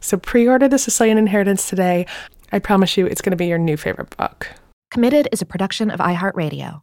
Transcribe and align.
So 0.00 0.16
pre 0.16 0.48
order 0.48 0.68
The 0.68 0.78
Sicilian 0.78 1.18
Inheritance 1.18 1.68
today. 1.68 2.06
I 2.52 2.58
promise 2.58 2.96
you 2.96 3.06
it's 3.06 3.20
going 3.20 3.32
to 3.32 3.36
be 3.36 3.46
your 3.46 3.58
new 3.58 3.76
favorite 3.76 4.16
book. 4.16 4.48
Committed 4.90 5.28
is 5.32 5.42
a 5.42 5.46
production 5.46 5.90
of 5.90 6.00
iHeartRadio. 6.00 6.80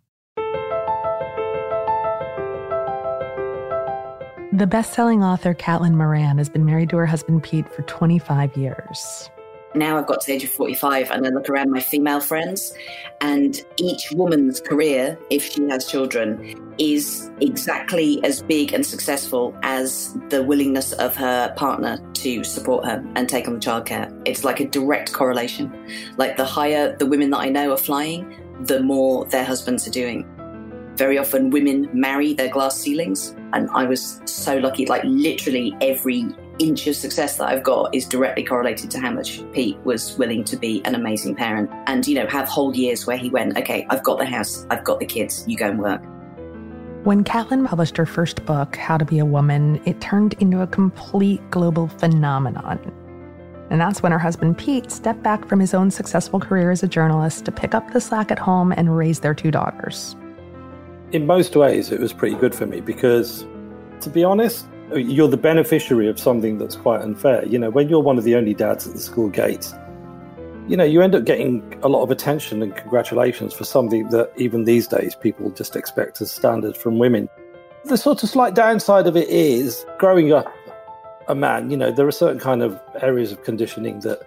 The 4.54 4.68
best 4.68 4.94
selling 4.94 5.24
author 5.24 5.54
Caitlin 5.54 5.96
Moran 5.96 6.38
has 6.38 6.50
been 6.50 6.66
married 6.66 6.90
to 6.92 6.98
her 6.98 7.06
husband 7.06 7.44
Pete 7.44 7.68
for 7.68 7.82
25 7.84 8.56
years 8.56 9.30
now 9.76 9.98
I've 9.98 10.08
got 10.08 10.22
to 10.22 10.28
the 10.28 10.34
age 10.34 10.44
of 10.44 10.50
45 10.52 11.12
and 11.12 11.26
I 11.26 11.30
look 11.30 11.50
around 11.50 11.72
my 11.72 11.80
female 11.80 12.20
friends, 12.20 12.74
and 13.22 13.60
each 13.78 14.12
woman's 14.12 14.62
career, 14.62 15.18
if 15.30 15.44
she 15.44 15.68
has 15.70 15.88
children, 15.88 16.74
is 16.78 17.30
exactly 17.42 18.24
as 18.24 18.42
big 18.42 18.74
and 18.74 18.86
successful 18.86 19.56
as 19.64 20.18
the 20.30 20.44
willingness 20.44 20.92
of 20.94 21.16
her 21.16 21.54
partner 21.56 22.00
to 22.14 22.44
support 22.44 22.86
her 22.86 23.04
and 23.16 23.30
take 23.30 23.48
on 23.48 23.56
the 23.56 23.60
childcare. 23.60 24.12
It's 24.26 24.44
like 24.44 24.60
a 24.60 24.68
direct 24.68 25.14
correlation. 25.14 25.72
Like 26.18 26.38
the 26.38 26.46
higher 26.46 26.96
the 26.98 27.06
women 27.06 27.30
that 27.32 27.40
I 27.40 27.50
know 27.50 27.72
are 27.72 27.78
flying, 27.78 28.42
the 28.62 28.82
more 28.82 29.26
their 29.26 29.44
husbands 29.44 29.88
are 29.88 29.92
doing. 29.92 30.26
Very 30.96 31.18
often, 31.18 31.50
women 31.50 31.90
marry 31.94 32.34
their 32.34 32.48
glass 32.48 32.80
ceilings, 32.80 33.36
and 33.52 33.70
I 33.72 33.84
was 33.84 34.22
so 34.26 34.58
lucky. 34.58 34.86
Like, 34.86 35.04
literally, 35.04 35.76
every 35.82 36.26
inch 36.60 36.88
of 36.88 36.96
success 36.96 37.38
that 37.38 37.48
I've 37.48 37.64
got 37.64 37.94
is 37.94 38.06
directly 38.08 38.44
correlated 38.44 38.90
to 38.92 39.00
how 39.00 39.12
much 39.12 39.42
Pete 39.52 39.78
was 39.84 40.18
willing 40.18 40.44
to 40.46 40.58
be 40.58 40.84
an 40.86 40.96
amazing 40.96 41.36
parent 41.36 41.70
and, 41.88 42.08
you 42.08 42.16
know, 42.16 42.28
have 42.28 42.48
whole 42.48 42.76
years 42.76 43.06
where 43.06 43.18
he 43.18 43.30
went, 43.30 43.58
okay, 43.58 43.86
I've 43.90 44.04
got 44.04 44.20
the 44.20 44.26
house, 44.26 44.66
I've 44.70 44.84
got 44.84 45.00
the 45.00 45.06
kids, 45.06 45.44
you 45.48 45.58
go 45.58 45.70
and 45.70 45.80
work. 45.80 46.02
When 47.04 47.24
Caitlin 47.24 47.68
published 47.68 47.98
her 47.98 48.06
first 48.06 48.46
book, 48.46 48.76
How 48.76 48.98
to 48.98 49.06
Be 49.06 49.20
a 49.20 49.26
Woman, 49.26 49.80
it 49.86 50.02
turned 50.02 50.34
into 50.40 50.62
a 50.62 50.68
complete 50.68 51.42
global 51.52 51.88
phenomenon. 51.88 52.80
And 53.70 53.82
that's 53.82 54.02
when 54.02 54.12
her 54.12 54.20
husband 54.20 54.58
Pete 54.58 54.92
stepped 54.92 55.22
back 55.24 55.48
from 55.48 55.60
his 55.60 55.74
own 55.74 55.92
successful 55.92 56.40
career 56.40 56.72
as 56.72 56.84
a 56.84 56.88
journalist 56.88 57.46
to 57.46 57.52
pick 57.52 57.76
up 57.76 57.92
the 57.92 58.02
slack 58.02 58.32
at 58.32 58.40
home 58.40 58.72
and 58.72 58.96
raise 58.96 59.20
their 59.20 59.34
two 59.34 59.52
daughters. 59.52 60.16
In 61.12 61.28
most 61.28 61.56
ways, 61.56 61.92
it 61.92 62.00
was 62.00 62.14
pretty 62.14 62.36
good 62.36 62.56
for 62.56 62.66
me 62.66 62.82
because, 62.82 63.46
to 64.02 64.10
be 64.10 64.24
honest, 64.24 64.66
you're 64.94 65.28
the 65.28 65.38
beneficiary 65.38 66.08
of 66.08 66.20
something 66.20 66.58
that's 66.58 66.76
quite 66.76 67.02
unfair. 67.02 67.46
You 67.46 67.60
know, 67.60 67.70
when 67.70 67.90
you're 67.90 68.02
one 68.02 68.18
of 68.18 68.24
the 68.24 68.36
only 68.36 68.54
dads 68.54 68.88
at 68.88 68.94
the 68.94 69.00
school 69.00 69.30
gate, 69.30 69.74
you 70.68 70.76
know, 70.76 70.84
you 70.84 71.02
end 71.02 71.16
up 71.16 71.26
getting 71.26 71.78
a 71.84 71.90
lot 71.90 72.04
of 72.04 72.12
attention 72.12 72.62
and 72.62 72.76
congratulations 72.76 73.54
for 73.54 73.66
something 73.66 74.10
that 74.10 74.32
even 74.38 74.64
these 74.64 74.88
days 74.88 75.16
people 75.16 75.50
just 75.52 75.76
expect 75.76 76.22
as 76.22 76.32
standard 76.32 76.76
from 76.76 76.98
women. 76.98 77.30
The 77.86 77.98
sort 77.98 78.24
of 78.24 78.30
slight 78.30 78.56
downside 78.56 79.06
of 79.06 79.16
it 79.16 79.30
is 79.30 79.86
growing 80.00 80.32
up 80.34 80.52
a 81.28 81.36
man, 81.36 81.70
you 81.70 81.78
know, 81.78 81.92
there 81.92 82.08
are 82.08 82.12
certain 82.12 82.40
kind 82.40 82.62
of 82.62 82.80
areas 83.02 83.32
of 83.32 83.44
conditioning 83.44 84.00
that, 84.02 84.22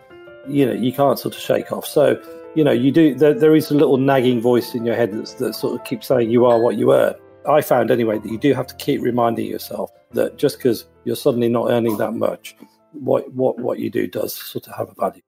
you 0.49 0.67
know, 0.67 0.73
you 0.73 0.93
can't 0.93 1.19
sort 1.19 1.35
of 1.35 1.41
shake 1.41 1.71
off. 1.73 1.87
So, 1.87 2.21
you 2.55 2.65
know, 2.65 2.73
you 2.73 2.91
do, 2.91 3.15
there, 3.15 3.35
there 3.35 3.55
is 3.55 3.71
a 3.71 3.75
little 3.75 3.97
nagging 3.97 4.41
voice 4.41 4.75
in 4.75 4.85
your 4.85 4.97
head 4.97 5.13
that's, 5.13 5.35
that 5.35 5.55
sort 5.55 5.79
of 5.79 5.87
keeps 5.87 6.07
saying 6.09 6.31
you 6.31 6.47
are 6.47 6.59
what 6.59 6.77
you 6.77 6.93
earn. 6.93 7.15
I 7.49 7.63
found 7.63 7.91
anyway 7.91 8.19
that 8.19 8.31
you 8.31 8.39
do 8.39 8.53
have 8.55 8.67
to 8.67 8.75
keep 8.77 9.01
reminding 9.01 9.47
yourself 9.47 9.91
that 10.13 10.37
just 10.37 10.59
because 10.59 10.87
you're 11.05 11.17
suddenly 11.17 11.49
not 11.49 11.71
earning 11.71 11.97
that 11.97 12.13
much, 12.13 12.57
what 12.93 13.33
what 13.33 13.59
what 13.59 13.79
you 13.79 13.91
do 13.91 14.07
does 14.07 14.35
sort 14.35 14.67
of 14.67 14.77
have 14.77 14.91
a 14.91 14.95
value. 14.95 15.23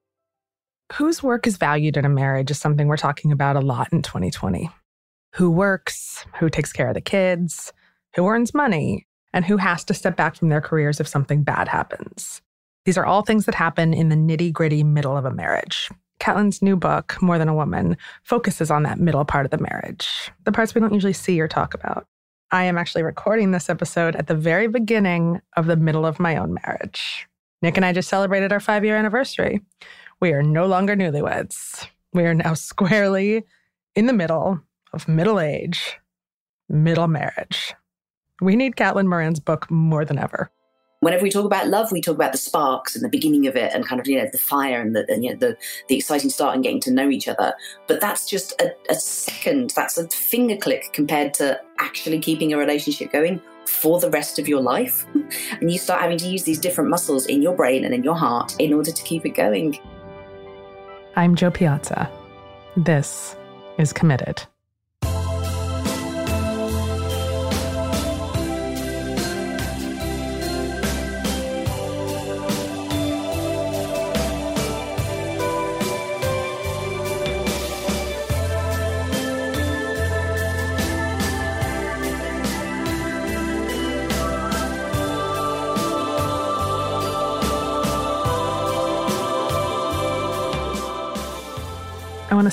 Whose 0.95 1.23
work 1.23 1.47
is 1.47 1.57
valued 1.57 1.97
in 1.97 2.05
a 2.05 2.09
marriage 2.09 2.51
is 2.51 2.59
something 2.59 2.89
we're 2.89 2.97
talking 2.97 3.33
about 3.33 3.57
a 3.57 3.61
lot 3.61 3.93
in 3.93 4.03
2020. 4.03 4.71
Who 5.35 5.51
works, 5.51 6.27
who 6.39 6.51
takes 6.51 6.73
care 6.73 6.89
of 6.89 6.95
the 6.95 7.01
kids, 7.01 7.73
who 8.17 8.27
earns 8.27 8.53
money, 8.53 9.07
and 9.33 9.45
who 9.45 9.57
has 9.57 9.85
to 9.85 9.95
step 9.95 10.17
back 10.17 10.35
from 10.35 10.49
their 10.49 10.61
careers 10.61 11.01
if 11.01 11.07
something 11.07 11.43
bad 11.45 11.69
happens. 11.69 12.43
These 12.85 12.99
are 12.99 13.07
all 13.07 13.23
things 13.23 13.47
that 13.47 13.55
happen 13.55 13.95
in 13.95 14.09
the 14.09 14.17
nitty 14.17 14.53
gritty 14.53 14.83
middle 14.83 15.17
of 15.17 15.25
a 15.25 15.31
marriage. 15.31 15.91
Caitlin's 16.21 16.63
new 16.63 16.77
book, 16.77 17.21
More 17.21 17.39
Than 17.39 17.49
a 17.49 17.55
Woman, 17.55 17.97
focuses 18.23 18.71
on 18.71 18.83
that 18.85 19.01
middle 19.01 19.25
part 19.25 19.47
of 19.47 19.51
the 19.51 19.59
marriage, 19.59 20.31
the 20.45 20.53
parts 20.53 20.75
we 20.75 20.81
don't 20.81 20.93
usually 20.93 21.15
see 21.15 21.41
or 21.41 21.49
talk 21.49 21.75
about. 21.75 22.07
I 22.53 22.65
am 22.65 22.77
actually 22.77 23.03
recording 23.03 23.51
this 23.51 23.71
episode 23.71 24.15
at 24.17 24.27
the 24.27 24.35
very 24.35 24.67
beginning 24.67 25.41
of 25.57 25.67
the 25.67 25.77
middle 25.77 26.05
of 26.05 26.21
my 26.21 26.37
own 26.37 26.59
marriage. 26.65 27.27
Nick 27.63 27.77
and 27.77 27.87
I 27.87 27.93
just 27.93 28.09
celebrated 28.09 28.53
our 28.53 28.61
five 28.61 28.85
year 28.85 28.97
anniversary. 28.97 29.61
We 30.21 30.33
are 30.33 30.43
no 30.43 30.67
longer 30.67 30.95
newlyweds. 30.95 31.89
We 32.13 32.25
are 32.25 32.35
now 32.35 32.55
squarely 32.55 33.45
in 33.97 34.07
the 34.07 34.13
middle 34.13 34.61
of 34.93 35.09
middle 35.09 35.41
age, 35.41 35.99
middle 36.69 37.09
marriage. 37.09 37.75
We 38.43 38.57
need 38.57 38.77
Caitlin 38.77 39.07
Moran's 39.07 39.41
book 39.41 39.71
more 39.71 40.05
than 40.05 40.19
ever 40.19 40.51
whenever 41.01 41.23
we 41.23 41.31
talk 41.31 41.47
about 41.47 41.69
love, 41.69 41.91
we 41.91 42.01
talk 42.01 42.15
about 42.15 42.33
the 42.33 42.39
sparks 42.39 42.95
and 42.95 43.03
the 43.03 43.09
beginning 43.09 43.47
of 43.47 43.57
it 43.57 43.73
and 43.75 43.87
kind 43.87 44.01
of, 44.01 44.07
you 44.07 44.19
know, 44.19 44.29
the 44.31 44.39
fire 44.39 44.81
and 44.81 44.95
the, 44.95 45.11
and, 45.11 45.25
you 45.25 45.31
know, 45.31 45.37
the, 45.37 45.57
the 45.89 45.97
exciting 45.97 46.31
start 46.31 46.55
and 46.55 46.63
getting 46.63 46.81
to 46.81 46.91
know 46.91 47.09
each 47.09 47.27
other. 47.27 47.55
But 47.87 48.01
that's 48.01 48.29
just 48.29 48.53
a, 48.61 48.75
a 48.91 48.95
second, 48.95 49.71
that's 49.71 49.99
a 49.99 50.07
finger 50.09 50.57
click 50.57 50.93
compared 50.93 51.35
to 51.35 51.61
actually 51.79 52.21
keeping 52.21 52.53
a 52.53 52.59
relationship 52.59 53.13
going 53.13 53.41
for 53.67 53.99
the 53.99 54.11
rest 54.11 54.39
of 54.39 54.47
your 54.47 54.61
life. 54.61 55.07
and 55.61 55.71
you 55.71 55.79
start 55.79 56.03
having 56.03 56.19
to 56.19 56.29
use 56.29 56.45
these 56.45 56.59
different 56.59 56.91
muscles 56.91 57.27
in 57.27 57.43
your 57.43 57.57
brain 57.57 57.85
and 57.85 57.95
in 57.95 58.05
your 58.05 58.17
heart 58.17 58.55
in 58.59 58.73
order 58.73 58.93
to 58.93 59.03
keep 59.03 59.25
it 59.25 59.31
going. 59.31 59.79
I'm 61.17 61.35
Jo 61.35 61.51
Piazza. 61.51 62.11
This 62.77 63.37
is 63.79 63.93
Committed. 63.93 64.43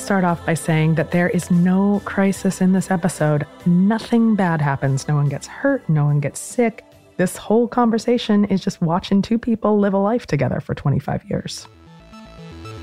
Start 0.08 0.24
off 0.24 0.46
by 0.46 0.54
saying 0.54 0.96
that 0.96 1.12
there 1.12 1.28
is 1.28 1.52
no 1.52 2.02
crisis 2.06 2.62
in 2.62 2.72
this 2.72 2.90
episode. 2.90 3.46
Nothing 3.66 4.36
bad 4.36 4.62
happens. 4.62 5.06
No 5.06 5.16
one 5.16 5.28
gets 5.28 5.48
hurt. 5.48 5.84
No 5.90 6.06
one 6.06 6.22
gets 6.22 6.40
sick. 6.40 6.86
This 7.18 7.36
whole 7.36 7.68
conversation 7.68 8.46
is 8.46 8.62
just 8.62 8.82
watching 8.82 9.22
two 9.22 9.38
people 9.38 9.80
live 9.80 9.94
a 9.94 9.98
life 9.98 10.26
together 10.26 10.62
for 10.62 10.74
25 10.74 11.26
years. 11.30 11.68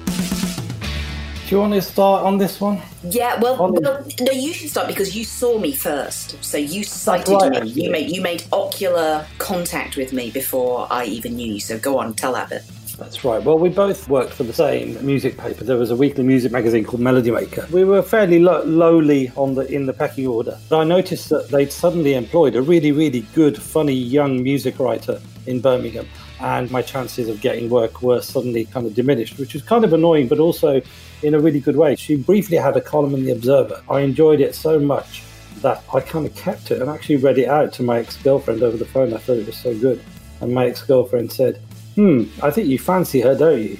Do 0.04 1.48
you 1.48 1.58
want 1.60 1.72
to 1.72 1.80
start 1.80 2.24
on 2.26 2.36
this 2.36 2.60
one? 2.60 2.82
Yeah, 3.02 3.40
well, 3.40 3.56
well 3.56 4.04
no, 4.20 4.30
you 4.30 4.52
should 4.52 4.68
start 4.68 4.86
because 4.86 5.16
you 5.16 5.24
saw 5.24 5.58
me 5.58 5.72
first. 5.72 6.44
So 6.44 6.58
you 6.58 6.84
sighted 6.84 7.36
right, 7.40 7.62
me. 7.62 7.70
You 7.70 7.90
made 7.90 8.10
you 8.10 8.20
made 8.20 8.44
ocular 8.52 9.26
contact 9.38 9.96
with 9.96 10.12
me 10.12 10.30
before 10.30 10.86
I 10.90 11.06
even 11.06 11.36
knew 11.36 11.54
you. 11.54 11.60
So 11.60 11.78
go 11.78 11.96
on, 11.96 12.12
tell 12.12 12.34
that 12.34 12.50
bit. 12.50 12.64
That's 12.96 13.24
right. 13.24 13.42
Well, 13.42 13.58
we 13.58 13.70
both 13.70 14.08
worked 14.08 14.32
for 14.32 14.44
the 14.44 14.52
same 14.52 15.04
music 15.04 15.36
paper. 15.36 15.64
There 15.64 15.76
was 15.76 15.90
a 15.90 15.96
weekly 15.96 16.22
music 16.22 16.52
magazine 16.52 16.84
called 16.84 17.00
Melody 17.00 17.32
Maker. 17.32 17.66
We 17.72 17.82
were 17.84 18.02
fairly 18.02 18.38
lo- 18.38 18.62
lowly 18.64 19.32
on 19.36 19.54
the 19.56 19.66
in 19.66 19.86
the 19.86 19.92
pecking 19.92 20.28
order. 20.28 20.56
But 20.68 20.78
I 20.78 20.84
noticed 20.84 21.28
that 21.30 21.48
they'd 21.48 21.72
suddenly 21.72 22.14
employed 22.14 22.54
a 22.54 22.62
really, 22.62 22.92
really 22.92 23.22
good, 23.34 23.60
funny 23.60 23.94
young 23.94 24.42
music 24.42 24.78
writer 24.78 25.20
in 25.46 25.60
Birmingham. 25.60 26.06
and 26.40 26.70
my 26.70 26.82
chances 26.82 27.28
of 27.28 27.40
getting 27.40 27.70
work 27.70 28.02
were 28.02 28.20
suddenly 28.20 28.64
kind 28.66 28.86
of 28.86 28.94
diminished, 28.94 29.38
which 29.38 29.54
was 29.54 29.62
kind 29.62 29.84
of 29.84 29.92
annoying, 29.92 30.28
but 30.28 30.38
also 30.38 30.80
in 31.22 31.34
a 31.34 31.38
really 31.38 31.60
good 31.60 31.76
way. 31.76 31.96
She 31.96 32.16
briefly 32.16 32.56
had 32.56 32.76
a 32.76 32.80
column 32.80 33.14
in 33.14 33.24
the 33.24 33.32
Observer. 33.32 33.82
I 33.88 34.00
enjoyed 34.00 34.40
it 34.40 34.54
so 34.54 34.78
much 34.78 35.22
that 35.62 35.82
I 35.94 36.00
kind 36.00 36.26
of 36.26 36.34
kept 36.34 36.70
it 36.70 36.82
and 36.82 36.90
actually 36.90 37.16
read 37.16 37.38
it 37.38 37.48
out 37.48 37.72
to 37.74 37.82
my 37.82 37.98
ex 37.98 38.16
girlfriend 38.18 38.62
over 38.62 38.76
the 38.76 38.84
phone. 38.84 39.14
I 39.14 39.18
thought 39.18 39.38
it 39.38 39.46
was 39.46 39.56
so 39.56 39.74
good. 39.78 40.02
And 40.40 40.52
my 40.52 40.66
ex 40.66 40.82
girlfriend 40.82 41.32
said, 41.32 41.60
Hmm, 41.94 42.24
I 42.42 42.50
think 42.50 42.68
you 42.68 42.78
fancy 42.78 43.20
her, 43.20 43.36
don't 43.36 43.60
you? 43.60 43.78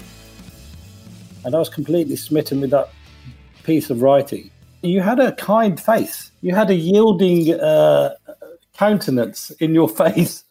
And 1.45 1.55
I 1.55 1.59
was 1.59 1.69
completely 1.69 2.17
smitten 2.17 2.61
with 2.61 2.71
that 2.71 2.91
piece 3.65 3.91
of 3.91 4.03
writing. 4.03 4.51
You 4.83 5.01
had 5.01 5.19
a 5.19 5.33
kind 5.33 5.81
face, 5.81 6.31
you 6.41 6.55
had 6.55 6.71
a 6.71 6.75
yielding 6.75 7.55
uh, 7.55 8.15
countenance 8.75 9.51
in 9.53 9.75
your 9.75 9.89
face. 10.05 10.45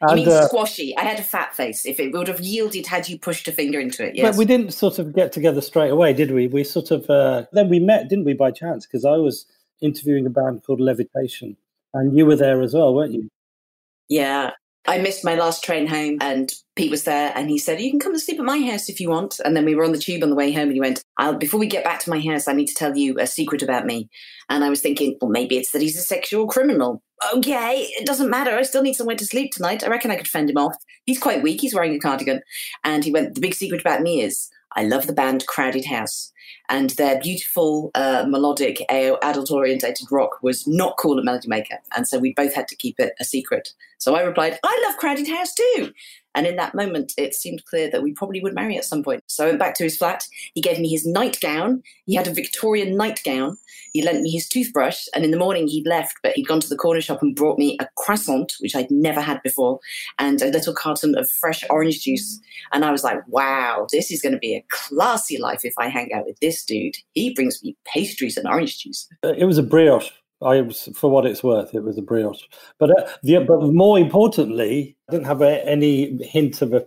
And, 0.00 0.20
you 0.20 0.26
mean 0.26 0.34
uh, 0.34 0.46
squashy? 0.46 0.96
I 0.96 1.02
had 1.02 1.18
a 1.18 1.22
fat 1.22 1.54
face. 1.54 1.86
If 1.86 2.00
it 2.00 2.12
would 2.12 2.28
have 2.28 2.40
yielded 2.40 2.86
had 2.86 3.08
you 3.08 3.18
pushed 3.18 3.46
a 3.48 3.52
finger 3.52 3.78
into 3.80 4.06
it, 4.06 4.14
yes. 4.14 4.30
But 4.30 4.38
we 4.38 4.44
didn't 4.44 4.72
sort 4.72 4.98
of 4.98 5.14
get 5.14 5.32
together 5.32 5.60
straight 5.60 5.90
away, 5.90 6.12
did 6.12 6.30
we? 6.32 6.48
We 6.48 6.64
sort 6.64 6.90
of 6.90 7.08
uh, 7.08 7.44
then 7.52 7.68
we 7.68 7.78
met, 7.78 8.08
didn't 8.08 8.24
we, 8.24 8.34
by 8.34 8.50
chance? 8.50 8.86
Because 8.86 9.04
I 9.04 9.16
was 9.16 9.46
interviewing 9.80 10.26
a 10.26 10.30
band 10.30 10.64
called 10.64 10.80
Levitation, 10.80 11.56
and 11.94 12.16
you 12.16 12.26
were 12.26 12.36
there 12.36 12.62
as 12.62 12.74
well, 12.74 12.94
weren't 12.94 13.12
you? 13.12 13.28
Yeah, 14.08 14.52
I 14.88 14.98
missed 14.98 15.24
my 15.24 15.34
last 15.34 15.64
train 15.64 15.86
home 15.86 16.18
and 16.20 16.50
Pete 16.76 16.90
was 16.90 17.04
there 17.04 17.32
and 17.34 17.50
he 17.50 17.58
said, 17.58 17.80
You 17.80 17.90
can 17.90 17.98
come 17.98 18.12
and 18.12 18.20
sleep 18.20 18.38
at 18.38 18.44
my 18.44 18.60
house 18.60 18.88
if 18.88 19.00
you 19.00 19.10
want. 19.10 19.40
And 19.44 19.56
then 19.56 19.64
we 19.64 19.74
were 19.74 19.84
on 19.84 19.92
the 19.92 19.98
tube 19.98 20.22
on 20.22 20.30
the 20.30 20.36
way 20.36 20.52
home 20.52 20.64
and 20.64 20.72
he 20.72 20.80
went, 20.80 21.02
Before 21.38 21.58
we 21.58 21.66
get 21.66 21.84
back 21.84 22.00
to 22.00 22.10
my 22.10 22.20
house, 22.20 22.46
I 22.46 22.52
need 22.52 22.66
to 22.66 22.74
tell 22.74 22.96
you 22.96 23.18
a 23.18 23.26
secret 23.26 23.62
about 23.62 23.86
me. 23.86 24.08
And 24.48 24.62
I 24.62 24.70
was 24.70 24.80
thinking, 24.80 25.16
Well, 25.20 25.30
maybe 25.30 25.56
it's 25.56 25.72
that 25.72 25.82
he's 25.82 25.98
a 25.98 26.02
sexual 26.02 26.46
criminal. 26.46 27.02
Okay, 27.34 27.88
it 27.98 28.06
doesn't 28.06 28.30
matter. 28.30 28.52
I 28.52 28.62
still 28.62 28.82
need 28.82 28.94
somewhere 28.94 29.16
to 29.16 29.24
sleep 29.24 29.52
tonight. 29.52 29.82
I 29.82 29.88
reckon 29.88 30.10
I 30.10 30.16
could 30.16 30.28
fend 30.28 30.50
him 30.50 30.58
off. 30.58 30.76
He's 31.06 31.18
quite 31.18 31.42
weak. 31.42 31.60
He's 31.60 31.74
wearing 31.74 31.94
a 31.94 31.98
cardigan. 31.98 32.42
And 32.84 33.04
he 33.04 33.10
went, 33.10 33.34
The 33.34 33.40
big 33.40 33.54
secret 33.54 33.80
about 33.80 34.02
me 34.02 34.20
is 34.22 34.48
I 34.76 34.84
love 34.84 35.06
the 35.06 35.12
band 35.12 35.46
Crowded 35.46 35.86
House 35.86 36.32
and 36.68 36.90
their 36.90 37.20
beautiful 37.20 37.90
uh, 37.94 38.24
melodic 38.28 38.84
adult 38.90 39.50
orientated 39.50 40.06
rock 40.10 40.38
was 40.42 40.66
not 40.66 40.96
cool 40.98 41.18
at 41.18 41.24
Melody 41.24 41.48
Maker. 41.48 41.78
And 41.96 42.06
so 42.06 42.18
we 42.18 42.32
both 42.34 42.54
had 42.54 42.68
to 42.68 42.76
keep 42.76 42.98
it 42.98 43.14
a 43.20 43.24
secret. 43.24 43.70
So 43.98 44.14
I 44.14 44.22
replied, 44.22 44.58
I 44.62 44.84
love 44.86 44.96
Crowded 44.96 45.28
House 45.28 45.54
too. 45.54 45.92
And 46.36 46.46
in 46.46 46.54
that 46.56 46.74
moment, 46.74 47.14
it 47.16 47.34
seemed 47.34 47.64
clear 47.64 47.90
that 47.90 48.02
we 48.02 48.12
probably 48.12 48.40
would 48.40 48.54
marry 48.54 48.76
at 48.76 48.84
some 48.84 49.02
point. 49.02 49.24
So 49.26 49.44
I 49.44 49.48
went 49.48 49.58
back 49.58 49.74
to 49.76 49.84
his 49.84 49.96
flat. 49.96 50.24
He 50.54 50.60
gave 50.60 50.78
me 50.78 50.88
his 50.88 51.06
nightgown. 51.06 51.82
He 52.04 52.14
had 52.14 52.28
a 52.28 52.32
Victorian 52.32 52.96
nightgown. 52.96 53.56
He 53.92 54.02
lent 54.02 54.20
me 54.20 54.30
his 54.30 54.46
toothbrush. 54.48 55.06
And 55.14 55.24
in 55.24 55.30
the 55.30 55.38
morning, 55.38 55.66
he'd 55.66 55.86
left, 55.86 56.18
but 56.22 56.32
he'd 56.36 56.46
gone 56.46 56.60
to 56.60 56.68
the 56.68 56.76
corner 56.76 57.00
shop 57.00 57.22
and 57.22 57.34
brought 57.34 57.58
me 57.58 57.78
a 57.80 57.88
croissant, 57.96 58.54
which 58.60 58.76
I'd 58.76 58.90
never 58.90 59.20
had 59.20 59.42
before, 59.42 59.80
and 60.18 60.40
a 60.42 60.50
little 60.50 60.74
carton 60.74 61.16
of 61.16 61.28
fresh 61.30 61.64
orange 61.70 62.02
juice. 62.02 62.38
And 62.72 62.84
I 62.84 62.92
was 62.92 63.02
like, 63.02 63.26
wow, 63.26 63.86
this 63.90 64.10
is 64.10 64.20
going 64.20 64.34
to 64.34 64.38
be 64.38 64.54
a 64.54 64.64
classy 64.70 65.38
life 65.38 65.64
if 65.64 65.74
I 65.78 65.88
hang 65.88 66.12
out 66.12 66.26
with 66.26 66.38
this 66.40 66.64
dude. 66.64 66.96
He 67.14 67.32
brings 67.32 67.64
me 67.64 67.76
pastries 67.86 68.36
and 68.36 68.46
orange 68.46 68.82
juice. 68.82 69.08
It 69.22 69.46
was 69.46 69.58
a 69.58 69.62
brioche. 69.62 70.10
I 70.42 70.60
was, 70.60 70.88
for 70.94 71.10
what 71.10 71.26
it's 71.26 71.42
worth, 71.42 71.74
it 71.74 71.82
was 71.82 71.96
a 71.96 72.02
brioche. 72.02 72.44
But 72.78 72.90
uh, 72.90 73.08
the, 73.22 73.38
but 73.40 73.62
more 73.72 73.98
importantly, 73.98 74.96
I 75.08 75.12
didn't 75.12 75.26
have 75.26 75.42
a, 75.42 75.66
any 75.66 76.22
hint 76.24 76.62
of 76.62 76.72
a 76.72 76.84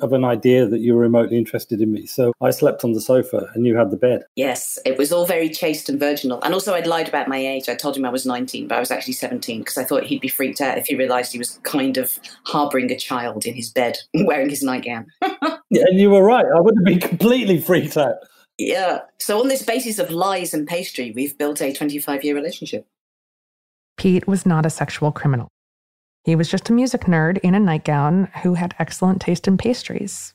of 0.00 0.12
an 0.12 0.24
idea 0.24 0.66
that 0.66 0.80
you 0.80 0.94
were 0.94 1.00
remotely 1.00 1.38
interested 1.38 1.80
in 1.80 1.92
me. 1.92 2.06
So 2.06 2.32
I 2.40 2.50
slept 2.50 2.84
on 2.84 2.92
the 2.92 3.00
sofa 3.00 3.48
and 3.54 3.66
you 3.66 3.76
had 3.76 3.90
the 3.90 3.96
bed. 3.96 4.24
Yes, 4.36 4.78
it 4.84 4.98
was 4.98 5.12
all 5.12 5.26
very 5.26 5.48
chaste 5.48 5.88
and 5.88 5.98
virginal. 5.98 6.40
And 6.42 6.54
also, 6.54 6.74
I'd 6.74 6.86
lied 6.86 7.08
about 7.08 7.28
my 7.28 7.38
age. 7.38 7.68
I 7.68 7.74
told 7.74 7.96
him 7.96 8.04
I 8.04 8.10
was 8.10 8.26
19, 8.26 8.68
but 8.68 8.76
I 8.76 8.80
was 8.80 8.90
actually 8.90 9.14
17 9.14 9.60
because 9.60 9.78
I 9.78 9.84
thought 9.84 10.04
he'd 10.04 10.20
be 10.20 10.28
freaked 10.28 10.60
out 10.60 10.78
if 10.78 10.86
he 10.86 10.96
realized 10.96 11.32
he 11.32 11.38
was 11.38 11.58
kind 11.62 11.96
of 11.96 12.18
harboring 12.44 12.90
a 12.90 12.96
child 12.96 13.46
in 13.46 13.54
his 13.54 13.70
bed 13.70 13.98
wearing 14.14 14.50
his 14.50 14.62
nightgown. 14.62 15.06
yeah, 15.22 15.84
and 15.86 15.98
you 15.98 16.10
were 16.10 16.22
right. 16.22 16.44
I 16.44 16.60
would 16.60 16.74
have 16.76 16.84
been 16.84 17.00
completely 17.00 17.60
freaked 17.60 17.96
out. 17.96 18.16
Yeah. 18.58 19.00
So, 19.18 19.40
on 19.40 19.48
this 19.48 19.62
basis 19.62 19.98
of 19.98 20.10
lies 20.10 20.54
and 20.54 20.66
pastry, 20.66 21.12
we've 21.14 21.36
built 21.36 21.60
a 21.60 21.72
25 21.72 22.24
year 22.24 22.34
relationship. 22.34 22.86
Pete 23.96 24.26
was 24.26 24.46
not 24.46 24.66
a 24.66 24.70
sexual 24.70 25.12
criminal. 25.12 25.48
He 26.24 26.36
was 26.36 26.48
just 26.48 26.70
a 26.70 26.72
music 26.72 27.02
nerd 27.02 27.38
in 27.38 27.54
a 27.54 27.60
nightgown 27.60 28.28
who 28.42 28.54
had 28.54 28.74
excellent 28.78 29.20
taste 29.20 29.48
in 29.48 29.56
pastries. 29.56 30.34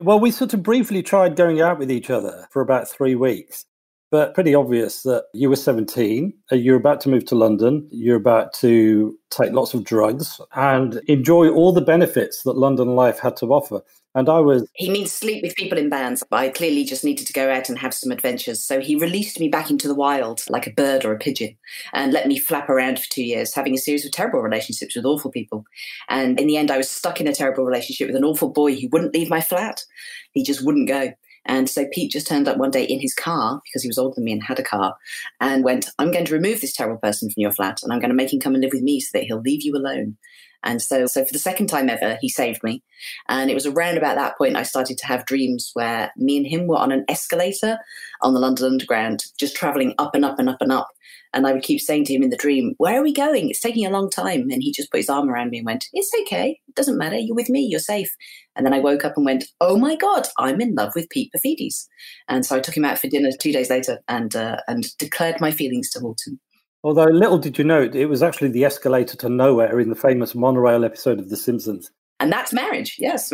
Well, 0.00 0.20
we 0.20 0.30
sort 0.30 0.52
of 0.52 0.62
briefly 0.62 1.02
tried 1.02 1.36
going 1.36 1.60
out 1.60 1.78
with 1.78 1.90
each 1.90 2.10
other 2.10 2.46
for 2.50 2.60
about 2.60 2.88
three 2.88 3.14
weeks, 3.14 3.64
but 4.10 4.34
pretty 4.34 4.54
obvious 4.54 5.02
that 5.02 5.24
you 5.32 5.48
were 5.48 5.56
17, 5.56 6.34
uh, 6.52 6.56
you're 6.56 6.76
about 6.76 7.00
to 7.02 7.08
move 7.08 7.24
to 7.26 7.34
London, 7.34 7.88
you're 7.90 8.16
about 8.16 8.52
to 8.54 9.16
take 9.30 9.52
lots 9.52 9.72
of 9.72 9.84
drugs 9.84 10.40
and 10.54 11.00
enjoy 11.06 11.48
all 11.48 11.72
the 11.72 11.80
benefits 11.80 12.42
that 12.42 12.58
London 12.58 12.94
life 12.94 13.18
had 13.18 13.36
to 13.38 13.46
offer. 13.46 13.80
And 14.16 14.28
I 14.28 14.38
was. 14.38 14.68
He 14.74 14.90
means 14.90 15.10
sleep 15.12 15.42
with 15.42 15.56
people 15.56 15.76
in 15.76 15.88
bands. 15.88 16.22
I 16.30 16.48
clearly 16.48 16.84
just 16.84 17.04
needed 17.04 17.26
to 17.26 17.32
go 17.32 17.50
out 17.52 17.68
and 17.68 17.78
have 17.78 17.92
some 17.92 18.12
adventures. 18.12 18.62
So 18.62 18.80
he 18.80 18.94
released 18.94 19.40
me 19.40 19.48
back 19.48 19.70
into 19.70 19.88
the 19.88 19.94
wild 19.94 20.42
like 20.48 20.68
a 20.68 20.72
bird 20.72 21.04
or 21.04 21.12
a 21.12 21.18
pigeon 21.18 21.56
and 21.92 22.12
let 22.12 22.28
me 22.28 22.38
flap 22.38 22.68
around 22.68 23.00
for 23.00 23.10
two 23.10 23.24
years, 23.24 23.54
having 23.54 23.74
a 23.74 23.78
series 23.78 24.04
of 24.04 24.12
terrible 24.12 24.40
relationships 24.40 24.94
with 24.94 25.04
awful 25.04 25.32
people. 25.32 25.64
And 26.08 26.38
in 26.38 26.46
the 26.46 26.56
end, 26.56 26.70
I 26.70 26.76
was 26.76 26.88
stuck 26.88 27.20
in 27.20 27.26
a 27.26 27.34
terrible 27.34 27.64
relationship 27.64 28.06
with 28.06 28.16
an 28.16 28.24
awful 28.24 28.50
boy 28.50 28.76
who 28.76 28.88
wouldn't 28.88 29.14
leave 29.14 29.30
my 29.30 29.40
flat. 29.40 29.84
He 30.30 30.44
just 30.44 30.64
wouldn't 30.64 30.88
go. 30.88 31.12
And 31.46 31.68
so 31.68 31.86
Pete 31.92 32.12
just 32.12 32.26
turned 32.26 32.48
up 32.48 32.56
one 32.56 32.70
day 32.70 32.84
in 32.84 33.00
his 33.00 33.14
car 33.14 33.60
because 33.64 33.82
he 33.82 33.88
was 33.88 33.98
older 33.98 34.14
than 34.14 34.24
me 34.24 34.32
and 34.32 34.42
had 34.42 34.58
a 34.58 34.62
car 34.62 34.96
and 35.40 35.62
went, 35.62 35.90
I'm 35.98 36.10
going 36.10 36.24
to 36.24 36.32
remove 36.32 36.60
this 36.60 36.72
terrible 36.72 36.98
person 36.98 37.30
from 37.30 37.40
your 37.40 37.52
flat 37.52 37.82
and 37.82 37.92
I'm 37.92 38.00
going 38.00 38.10
to 38.10 38.16
make 38.16 38.32
him 38.32 38.40
come 38.40 38.54
and 38.54 38.62
live 38.62 38.72
with 38.72 38.82
me 38.82 39.00
so 39.00 39.10
that 39.18 39.24
he'll 39.24 39.40
leave 39.40 39.62
you 39.62 39.76
alone. 39.76 40.16
And 40.64 40.80
so, 40.80 41.06
so 41.06 41.24
for 41.24 41.32
the 41.32 41.38
second 41.38 41.68
time 41.68 41.88
ever, 41.88 42.18
he 42.20 42.28
saved 42.28 42.62
me. 42.64 42.82
And 43.28 43.50
it 43.50 43.54
was 43.54 43.66
around 43.66 43.98
about 43.98 44.16
that 44.16 44.36
point 44.38 44.56
I 44.56 44.62
started 44.62 44.96
to 44.98 45.06
have 45.06 45.26
dreams 45.26 45.70
where 45.74 46.10
me 46.16 46.38
and 46.38 46.46
him 46.46 46.66
were 46.66 46.78
on 46.78 46.90
an 46.90 47.04
escalator 47.08 47.78
on 48.22 48.32
the 48.32 48.40
London 48.40 48.66
Underground, 48.66 49.24
just 49.38 49.54
traveling 49.54 49.94
up 49.98 50.14
and 50.14 50.24
up 50.24 50.38
and 50.38 50.48
up 50.48 50.60
and 50.60 50.72
up. 50.72 50.88
And 51.34 51.46
I 51.46 51.52
would 51.52 51.64
keep 51.64 51.80
saying 51.80 52.04
to 52.04 52.14
him 52.14 52.22
in 52.22 52.30
the 52.30 52.36
dream, 52.36 52.74
Where 52.78 53.00
are 53.00 53.02
we 53.02 53.12
going? 53.12 53.50
It's 53.50 53.60
taking 53.60 53.84
a 53.84 53.90
long 53.90 54.08
time. 54.08 54.48
And 54.50 54.62
he 54.62 54.72
just 54.72 54.90
put 54.90 54.98
his 54.98 55.08
arm 55.08 55.28
around 55.28 55.50
me 55.50 55.58
and 55.58 55.66
went, 55.66 55.84
It's 55.92 56.12
okay. 56.22 56.60
It 56.68 56.74
doesn't 56.76 56.96
matter. 56.96 57.16
You're 57.18 57.34
with 57.34 57.50
me. 57.50 57.66
You're 57.68 57.80
safe. 57.80 58.14
And 58.56 58.64
then 58.64 58.72
I 58.72 58.78
woke 58.78 59.04
up 59.04 59.14
and 59.16 59.26
went, 59.26 59.44
Oh 59.60 59.76
my 59.76 59.96
God, 59.96 60.28
I'm 60.38 60.60
in 60.60 60.74
love 60.74 60.92
with 60.94 61.10
Pete 61.10 61.32
Paphides. 61.36 61.86
And 62.28 62.46
so 62.46 62.56
I 62.56 62.60
took 62.60 62.76
him 62.76 62.84
out 62.84 62.98
for 62.98 63.08
dinner 63.08 63.30
two 63.32 63.52
days 63.52 63.68
later 63.68 63.98
and, 64.08 64.34
uh, 64.34 64.58
and 64.68 64.86
declared 64.98 65.40
my 65.40 65.50
feelings 65.50 65.90
to 65.90 66.00
Horton. 66.00 66.38
Although 66.84 67.04
little 67.04 67.38
did 67.38 67.56
you 67.56 67.64
know, 67.64 67.82
it 67.82 68.04
was 68.04 68.22
actually 68.22 68.50
the 68.50 68.64
escalator 68.64 69.16
to 69.16 69.30
nowhere 69.30 69.80
in 69.80 69.88
the 69.88 69.94
famous 69.94 70.34
monorail 70.34 70.84
episode 70.84 71.18
of 71.18 71.30
The 71.30 71.36
Simpsons. 71.36 71.90
And 72.20 72.30
that's 72.30 72.52
marriage, 72.52 72.96
yes. 72.98 73.32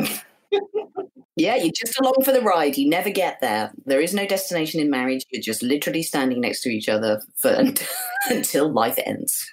yeah, 1.36 1.56
you're 1.56 1.72
just 1.74 2.00
along 2.00 2.22
for 2.24 2.30
the 2.30 2.42
ride. 2.42 2.78
You 2.78 2.88
never 2.88 3.10
get 3.10 3.40
there. 3.40 3.72
There 3.86 4.00
is 4.00 4.14
no 4.14 4.24
destination 4.24 4.80
in 4.80 4.88
marriage. 4.88 5.26
You're 5.30 5.42
just 5.42 5.64
literally 5.64 6.04
standing 6.04 6.40
next 6.40 6.62
to 6.62 6.68
each 6.68 6.88
other 6.88 7.20
for, 7.34 7.60
until 8.30 8.70
life 8.70 9.00
ends. 9.04 9.44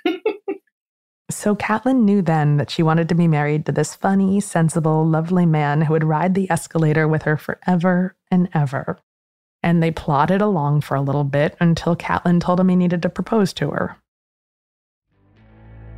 so 1.32 1.56
Caitlin 1.56 2.04
knew 2.04 2.22
then 2.22 2.58
that 2.58 2.70
she 2.70 2.84
wanted 2.84 3.10
to 3.10 3.16
be 3.16 3.28
married 3.28 3.66
to 3.66 3.72
this 3.72 3.96
funny, 3.96 4.40
sensible, 4.40 5.08
lovely 5.08 5.48
man 5.48 5.82
who 5.82 5.94
would 5.94 6.04
ride 6.04 6.36
the 6.36 6.50
escalator 6.52 7.08
with 7.08 7.24
her 7.24 7.36
forever 7.36 8.16
and 8.30 8.48
ever 8.54 9.00
and 9.68 9.84
they 9.84 9.92
plodded 9.92 10.42
along 10.42 10.80
for 10.80 10.96
a 10.96 11.02
little 11.02 11.26
bit 11.26 11.58
until 11.60 11.94
Caitlin 11.94 12.40
told 12.40 12.58
him 12.58 12.70
he 12.70 12.76
needed 12.78 13.02
to 13.02 13.10
propose 13.10 13.52
to 13.52 13.70
her. 13.72 13.98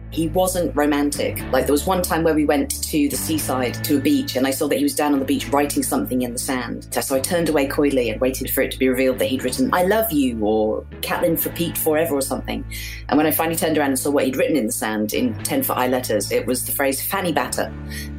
He 0.10 0.28
wasn't 0.30 0.76
romantic. 0.76 1.40
Like, 1.52 1.68
there 1.68 1.72
was 1.72 1.86
one 1.86 2.02
time 2.02 2.24
where 2.24 2.34
we 2.34 2.46
went 2.46 2.82
to 2.86 3.08
the 3.08 3.16
seaside 3.16 3.76
to 3.84 3.98
a 3.98 4.02
beach, 4.02 4.36
and 4.36 4.48
I 4.48 4.50
saw 4.50 4.68
that 4.68 4.78
he 4.78 4.82
was 4.82 4.96
down 4.96 5.14
on 5.14 5.20
the 5.20 5.26
beach 5.26 5.48
writing 5.50 5.84
something 5.84 6.24
in 6.24 6.34
the 6.34 6.40
sand. 6.40 6.88
So 6.92 7.16
I 7.16 7.20
turned 7.20 7.48
away 7.48 7.68
coyly 7.68 8.10
and 8.10 8.20
waited 8.20 8.50
for 8.50 8.62
it 8.62 8.72
to 8.72 8.80
be 8.80 8.90
revealed 8.90 9.20
that 9.20 9.28
he'd 9.28 9.44
written, 9.44 9.70
I 9.72 9.84
love 9.84 10.12
you, 10.12 10.44
or 10.44 10.82
Caitlin 11.02 11.40
for 11.40 11.52
Pete 11.52 11.78
forever, 11.78 12.16
or 12.16 12.24
something. 12.24 12.66
And 13.08 13.18
when 13.18 13.28
I 13.28 13.32
finally 13.32 13.56
turned 13.56 13.78
around 13.78 13.90
and 13.90 14.00
saw 14.00 14.10
what 14.10 14.26
he'd 14.26 14.36
written 14.36 14.58
in 14.58 14.66
the 14.66 14.72
sand 14.72 15.14
in 15.14 15.36
10 15.44 15.62
foot 15.62 15.78
high 15.78 15.90
letters, 15.90 16.32
it 16.32 16.48
was 16.48 16.66
the 16.66 16.72
phrase 16.72 17.00
fanny 17.00 17.32
batter, 17.32 17.72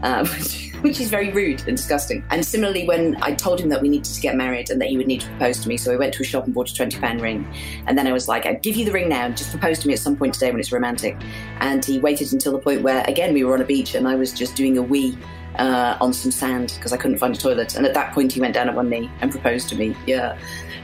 uh, 0.04 0.24
which 0.28 0.69
which 0.82 1.00
is 1.00 1.10
very 1.10 1.30
rude 1.30 1.66
and 1.66 1.76
disgusting. 1.76 2.24
And 2.30 2.44
similarly, 2.44 2.86
when 2.86 3.16
I 3.22 3.34
told 3.34 3.60
him 3.60 3.68
that 3.70 3.82
we 3.82 3.88
needed 3.88 4.12
to 4.12 4.20
get 4.20 4.36
married 4.36 4.70
and 4.70 4.80
that 4.80 4.88
he 4.88 4.96
would 4.96 5.06
need 5.06 5.20
to 5.22 5.28
propose 5.28 5.58
to 5.60 5.68
me, 5.68 5.76
so 5.76 5.92
I 5.92 5.96
went 5.96 6.14
to 6.14 6.22
a 6.22 6.26
shop 6.26 6.44
and 6.44 6.54
bought 6.54 6.70
a 6.70 6.74
twenty 6.74 6.98
pound 6.98 7.20
ring, 7.20 7.46
and 7.86 7.96
then 7.96 8.06
I 8.06 8.12
was 8.12 8.28
like, 8.28 8.46
"I'll 8.46 8.58
give 8.58 8.76
you 8.76 8.84
the 8.84 8.92
ring 8.92 9.08
now, 9.08 9.26
and 9.26 9.36
just 9.36 9.50
propose 9.50 9.78
to 9.80 9.88
me 9.88 9.94
at 9.94 10.00
some 10.00 10.16
point 10.16 10.34
today 10.34 10.50
when 10.50 10.60
it's 10.60 10.72
romantic." 10.72 11.16
And 11.60 11.84
he 11.84 11.98
waited 11.98 12.32
until 12.32 12.52
the 12.52 12.58
point 12.58 12.82
where, 12.82 13.04
again, 13.06 13.34
we 13.34 13.44
were 13.44 13.54
on 13.54 13.60
a 13.60 13.64
beach 13.64 13.94
and 13.94 14.08
I 14.08 14.14
was 14.14 14.32
just 14.32 14.54
doing 14.56 14.78
a 14.78 14.82
wee 14.82 15.16
uh, 15.58 15.96
on 16.00 16.12
some 16.12 16.30
sand 16.30 16.72
because 16.76 16.92
I 16.92 16.96
couldn't 16.96 17.18
find 17.18 17.34
a 17.34 17.38
toilet. 17.38 17.76
And 17.76 17.84
at 17.84 17.94
that 17.94 18.14
point, 18.14 18.32
he 18.32 18.40
went 18.40 18.54
down 18.54 18.68
on 18.68 18.74
one 18.74 18.88
knee 18.88 19.10
and 19.20 19.30
proposed 19.30 19.68
to 19.70 19.76
me. 19.76 19.94
Yeah. 20.06 20.38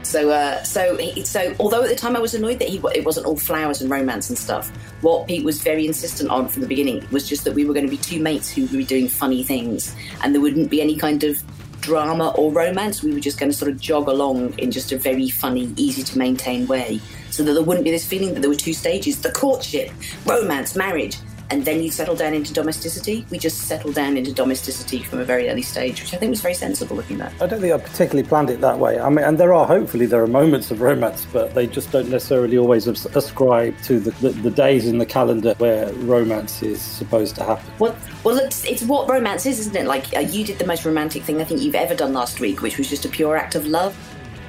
So, 0.07 0.29
uh, 0.29 0.63
so, 0.63 0.97
so, 1.25 1.53
although 1.59 1.83
at 1.83 1.89
the 1.89 1.95
time 1.95 2.15
I 2.15 2.19
was 2.19 2.33
annoyed 2.33 2.59
that 2.59 2.69
he 2.69 2.81
it 2.95 3.03
wasn't 3.03 3.25
all 3.25 3.35
flowers 3.35 3.81
and 3.81 3.91
romance 3.91 4.29
and 4.29 4.39
stuff, 4.39 4.69
what 5.01 5.27
Pete 5.27 5.43
was 5.43 5.61
very 5.61 5.85
insistent 5.85 6.29
on 6.29 6.47
from 6.47 6.61
the 6.61 6.67
beginning 6.67 7.05
was 7.11 7.27
just 7.27 7.43
that 7.43 7.53
we 7.53 7.65
were 7.65 7.73
going 7.73 7.85
to 7.85 7.91
be 7.91 7.97
two 7.97 8.21
mates 8.21 8.49
who 8.49 8.61
would 8.61 8.71
be 8.71 8.85
doing 8.85 9.09
funny 9.09 9.43
things, 9.43 9.93
and 10.23 10.33
there 10.33 10.41
wouldn't 10.41 10.69
be 10.69 10.81
any 10.81 10.95
kind 10.95 11.25
of 11.25 11.43
drama 11.81 12.29
or 12.37 12.53
romance. 12.53 13.03
We 13.03 13.13
were 13.13 13.19
just 13.19 13.37
going 13.37 13.51
to 13.51 13.57
sort 13.57 13.69
of 13.69 13.81
jog 13.81 14.07
along 14.07 14.57
in 14.57 14.71
just 14.71 14.93
a 14.93 14.97
very 14.97 15.29
funny, 15.29 15.73
easy 15.75 16.03
to 16.03 16.17
maintain 16.17 16.67
way, 16.67 17.01
so 17.29 17.43
that 17.43 17.51
there 17.51 17.61
wouldn't 17.61 17.83
be 17.83 17.91
this 17.91 18.07
feeling 18.07 18.33
that 18.33 18.39
there 18.39 18.49
were 18.49 18.55
two 18.55 18.73
stages: 18.73 19.21
the 19.21 19.31
courtship, 19.33 19.91
romance, 20.25 20.73
marriage 20.73 21.17
and 21.49 21.65
then 21.65 21.81
you 21.81 21.91
settle 21.91 22.15
down 22.15 22.33
into 22.33 22.53
domesticity. 22.53 23.25
We 23.29 23.37
just 23.37 23.61
settled 23.61 23.95
down 23.95 24.17
into 24.17 24.33
domesticity 24.33 25.03
from 25.03 25.19
a 25.19 25.25
very 25.25 25.49
early 25.49 25.61
stage, 25.61 26.01
which 26.01 26.13
I 26.13 26.17
think 26.17 26.31
was 26.31 26.41
very 26.41 26.53
sensible 26.53 26.95
looking 26.95 27.17
back. 27.17 27.33
I 27.41 27.47
don't 27.47 27.61
think 27.61 27.73
I 27.73 27.77
particularly 27.77 28.27
planned 28.27 28.49
it 28.49 28.61
that 28.61 28.79
way. 28.79 28.99
I 28.99 29.09
mean, 29.09 29.25
and 29.25 29.37
there 29.37 29.53
are 29.53 29.65
hopefully 29.65 30.05
there 30.05 30.21
are 30.21 30.27
moments 30.27 30.71
of 30.71 30.81
romance, 30.81 31.25
but 31.31 31.53
they 31.53 31.67
just 31.67 31.91
don't 31.91 32.09
necessarily 32.09 32.57
always 32.57 32.87
ascribe 32.87 33.79
to 33.83 33.99
the, 33.99 34.11
the, 34.11 34.29
the 34.29 34.51
days 34.51 34.87
in 34.87 34.97
the 34.97 35.05
calendar 35.05 35.53
where 35.57 35.91
romance 35.93 36.61
is 36.63 36.81
supposed 36.81 37.35
to 37.35 37.43
happen. 37.43 37.71
Well, 37.79 37.95
well, 38.23 38.37
it's, 38.37 38.65
it's 38.65 38.83
what 38.83 39.09
romance 39.09 39.45
is, 39.45 39.59
isn't 39.59 39.75
it? 39.75 39.85
Like 39.85 40.15
uh, 40.15 40.19
you 40.19 40.43
did 40.43 40.59
the 40.59 40.65
most 40.65 40.85
romantic 40.85 41.23
thing 41.23 41.41
I 41.41 41.43
think 41.43 41.61
you've 41.61 41.75
ever 41.75 41.95
done 41.95 42.13
last 42.13 42.39
week, 42.39 42.61
which 42.61 42.77
was 42.77 42.89
just 42.89 43.05
a 43.05 43.09
pure 43.09 43.37
act 43.37 43.55
of 43.55 43.65
love. 43.65 43.95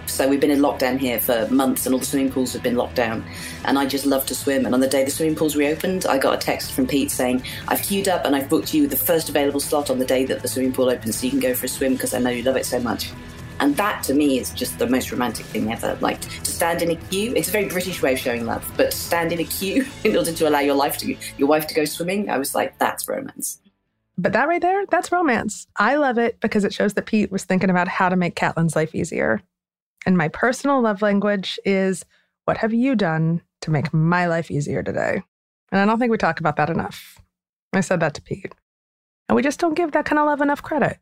So 0.08 0.28
we've 0.28 0.40
been 0.40 0.50
in 0.50 0.60
lockdown 0.60 0.98
here 0.98 1.20
for 1.20 1.46
months, 1.50 1.86
and 1.86 1.94
all 1.94 1.98
the 1.98 2.06
swimming 2.06 2.32
pools 2.32 2.52
have 2.52 2.62
been 2.62 2.76
locked 2.76 2.96
down. 2.96 3.24
And 3.64 3.78
I 3.78 3.86
just 3.86 4.06
love 4.06 4.26
to 4.26 4.34
swim. 4.34 4.66
And 4.66 4.74
on 4.74 4.80
the 4.80 4.88
day 4.88 5.04
the 5.04 5.10
swimming 5.10 5.36
pools 5.36 5.56
reopened, 5.56 6.06
I 6.06 6.18
got 6.18 6.34
a 6.34 6.38
text 6.38 6.72
from 6.72 6.86
Pete 6.86 7.10
saying, 7.10 7.42
"I've 7.68 7.82
queued 7.82 8.08
up 8.08 8.24
and 8.24 8.34
I've 8.34 8.48
booked 8.48 8.74
you 8.74 8.86
the 8.86 8.96
first 8.96 9.28
available 9.28 9.60
slot 9.60 9.90
on 9.90 9.98
the 9.98 10.04
day 10.04 10.24
that 10.24 10.42
the 10.42 10.48
swimming 10.48 10.72
pool 10.72 10.90
opens, 10.90 11.18
so 11.18 11.24
you 11.24 11.30
can 11.30 11.40
go 11.40 11.54
for 11.54 11.66
a 11.66 11.68
swim 11.68 11.92
because 11.94 12.14
I 12.14 12.18
know 12.18 12.30
you 12.30 12.42
love 12.42 12.56
it 12.56 12.66
so 12.66 12.80
much." 12.80 13.10
And 13.60 13.76
that 13.76 14.02
to 14.04 14.14
me 14.14 14.38
is 14.38 14.50
just 14.50 14.78
the 14.78 14.86
most 14.86 15.10
romantic 15.10 15.44
thing 15.46 15.72
ever. 15.72 15.98
Like 16.00 16.20
to 16.20 16.50
stand 16.50 16.82
in 16.82 16.90
a 16.90 16.96
queue, 16.96 17.34
it's 17.34 17.48
a 17.48 17.50
very 17.50 17.66
British 17.66 18.02
way 18.02 18.12
of 18.12 18.18
showing 18.18 18.46
love, 18.46 18.70
but 18.76 18.92
to 18.92 18.96
stand 18.96 19.32
in 19.32 19.40
a 19.40 19.44
queue 19.44 19.86
in 20.04 20.16
order 20.16 20.32
to 20.32 20.48
allow 20.48 20.60
your 20.60 20.76
life 20.76 20.98
to 20.98 21.16
your 21.36 21.48
wife 21.48 21.66
to 21.68 21.74
go 21.74 21.84
swimming, 21.84 22.30
I 22.30 22.38
was 22.38 22.54
like, 22.54 22.78
that's 22.78 23.08
romance. 23.08 23.60
But 24.16 24.32
that 24.32 24.48
right 24.48 24.60
there, 24.60 24.84
that's 24.86 25.12
romance. 25.12 25.66
I 25.76 25.94
love 25.94 26.18
it 26.18 26.40
because 26.40 26.64
it 26.64 26.74
shows 26.74 26.94
that 26.94 27.06
Pete 27.06 27.30
was 27.30 27.44
thinking 27.44 27.70
about 27.70 27.86
how 27.86 28.08
to 28.08 28.16
make 28.16 28.34
Caitlin's 28.34 28.74
life 28.74 28.94
easier. 28.94 29.40
And 30.08 30.16
my 30.16 30.28
personal 30.28 30.80
love 30.80 31.02
language 31.02 31.60
is 31.66 32.02
what 32.46 32.56
have 32.56 32.72
you 32.72 32.96
done 32.96 33.42
to 33.60 33.70
make 33.70 33.92
my 33.92 34.26
life 34.26 34.50
easier 34.50 34.82
today? 34.82 35.22
And 35.70 35.78
I 35.78 35.84
don't 35.84 35.98
think 35.98 36.10
we 36.10 36.16
talk 36.16 36.40
about 36.40 36.56
that 36.56 36.70
enough. 36.70 37.20
I 37.74 37.82
said 37.82 38.00
that 38.00 38.14
to 38.14 38.22
Pete. 38.22 38.54
And 39.28 39.36
we 39.36 39.42
just 39.42 39.60
don't 39.60 39.74
give 39.74 39.92
that 39.92 40.06
kind 40.06 40.18
of 40.18 40.24
love 40.24 40.40
enough 40.40 40.62
credit. 40.62 40.96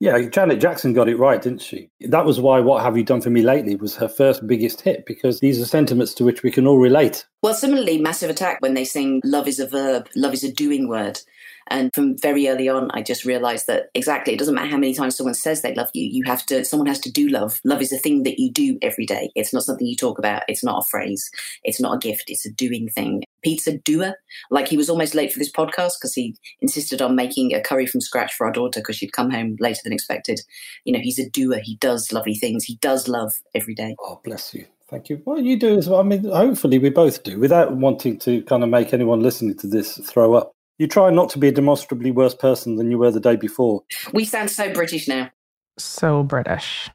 Yeah, 0.00 0.18
Janet 0.22 0.58
Jackson 0.58 0.94
got 0.94 1.10
it 1.10 1.18
right, 1.18 1.42
didn't 1.42 1.60
she? 1.60 1.90
That 2.00 2.24
was 2.24 2.40
why 2.40 2.60
What 2.60 2.82
Have 2.82 2.96
You 2.96 3.04
Done 3.04 3.20
For 3.20 3.28
Me 3.28 3.42
Lately 3.42 3.76
was 3.76 3.94
her 3.96 4.08
first 4.08 4.46
biggest 4.46 4.80
hit, 4.80 5.04
because 5.04 5.40
these 5.40 5.60
are 5.60 5.66
sentiments 5.66 6.14
to 6.14 6.24
which 6.24 6.42
we 6.42 6.50
can 6.50 6.66
all 6.66 6.78
relate. 6.78 7.26
Well, 7.42 7.52
similarly, 7.52 8.00
Massive 8.00 8.30
Attack, 8.30 8.62
when 8.62 8.72
they 8.72 8.86
sing 8.86 9.20
Love 9.22 9.46
is 9.46 9.60
a 9.60 9.66
verb, 9.66 10.08
love 10.16 10.32
is 10.32 10.44
a 10.44 10.50
doing 10.50 10.88
word. 10.88 11.20
And 11.68 11.90
from 11.94 12.16
very 12.18 12.48
early 12.48 12.68
on, 12.68 12.90
I 12.92 13.02
just 13.02 13.24
realized 13.24 13.66
that 13.66 13.86
exactly, 13.94 14.34
it 14.34 14.38
doesn't 14.38 14.54
matter 14.54 14.68
how 14.68 14.76
many 14.76 14.94
times 14.94 15.16
someone 15.16 15.34
says 15.34 15.62
they 15.62 15.74
love 15.74 15.88
you, 15.94 16.08
you 16.10 16.24
have 16.26 16.44
to, 16.46 16.64
someone 16.64 16.86
has 16.86 17.00
to 17.00 17.10
do 17.10 17.28
love. 17.28 17.60
Love 17.64 17.82
is 17.82 17.92
a 17.92 17.98
thing 17.98 18.22
that 18.24 18.38
you 18.38 18.52
do 18.52 18.78
every 18.82 19.06
day. 19.06 19.30
It's 19.34 19.52
not 19.52 19.62
something 19.62 19.86
you 19.86 19.96
talk 19.96 20.18
about. 20.18 20.42
It's 20.48 20.64
not 20.64 20.82
a 20.82 20.86
phrase. 20.86 21.28
It's 21.62 21.80
not 21.80 21.94
a 21.94 21.98
gift. 21.98 22.24
It's 22.28 22.46
a 22.46 22.52
doing 22.52 22.88
thing. 22.88 23.22
Pete's 23.42 23.66
a 23.66 23.78
doer. 23.78 24.14
Like 24.50 24.68
he 24.68 24.76
was 24.76 24.90
almost 24.90 25.14
late 25.14 25.32
for 25.32 25.38
this 25.38 25.52
podcast 25.52 25.92
because 26.00 26.14
he 26.14 26.36
insisted 26.60 27.02
on 27.02 27.16
making 27.16 27.54
a 27.54 27.60
curry 27.60 27.86
from 27.86 28.00
scratch 28.00 28.34
for 28.34 28.46
our 28.46 28.52
daughter 28.52 28.80
because 28.80 28.96
she'd 28.96 29.12
come 29.12 29.30
home 29.30 29.56
later 29.60 29.80
than 29.84 29.92
expected. 29.92 30.40
You 30.84 30.92
know, 30.92 31.00
he's 31.02 31.18
a 31.18 31.28
doer. 31.30 31.60
He 31.62 31.76
does 31.76 32.12
lovely 32.12 32.34
things. 32.34 32.64
He 32.64 32.76
does 32.76 33.08
love 33.08 33.32
every 33.54 33.74
day. 33.74 33.96
Oh, 34.00 34.20
bless 34.24 34.54
you. 34.54 34.66
Thank 34.88 35.08
you. 35.08 35.22
Well, 35.24 35.40
you 35.40 35.58
do 35.58 35.78
as 35.78 35.88
well. 35.88 36.00
I 36.00 36.02
mean, 36.02 36.24
hopefully 36.24 36.78
we 36.78 36.90
both 36.90 37.22
do 37.22 37.38
without 37.38 37.74
wanting 37.74 38.18
to 38.20 38.42
kind 38.42 38.62
of 38.62 38.68
make 38.68 38.92
anyone 38.92 39.20
listening 39.20 39.56
to 39.58 39.66
this 39.66 39.96
throw 40.06 40.34
up. 40.34 40.53
You 40.76 40.88
try 40.88 41.10
not 41.10 41.28
to 41.30 41.38
be 41.38 41.48
a 41.48 41.52
demonstrably 41.52 42.10
worse 42.10 42.34
person 42.34 42.74
than 42.74 42.90
you 42.90 42.98
were 42.98 43.12
the 43.12 43.20
day 43.20 43.36
before. 43.36 43.84
We 44.12 44.24
sound 44.24 44.50
so 44.50 44.72
British 44.72 45.06
now. 45.06 45.30
So 45.78 46.24
British. 46.24 46.90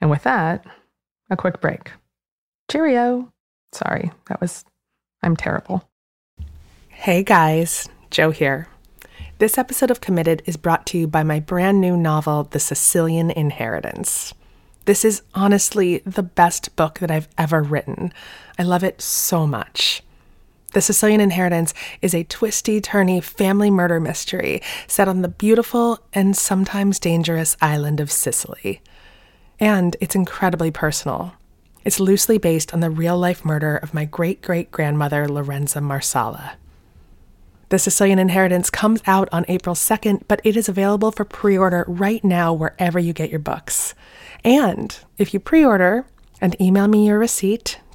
And 0.00 0.08
with 0.08 0.22
that, 0.22 0.64
a 1.28 1.36
quick 1.36 1.60
break. 1.60 1.90
Cheerio. 2.70 3.30
Sorry, 3.72 4.10
that 4.28 4.40
was. 4.40 4.64
I'm 5.22 5.36
terrible. 5.36 5.86
Hey 6.88 7.22
guys, 7.22 7.90
Jo 8.10 8.30
here. 8.30 8.68
This 9.36 9.58
episode 9.58 9.90
of 9.90 10.00
Committed 10.00 10.42
is 10.46 10.56
brought 10.56 10.86
to 10.86 10.98
you 10.98 11.06
by 11.06 11.22
my 11.22 11.40
brand 11.40 11.78
new 11.78 11.98
novel, 11.98 12.44
The 12.44 12.60
Sicilian 12.60 13.30
Inheritance. 13.30 14.32
This 14.86 15.04
is 15.04 15.22
honestly 15.34 15.98
the 16.06 16.22
best 16.22 16.74
book 16.74 17.00
that 17.00 17.10
I've 17.10 17.28
ever 17.36 17.62
written. 17.62 18.14
I 18.58 18.62
love 18.62 18.82
it 18.82 19.02
so 19.02 19.46
much. 19.46 20.02
The 20.72 20.80
Sicilian 20.80 21.20
Inheritance 21.20 21.74
is 22.00 22.14
a 22.14 22.22
twisty, 22.22 22.80
turny 22.80 23.22
family 23.22 23.70
murder 23.70 23.98
mystery 23.98 24.62
set 24.86 25.08
on 25.08 25.22
the 25.22 25.28
beautiful 25.28 25.98
and 26.12 26.36
sometimes 26.36 27.00
dangerous 27.00 27.56
island 27.60 27.98
of 27.98 28.10
Sicily. 28.10 28.80
And 29.58 29.96
it's 30.00 30.14
incredibly 30.14 30.70
personal. 30.70 31.34
It's 31.84 31.98
loosely 31.98 32.38
based 32.38 32.72
on 32.72 32.78
the 32.80 32.90
real 32.90 33.18
life 33.18 33.44
murder 33.44 33.78
of 33.78 33.94
my 33.94 34.04
great 34.04 34.42
great 34.42 34.70
grandmother, 34.70 35.26
Lorenza 35.26 35.80
Marsala. 35.80 36.52
The 37.70 37.78
Sicilian 37.78 38.18
Inheritance 38.20 38.70
comes 38.70 39.02
out 39.06 39.28
on 39.32 39.44
April 39.48 39.74
2nd, 39.74 40.22
but 40.28 40.40
it 40.44 40.56
is 40.56 40.68
available 40.68 41.10
for 41.10 41.24
pre 41.24 41.58
order 41.58 41.84
right 41.88 42.22
now 42.22 42.52
wherever 42.52 42.98
you 42.98 43.12
get 43.12 43.30
your 43.30 43.40
books. 43.40 43.94
And 44.44 44.96
if 45.18 45.34
you 45.34 45.40
pre 45.40 45.64
order 45.64 46.06
and 46.40 46.60
email 46.60 46.86
me 46.86 47.06
your 47.06 47.18
receipt 47.18 47.80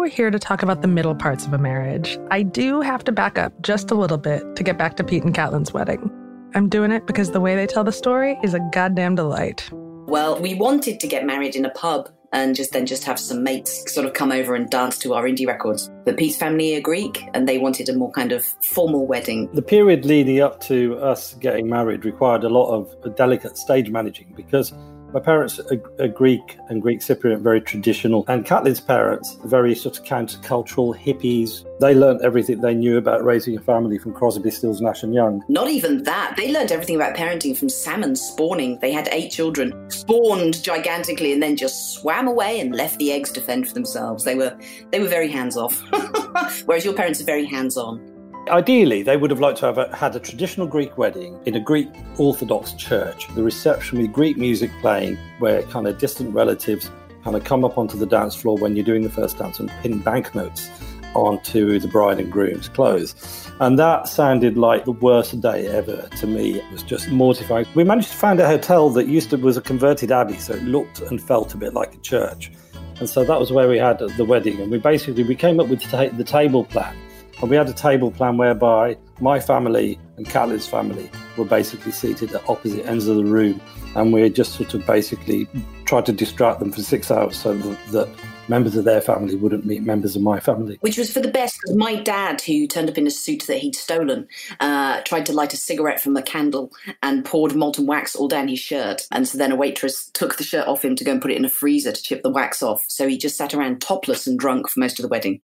We're 0.00 0.08
here 0.08 0.30
to 0.30 0.38
talk 0.38 0.62
about 0.62 0.80
the 0.80 0.88
middle 0.88 1.14
parts 1.14 1.44
of 1.44 1.52
a 1.52 1.58
marriage, 1.58 2.18
I 2.30 2.42
do 2.42 2.80
have 2.80 3.04
to 3.04 3.12
back 3.12 3.36
up 3.36 3.52
just 3.60 3.90
a 3.90 3.94
little 3.94 4.16
bit 4.16 4.56
to 4.56 4.62
get 4.62 4.78
back 4.78 4.96
to 4.96 5.04
Pete 5.04 5.24
and 5.24 5.34
Caitlin's 5.34 5.74
wedding. 5.74 6.10
I'm 6.54 6.70
doing 6.70 6.90
it 6.90 7.06
because 7.06 7.32
the 7.32 7.40
way 7.40 7.54
they 7.54 7.66
tell 7.66 7.84
the 7.84 7.92
story 7.92 8.38
is 8.42 8.54
a 8.54 8.60
goddamn 8.72 9.16
delight. 9.16 9.68
Well, 9.74 10.40
we 10.40 10.54
wanted 10.54 11.00
to 11.00 11.06
get 11.06 11.26
married 11.26 11.54
in 11.54 11.66
a 11.66 11.70
pub 11.72 12.08
and 12.32 12.56
just 12.56 12.72
then 12.72 12.86
just 12.86 13.04
have 13.04 13.18
some 13.18 13.42
mates 13.42 13.92
sort 13.92 14.06
of 14.06 14.14
come 14.14 14.32
over 14.32 14.54
and 14.54 14.70
dance 14.70 14.96
to 15.00 15.12
our 15.12 15.24
indie 15.24 15.46
records. 15.46 15.90
But 16.06 16.16
Pete's 16.16 16.38
family 16.38 16.74
are 16.76 16.80
Greek 16.80 17.22
and 17.34 17.46
they 17.46 17.58
wanted 17.58 17.90
a 17.90 17.94
more 17.94 18.10
kind 18.10 18.32
of 18.32 18.42
formal 18.70 19.06
wedding. 19.06 19.50
The 19.52 19.60
period 19.60 20.06
leading 20.06 20.40
up 20.40 20.60
to 20.60 20.96
us 21.00 21.34
getting 21.34 21.68
married 21.68 22.06
required 22.06 22.44
a 22.44 22.48
lot 22.48 22.72
of 22.72 23.16
delicate 23.16 23.58
stage 23.58 23.90
managing 23.90 24.32
because 24.34 24.72
my 25.12 25.20
parents 25.20 25.60
are, 25.60 26.08
Greek 26.08 26.58
and 26.68 26.80
Greek 26.80 27.00
Cypriot, 27.00 27.40
very 27.40 27.60
traditional. 27.60 28.24
And 28.28 28.44
Caitlin's 28.44 28.80
parents, 28.80 29.36
very 29.44 29.74
sort 29.74 29.98
of 29.98 30.04
countercultural 30.04 30.96
hippies. 30.96 31.64
They 31.80 31.94
learned 31.94 32.20
everything 32.22 32.60
they 32.60 32.74
knew 32.74 32.98
about 32.98 33.24
raising 33.24 33.56
a 33.56 33.60
family 33.60 33.98
from 33.98 34.12
Crosby, 34.12 34.50
Stills, 34.50 34.80
Nash 34.80 35.02
and 35.02 35.14
Young. 35.14 35.42
Not 35.48 35.68
even 35.68 36.02
that. 36.04 36.34
They 36.36 36.52
learned 36.52 36.72
everything 36.72 36.96
about 36.96 37.16
parenting 37.16 37.56
from 37.56 37.68
salmon 37.68 38.16
spawning. 38.16 38.78
They 38.80 38.92
had 38.92 39.08
eight 39.12 39.30
children, 39.30 39.90
spawned 39.90 40.62
gigantically, 40.62 41.32
and 41.32 41.42
then 41.42 41.56
just 41.56 41.94
swam 41.94 42.28
away 42.28 42.60
and 42.60 42.74
left 42.74 42.98
the 42.98 43.12
eggs 43.12 43.30
to 43.32 43.40
fend 43.40 43.66
for 43.68 43.74
themselves. 43.74 44.24
They 44.24 44.34
were 44.34 44.56
they 44.90 45.00
were 45.00 45.08
very 45.08 45.28
hands 45.28 45.56
off. 45.56 45.80
Whereas 46.66 46.84
your 46.84 46.94
parents 46.94 47.20
are 47.20 47.24
very 47.24 47.46
hands 47.46 47.76
on. 47.76 48.09
Ideally, 48.48 49.02
they 49.02 49.16
would 49.16 49.30
have 49.30 49.40
liked 49.40 49.58
to 49.58 49.66
have 49.66 49.78
a, 49.78 49.94
had 49.94 50.16
a 50.16 50.20
traditional 50.20 50.66
Greek 50.66 50.96
wedding 50.96 51.38
in 51.44 51.54
a 51.54 51.60
Greek 51.60 51.88
Orthodox 52.18 52.72
church, 52.72 53.32
the 53.34 53.42
reception 53.42 53.98
with 53.98 54.12
Greek 54.12 54.36
music 54.36 54.70
playing, 54.80 55.18
where 55.38 55.62
kind 55.64 55.86
of 55.86 55.98
distant 55.98 56.34
relatives 56.34 56.90
kind 57.22 57.36
of 57.36 57.44
come 57.44 57.64
up 57.64 57.76
onto 57.76 57.98
the 57.98 58.06
dance 58.06 58.34
floor 58.34 58.56
when 58.56 58.74
you're 58.74 58.84
doing 58.84 59.02
the 59.02 59.10
first 59.10 59.38
dance 59.38 59.60
and 59.60 59.70
pin 59.82 59.98
banknotes 59.98 60.70
onto 61.14 61.78
the 61.78 61.88
bride 61.88 62.18
and 62.18 62.32
groom's 62.32 62.68
clothes. 62.68 63.14
And 63.60 63.78
that 63.78 64.08
sounded 64.08 64.56
like 64.56 64.84
the 64.84 64.92
worst 64.92 65.38
day 65.40 65.66
ever 65.66 66.08
to 66.18 66.26
me. 66.26 66.54
It 66.54 66.72
was 66.72 66.82
just 66.82 67.08
mortifying. 67.08 67.66
We 67.74 67.84
managed 67.84 68.08
to 68.08 68.16
find 68.16 68.40
a 68.40 68.46
hotel 68.46 68.88
that 68.90 69.06
used 69.06 69.30
to 69.30 69.36
was 69.36 69.58
a 69.58 69.60
converted 69.60 70.10
abbey, 70.10 70.38
so 70.38 70.54
it 70.54 70.64
looked 70.64 71.00
and 71.02 71.22
felt 71.22 71.52
a 71.52 71.58
bit 71.58 71.74
like 71.74 71.94
a 71.94 71.98
church. 71.98 72.50
And 72.98 73.08
so 73.08 73.24
that 73.24 73.38
was 73.38 73.52
where 73.52 73.68
we 73.68 73.78
had 73.78 73.98
the 73.98 74.24
wedding. 74.24 74.60
And 74.60 74.70
we 74.70 74.78
basically 74.78 75.24
we 75.24 75.34
came 75.34 75.60
up 75.60 75.68
with 75.68 75.82
the 75.82 76.24
table 76.24 76.64
plan 76.64 76.96
and 77.40 77.50
we 77.50 77.56
had 77.56 77.68
a 77.68 77.72
table 77.72 78.10
plan 78.10 78.36
whereby 78.36 78.96
my 79.18 79.40
family 79.40 79.98
and 80.16 80.26
Caitlin's 80.26 80.66
family 80.66 81.10
were 81.38 81.44
basically 81.44 81.92
seated 81.92 82.34
at 82.34 82.46
opposite 82.48 82.84
ends 82.86 83.06
of 83.06 83.16
the 83.16 83.24
room. 83.24 83.60
And 83.94 84.12
we 84.12 84.28
just 84.28 84.52
sort 84.52 84.74
of 84.74 84.86
basically 84.86 85.48
tried 85.86 86.06
to 86.06 86.12
distract 86.12 86.60
them 86.60 86.70
for 86.70 86.82
six 86.82 87.10
hours 87.10 87.36
so 87.36 87.54
that, 87.54 87.86
that 87.92 88.08
members 88.48 88.76
of 88.76 88.84
their 88.84 89.00
family 89.00 89.36
wouldn't 89.36 89.64
meet 89.64 89.82
members 89.82 90.16
of 90.16 90.22
my 90.22 90.38
family. 90.38 90.76
Which 90.82 90.98
was 90.98 91.10
for 91.10 91.20
the 91.20 91.30
best 91.30 91.58
my 91.74 91.94
dad, 91.94 92.42
who 92.42 92.66
turned 92.66 92.90
up 92.90 92.98
in 92.98 93.06
a 93.06 93.10
suit 93.10 93.44
that 93.46 93.58
he'd 93.58 93.74
stolen, 93.74 94.28
uh, 94.60 95.00
tried 95.02 95.24
to 95.26 95.32
light 95.32 95.54
a 95.54 95.56
cigarette 95.56 96.00
from 96.00 96.16
a 96.16 96.22
candle 96.22 96.70
and 97.02 97.24
poured 97.24 97.54
molten 97.54 97.86
wax 97.86 98.14
all 98.14 98.28
down 98.28 98.48
his 98.48 98.58
shirt. 98.58 99.06
And 99.10 99.26
so 99.26 99.38
then 99.38 99.52
a 99.52 99.56
waitress 99.56 100.10
took 100.12 100.36
the 100.36 100.44
shirt 100.44 100.68
off 100.68 100.84
him 100.84 100.94
to 100.96 101.04
go 101.04 101.12
and 101.12 101.22
put 101.22 101.30
it 101.30 101.38
in 101.38 101.44
a 101.46 101.50
freezer 101.50 101.92
to 101.92 102.02
chip 102.02 102.22
the 102.22 102.30
wax 102.30 102.62
off. 102.62 102.84
So 102.88 103.08
he 103.08 103.16
just 103.16 103.36
sat 103.36 103.54
around 103.54 103.80
topless 103.80 104.26
and 104.26 104.38
drunk 104.38 104.68
for 104.68 104.80
most 104.80 104.98
of 104.98 105.02
the 105.02 105.08
wedding. 105.08 105.40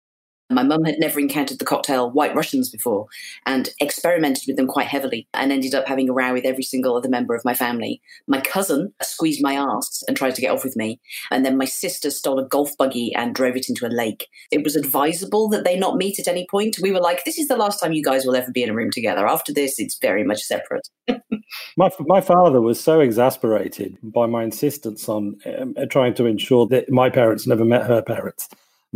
My 0.51 0.61
mum 0.61 0.83
had 0.83 0.99
never 0.99 1.19
encountered 1.19 1.57
the 1.57 1.65
cocktail 1.65 2.11
White 2.11 2.35
Russians 2.35 2.69
before 2.69 3.07
and 3.47 3.69
experimented 3.81 4.43
with 4.45 4.57
them 4.57 4.67
quite 4.67 4.85
heavily 4.85 5.27
and 5.33 5.51
ended 5.51 5.73
up 5.73 5.87
having 5.87 6.07
a 6.07 6.13
row 6.13 6.33
with 6.33 6.45
every 6.45 6.61
single 6.61 6.95
other 6.95 7.09
member 7.09 7.33
of 7.33 7.43
my 7.43 7.55
family. 7.55 7.99
My 8.27 8.41
cousin 8.41 8.93
squeezed 9.01 9.41
my 9.41 9.53
ass 9.53 10.03
and 10.07 10.15
tried 10.15 10.35
to 10.35 10.41
get 10.41 10.51
off 10.51 10.63
with 10.63 10.75
me. 10.75 10.99
And 11.31 11.43
then 11.43 11.57
my 11.57 11.65
sister 11.65 12.11
stole 12.11 12.37
a 12.37 12.47
golf 12.47 12.77
buggy 12.77 13.11
and 13.15 13.33
drove 13.33 13.55
it 13.55 13.69
into 13.69 13.87
a 13.87 13.89
lake. 13.89 14.27
It 14.51 14.63
was 14.63 14.75
advisable 14.75 15.49
that 15.49 15.63
they 15.63 15.79
not 15.79 15.97
meet 15.97 16.19
at 16.19 16.27
any 16.27 16.45
point. 16.51 16.77
We 16.79 16.91
were 16.91 17.01
like, 17.01 17.23
this 17.25 17.39
is 17.39 17.47
the 17.47 17.57
last 17.57 17.79
time 17.79 17.93
you 17.93 18.03
guys 18.03 18.23
will 18.23 18.35
ever 18.35 18.51
be 18.51 18.61
in 18.61 18.69
a 18.69 18.75
room 18.75 18.91
together. 18.91 19.27
After 19.27 19.51
this, 19.51 19.79
it's 19.79 19.97
very 19.97 20.23
much 20.23 20.43
separate. 20.43 20.87
my, 21.75 21.89
my 22.01 22.21
father 22.21 22.61
was 22.61 22.79
so 22.79 22.99
exasperated 22.99 23.97
by 24.03 24.27
my 24.27 24.43
insistence 24.43 25.09
on 25.09 25.37
um, 25.59 25.73
trying 25.89 26.13
to 26.13 26.27
ensure 26.27 26.67
that 26.67 26.91
my 26.91 27.09
parents 27.09 27.47
never 27.47 27.65
met 27.65 27.87
her 27.87 28.03
parents 28.03 28.47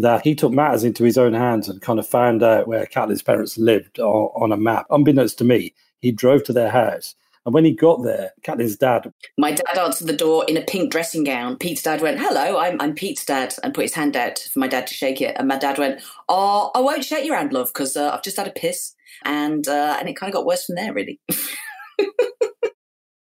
that 0.01 0.23
he 0.23 0.35
took 0.35 0.51
matters 0.51 0.83
into 0.83 1.03
his 1.03 1.17
own 1.17 1.33
hands 1.33 1.67
and 1.67 1.81
kind 1.81 1.99
of 1.99 2.07
found 2.07 2.41
out 2.41 2.67
where 2.67 2.85
Catherine's 2.85 3.21
parents 3.21 3.57
lived 3.57 3.99
on, 3.99 4.31
on 4.41 4.51
a 4.51 4.57
map. 4.57 4.85
Unbeknownst 4.89 5.37
to 5.39 5.43
me, 5.43 5.73
he 5.99 6.11
drove 6.11 6.43
to 6.45 6.53
their 6.53 6.69
house. 6.69 7.15
And 7.45 7.53
when 7.53 7.65
he 7.65 7.71
got 7.73 8.03
there, 8.03 8.31
Catherine's 8.43 8.77
dad. 8.77 9.11
My 9.37 9.51
dad 9.51 9.77
answered 9.77 10.07
the 10.07 10.15
door 10.15 10.45
in 10.47 10.57
a 10.57 10.61
pink 10.61 10.91
dressing 10.91 11.23
gown. 11.23 11.57
Pete's 11.57 11.81
dad 11.81 12.01
went, 12.01 12.19
Hello, 12.19 12.57
I'm, 12.57 12.79
I'm 12.81 12.93
Pete's 12.93 13.25
dad, 13.25 13.55
and 13.63 13.73
put 13.73 13.83
his 13.83 13.93
hand 13.93 14.15
out 14.15 14.39
for 14.39 14.59
my 14.59 14.67
dad 14.67 14.87
to 14.87 14.93
shake 14.93 15.21
it. 15.21 15.35
And 15.37 15.47
my 15.47 15.57
dad 15.57 15.77
went, 15.77 16.01
Oh, 16.27 16.71
I 16.75 16.79
won't 16.79 17.05
shake 17.05 17.25
your 17.25 17.37
hand, 17.37 17.53
love, 17.53 17.67
because 17.73 17.97
uh, 17.97 18.11
I've 18.13 18.23
just 18.23 18.37
had 18.37 18.47
a 18.47 18.51
piss. 18.51 18.93
And, 19.25 19.67
uh, 19.67 19.97
and 19.99 20.07
it 20.07 20.15
kind 20.15 20.29
of 20.29 20.35
got 20.35 20.45
worse 20.45 20.65
from 20.65 20.75
there, 20.75 20.93
really. 20.93 21.19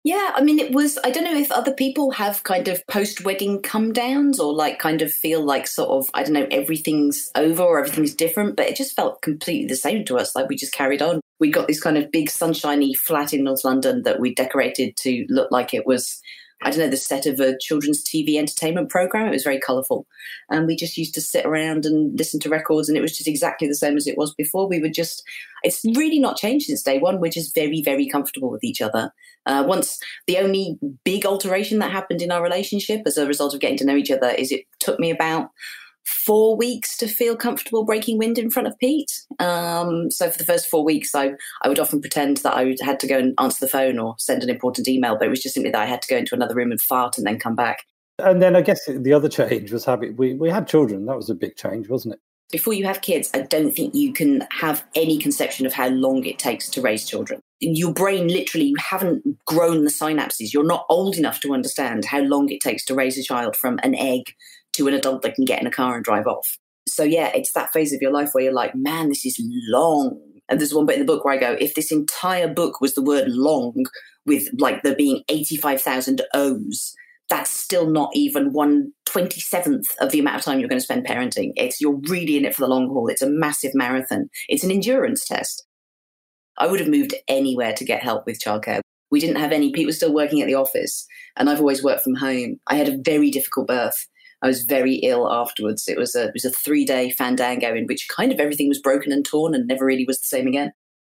Yeah, 0.06 0.30
I 0.36 0.40
mean, 0.40 0.60
it 0.60 0.70
was. 0.70 1.00
I 1.02 1.10
don't 1.10 1.24
know 1.24 1.36
if 1.36 1.50
other 1.50 1.74
people 1.74 2.12
have 2.12 2.44
kind 2.44 2.68
of 2.68 2.80
post 2.86 3.24
wedding 3.24 3.60
come 3.60 3.92
downs 3.92 4.38
or 4.38 4.54
like 4.54 4.78
kind 4.78 5.02
of 5.02 5.12
feel 5.12 5.44
like 5.44 5.66
sort 5.66 5.88
of, 5.88 6.08
I 6.14 6.22
don't 6.22 6.32
know, 6.32 6.46
everything's 6.48 7.32
over 7.34 7.64
or 7.64 7.80
everything's 7.80 8.14
different, 8.14 8.54
but 8.54 8.66
it 8.66 8.76
just 8.76 8.94
felt 8.94 9.20
completely 9.20 9.66
the 9.66 9.74
same 9.74 10.04
to 10.04 10.16
us. 10.16 10.36
Like 10.36 10.48
we 10.48 10.54
just 10.54 10.72
carried 10.72 11.02
on. 11.02 11.20
We 11.40 11.50
got 11.50 11.66
this 11.66 11.80
kind 11.80 11.98
of 11.98 12.12
big 12.12 12.30
sunshiny 12.30 12.94
flat 12.94 13.34
in 13.34 13.42
North 13.42 13.64
London 13.64 14.04
that 14.04 14.20
we 14.20 14.32
decorated 14.32 14.96
to 14.98 15.26
look 15.28 15.50
like 15.50 15.74
it 15.74 15.86
was 15.86 16.20
I 16.62 16.70
don't 16.70 16.80
know, 16.80 16.88
the 16.88 16.96
set 16.96 17.26
of 17.26 17.38
a 17.38 17.56
children's 17.58 18.02
TV 18.02 18.36
entertainment 18.36 18.88
program. 18.88 19.26
It 19.26 19.32
was 19.32 19.44
very 19.44 19.60
colourful. 19.60 20.06
And 20.50 20.66
we 20.66 20.74
just 20.74 20.96
used 20.96 21.14
to 21.14 21.20
sit 21.20 21.44
around 21.44 21.84
and 21.84 22.18
listen 22.18 22.40
to 22.40 22.48
records, 22.48 22.88
and 22.88 22.96
it 22.96 23.02
was 23.02 23.16
just 23.16 23.28
exactly 23.28 23.68
the 23.68 23.74
same 23.74 23.96
as 23.96 24.06
it 24.06 24.16
was 24.16 24.34
before. 24.34 24.68
We 24.68 24.80
were 24.80 24.88
just, 24.88 25.22
it's 25.62 25.84
really 25.96 26.18
not 26.18 26.38
changed 26.38 26.66
since 26.66 26.82
day 26.82 26.98
one. 26.98 27.20
We're 27.20 27.30
just 27.30 27.54
very, 27.54 27.82
very 27.82 28.08
comfortable 28.08 28.50
with 28.50 28.64
each 28.64 28.80
other. 28.80 29.12
Uh, 29.44 29.64
once 29.66 29.98
the 30.26 30.38
only 30.38 30.78
big 31.04 31.24
alteration 31.24 31.78
that 31.78 31.92
happened 31.92 32.20
in 32.20 32.32
our 32.32 32.42
relationship 32.42 33.02
as 33.06 33.16
a 33.16 33.26
result 33.26 33.54
of 33.54 33.60
getting 33.60 33.78
to 33.78 33.86
know 33.86 33.94
each 33.94 34.10
other 34.10 34.30
is 34.30 34.50
it 34.50 34.62
took 34.80 34.98
me 34.98 35.10
about 35.10 35.50
four 36.06 36.56
weeks 36.56 36.96
to 36.96 37.08
feel 37.08 37.36
comfortable 37.36 37.84
breaking 37.84 38.18
wind 38.18 38.38
in 38.38 38.50
front 38.50 38.68
of 38.68 38.78
Pete. 38.78 39.24
Um, 39.38 40.10
so 40.10 40.30
for 40.30 40.38
the 40.38 40.44
first 40.44 40.68
four 40.68 40.84
weeks, 40.84 41.14
I, 41.14 41.32
I 41.62 41.68
would 41.68 41.80
often 41.80 42.00
pretend 42.00 42.38
that 42.38 42.54
I 42.54 42.76
had 42.80 43.00
to 43.00 43.06
go 43.06 43.18
and 43.18 43.34
answer 43.38 43.58
the 43.60 43.70
phone 43.70 43.98
or 43.98 44.14
send 44.18 44.42
an 44.42 44.50
important 44.50 44.88
email, 44.88 45.16
but 45.18 45.26
it 45.26 45.30
was 45.30 45.42
just 45.42 45.54
simply 45.54 45.72
that 45.72 45.82
I 45.82 45.86
had 45.86 46.02
to 46.02 46.08
go 46.08 46.16
into 46.16 46.34
another 46.34 46.54
room 46.54 46.70
and 46.70 46.80
fart 46.80 47.18
and 47.18 47.26
then 47.26 47.38
come 47.38 47.56
back. 47.56 47.84
And 48.18 48.40
then 48.40 48.56
I 48.56 48.62
guess 48.62 48.80
the 48.86 49.12
other 49.12 49.28
change 49.28 49.72
was 49.72 49.84
having 49.84 50.16
we, 50.16 50.34
we 50.34 50.48
had 50.48 50.66
children. 50.66 51.06
That 51.06 51.16
was 51.16 51.28
a 51.28 51.34
big 51.34 51.56
change, 51.56 51.88
wasn't 51.88 52.14
it? 52.14 52.20
Before 52.52 52.72
you 52.72 52.84
have 52.86 53.02
kids, 53.02 53.28
I 53.34 53.40
don't 53.40 53.72
think 53.72 53.94
you 53.94 54.12
can 54.12 54.46
have 54.52 54.84
any 54.94 55.18
conception 55.18 55.66
of 55.66 55.72
how 55.72 55.88
long 55.88 56.24
it 56.24 56.38
takes 56.38 56.70
to 56.70 56.80
raise 56.80 57.04
children. 57.04 57.40
Your 57.58 57.92
brain 57.92 58.28
literally, 58.28 58.66
you 58.66 58.76
haven't 58.78 59.24
grown 59.46 59.82
the 59.82 59.90
synapses. 59.90 60.52
You're 60.52 60.64
not 60.64 60.86
old 60.88 61.16
enough 61.16 61.40
to 61.40 61.52
understand 61.52 62.04
how 62.04 62.20
long 62.20 62.48
it 62.50 62.60
takes 62.60 62.84
to 62.84 62.94
raise 62.94 63.18
a 63.18 63.22
child 63.24 63.56
from 63.56 63.80
an 63.82 63.96
egg 63.96 64.32
to 64.76 64.88
an 64.88 64.94
adult 64.94 65.22
that 65.22 65.34
can 65.34 65.44
get 65.44 65.60
in 65.60 65.66
a 65.66 65.70
car 65.70 65.96
and 65.96 66.04
drive 66.04 66.26
off. 66.26 66.58
So 66.88 67.02
yeah, 67.02 67.30
it's 67.34 67.52
that 67.52 67.72
phase 67.72 67.92
of 67.92 68.00
your 68.00 68.12
life 68.12 68.30
where 68.32 68.44
you're 68.44 68.52
like, 68.52 68.74
man, 68.74 69.08
this 69.08 69.26
is 69.26 69.40
long. 69.68 70.20
And 70.48 70.60
there's 70.60 70.74
one 70.74 70.86
bit 70.86 70.98
in 70.98 71.00
the 71.00 71.12
book 71.12 71.24
where 71.24 71.34
I 71.34 71.38
go, 71.38 71.56
if 71.58 71.74
this 71.74 71.90
entire 71.90 72.46
book 72.46 72.80
was 72.80 72.94
the 72.94 73.02
word 73.02 73.28
long 73.28 73.84
with 74.24 74.48
like 74.58 74.82
there 74.82 74.94
being 74.94 75.24
85,000 75.28 76.22
O's, 76.34 76.94
that's 77.28 77.50
still 77.50 77.90
not 77.90 78.10
even 78.14 78.52
one 78.52 78.92
twenty 79.04 79.40
seventh 79.40 79.86
of 80.00 80.12
the 80.12 80.20
amount 80.20 80.36
of 80.36 80.42
time 80.42 80.60
you're 80.60 80.68
going 80.68 80.78
to 80.78 80.84
spend 80.84 81.06
parenting. 81.06 81.52
It's 81.56 81.80
you're 81.80 82.00
really 82.08 82.36
in 82.36 82.44
it 82.44 82.54
for 82.54 82.60
the 82.60 82.68
long 82.68 82.88
haul. 82.88 83.08
It's 83.08 83.22
a 83.22 83.28
massive 83.28 83.72
marathon. 83.74 84.28
It's 84.48 84.62
an 84.62 84.70
endurance 84.70 85.24
test. 85.24 85.66
I 86.58 86.66
would 86.66 86.80
have 86.80 86.88
moved 86.88 87.14
anywhere 87.28 87.72
to 87.74 87.84
get 87.84 88.02
help 88.02 88.26
with 88.26 88.40
childcare. 88.40 88.80
We 89.10 89.20
didn't 89.20 89.40
have 89.40 89.52
any. 89.52 89.72
Pete 89.72 89.86
was 89.86 89.96
still 89.96 90.14
working 90.14 90.40
at 90.40 90.46
the 90.46 90.54
office, 90.54 91.06
and 91.36 91.48
I've 91.50 91.60
always 91.60 91.82
worked 91.82 92.02
from 92.02 92.16
home. 92.16 92.58
I 92.66 92.76
had 92.76 92.88
a 92.88 92.98
very 93.04 93.30
difficult 93.30 93.68
birth. 93.68 94.06
I 94.42 94.48
was 94.48 94.62
very 94.62 94.96
ill 94.96 95.30
afterwards. 95.32 95.88
It 95.88 95.98
was 95.98 96.14
a 96.14 96.26
it 96.26 96.34
was 96.34 96.44
a 96.44 96.50
three 96.50 96.84
day 96.84 97.10
fandango 97.10 97.74
in 97.74 97.86
which 97.86 98.08
kind 98.08 98.32
of 98.32 98.40
everything 98.40 98.68
was 98.68 98.80
broken 98.80 99.12
and 99.12 99.24
torn 99.24 99.54
and 99.54 99.66
never 99.66 99.84
really 99.84 100.04
was 100.06 100.20
the 100.20 100.28
same 100.28 100.46
again. 100.46 100.72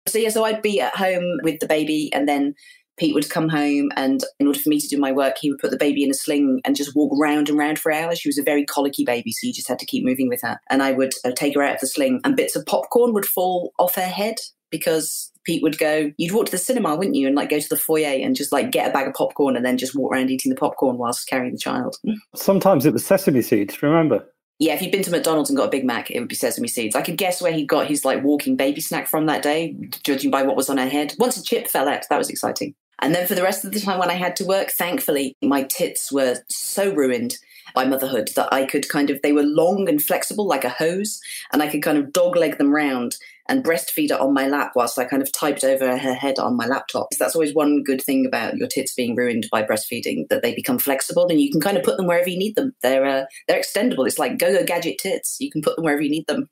So 0.07 0.17
yeah, 0.17 0.29
so 0.29 0.43
I'd 0.43 0.61
be 0.61 0.79
at 0.81 0.95
home 0.95 1.39
with 1.43 1.59
the 1.59 1.67
baby, 1.67 2.09
and 2.13 2.27
then 2.27 2.55
Pete 2.97 3.13
would 3.13 3.29
come 3.29 3.49
home, 3.49 3.91
and 3.95 4.23
in 4.39 4.47
order 4.47 4.59
for 4.59 4.69
me 4.69 4.79
to 4.79 4.87
do 4.87 4.97
my 4.97 5.11
work, 5.11 5.37
he 5.39 5.51
would 5.51 5.59
put 5.59 5.71
the 5.71 5.77
baby 5.77 6.03
in 6.03 6.09
a 6.09 6.15
sling 6.15 6.61
and 6.65 6.75
just 6.75 6.95
walk 6.95 7.11
round 7.19 7.49
and 7.49 7.57
round 7.57 7.79
for 7.79 7.91
hours. 7.91 8.19
She 8.19 8.29
was 8.29 8.37
a 8.37 8.43
very 8.43 8.65
colicky 8.65 9.05
baby, 9.05 9.31
so 9.31 9.45
you 9.45 9.53
just 9.53 9.67
had 9.67 9.79
to 9.79 9.85
keep 9.85 10.03
moving 10.03 10.27
with 10.27 10.41
her. 10.41 10.59
And 10.69 10.81
I 10.81 10.91
would 10.91 11.13
uh, 11.23 11.31
take 11.31 11.55
her 11.55 11.63
out 11.63 11.75
of 11.75 11.81
the 11.81 11.87
sling, 11.87 12.21
and 12.23 12.35
bits 12.35 12.55
of 12.55 12.65
popcorn 12.65 13.13
would 13.13 13.25
fall 13.25 13.71
off 13.77 13.95
her 13.95 14.01
head 14.01 14.39
because 14.69 15.31
Pete 15.43 15.63
would 15.63 15.77
go, 15.77 16.11
you'd 16.17 16.33
walk 16.33 16.45
to 16.45 16.51
the 16.51 16.57
cinema, 16.57 16.95
wouldn't 16.95 17.15
you? 17.15 17.27
And 17.27 17.35
like 17.35 17.49
go 17.49 17.59
to 17.59 17.69
the 17.69 17.77
foyer 17.77 18.23
and 18.23 18.35
just 18.35 18.51
like 18.51 18.71
get 18.71 18.89
a 18.89 18.93
bag 18.93 19.07
of 19.07 19.13
popcorn 19.13 19.55
and 19.55 19.65
then 19.65 19.77
just 19.77 19.95
walk 19.95 20.11
around 20.11 20.29
eating 20.29 20.49
the 20.49 20.55
popcorn 20.55 20.97
whilst 20.97 21.27
carrying 21.27 21.53
the 21.53 21.59
child. 21.59 21.97
Sometimes 22.35 22.85
it 22.85 22.93
was 22.93 23.05
sesame 23.05 23.41
seeds, 23.41 23.81
remember? 23.81 24.25
Yeah, 24.59 24.73
if 24.73 24.81
you'd 24.81 24.91
been 24.91 25.03
to 25.03 25.11
McDonald's 25.11 25.49
and 25.49 25.55
got 25.55 25.67
a 25.67 25.71
Big 25.71 25.85
Mac, 25.85 26.11
it 26.11 26.19
would 26.19 26.27
be 26.27 26.35
sesame 26.35 26.67
seeds. 26.67 26.95
I 26.95 27.01
could 27.01 27.17
guess 27.17 27.41
where 27.41 27.53
he 27.53 27.65
got 27.65 27.87
his 27.87 28.03
like 28.03 28.23
walking 28.23 28.57
baby 28.57 28.81
snack 28.81 29.07
from 29.07 29.25
that 29.27 29.41
day, 29.41 29.73
judging 30.03 30.29
by 30.29 30.43
what 30.43 30.57
was 30.57 30.69
on 30.69 30.77
her 30.77 30.89
head. 30.89 31.15
Once 31.17 31.37
a 31.37 31.43
chip 31.43 31.67
fell 31.67 31.87
out, 31.87 32.03
that 32.09 32.17
was 32.17 32.29
exciting. 32.29 32.75
And 33.01 33.15
then 33.15 33.25
for 33.25 33.35
the 33.35 33.43
rest 33.43 33.63
of 33.63 33.71
the 33.71 33.79
time 33.79 33.99
when 33.99 34.09
I 34.09 34.15
had 34.15 34.35
to 34.35 34.45
work, 34.45 34.71
thankfully, 34.71 35.37
my 35.41 35.63
tits 35.63 36.11
were 36.11 36.35
so 36.49 36.93
ruined 36.93 37.37
by 37.73 37.85
motherhood 37.85 38.31
that 38.35 38.51
I 38.51 38.65
could 38.65 38.89
kind 38.89 39.09
of, 39.09 39.21
they 39.21 39.31
were 39.31 39.43
long 39.43 39.87
and 39.87 40.01
flexible 40.01 40.45
like 40.45 40.65
a 40.65 40.69
hose, 40.69 41.21
and 41.53 41.61
I 41.61 41.69
could 41.69 41.81
kind 41.81 41.97
of 41.97 42.07
dogleg 42.07 42.57
them 42.57 42.73
round 42.73 43.15
and 43.49 43.63
breastfeed 43.63 44.11
her 44.11 44.21
on 44.21 44.33
my 44.33 44.47
lap 44.47 44.73
whilst 44.75 44.97
I 44.97 45.05
kind 45.05 45.21
of 45.21 45.31
typed 45.31 45.63
over 45.63 45.97
her 45.97 46.13
head 46.13 46.39
on 46.39 46.55
my 46.55 46.67
laptop. 46.67 47.07
So 47.13 47.23
that's 47.23 47.35
always 47.35 47.53
one 47.53 47.83
good 47.83 48.01
thing 48.01 48.25
about 48.25 48.55
your 48.55 48.67
tits 48.67 48.93
being 48.93 49.15
ruined 49.15 49.47
by 49.51 49.63
breastfeeding 49.63 50.29
that 50.29 50.43
they 50.43 50.53
become 50.53 50.77
flexible 50.77 51.27
and 51.27 51.41
you 51.41 51.51
can 51.51 51.59
kind 51.59 51.75
of 51.75 51.83
put 51.83 51.97
them 51.97 52.07
wherever 52.07 52.29
you 52.29 52.37
need 52.37 52.55
them. 52.55 52.73
They're 52.81 53.05
uh, 53.05 53.25
they're 53.47 53.59
extendable. 53.59 54.07
It's 54.07 54.19
like 54.19 54.37
go-go 54.37 54.63
gadget 54.63 54.99
tits. 54.99 55.37
You 55.39 55.49
can 55.49 55.61
put 55.61 55.75
them 55.75 55.83
wherever 55.83 56.01
you 56.01 56.11
need 56.11 56.27
them. 56.27 56.49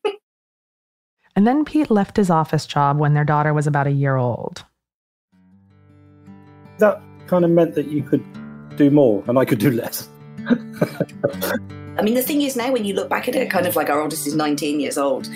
and 1.36 1.46
then 1.46 1.64
Pete 1.64 1.92
left 1.92 2.18
his 2.18 2.30
office 2.30 2.66
job 2.66 2.98
when 2.98 3.14
their 3.14 3.26
daughter 3.26 3.54
was 3.54 3.68
about 3.68 3.88
a 3.88 3.92
year 3.92 4.16
old. 4.16 4.66
That 6.80 7.00
kind 7.28 7.46
of 7.46 7.52
meant 7.52 7.76
that 7.76 7.88
you 7.88 8.02
could 8.02 8.26
do 8.76 8.90
more 8.90 9.24
and 9.28 9.38
I 9.38 9.46
could 9.46 9.60
do 9.60 9.72
less. 9.72 10.10
I 11.98 12.04
mean, 12.04 12.14
the 12.14 12.22
thing 12.22 12.44
is 12.44 12.56
now 12.56 12.72
when 12.72 12.86
you 12.86 12.94
look 12.94 13.10
back 13.10 13.28
at 13.28 13.36
it, 13.36 13.50
kind 13.50 13.66
of 13.66 13.76
like 13.76 13.90
our 13.90 14.00
oldest 14.00 14.28
is 14.28 14.36
19 14.36 14.80
years 14.80 15.00
old, 15.00 15.28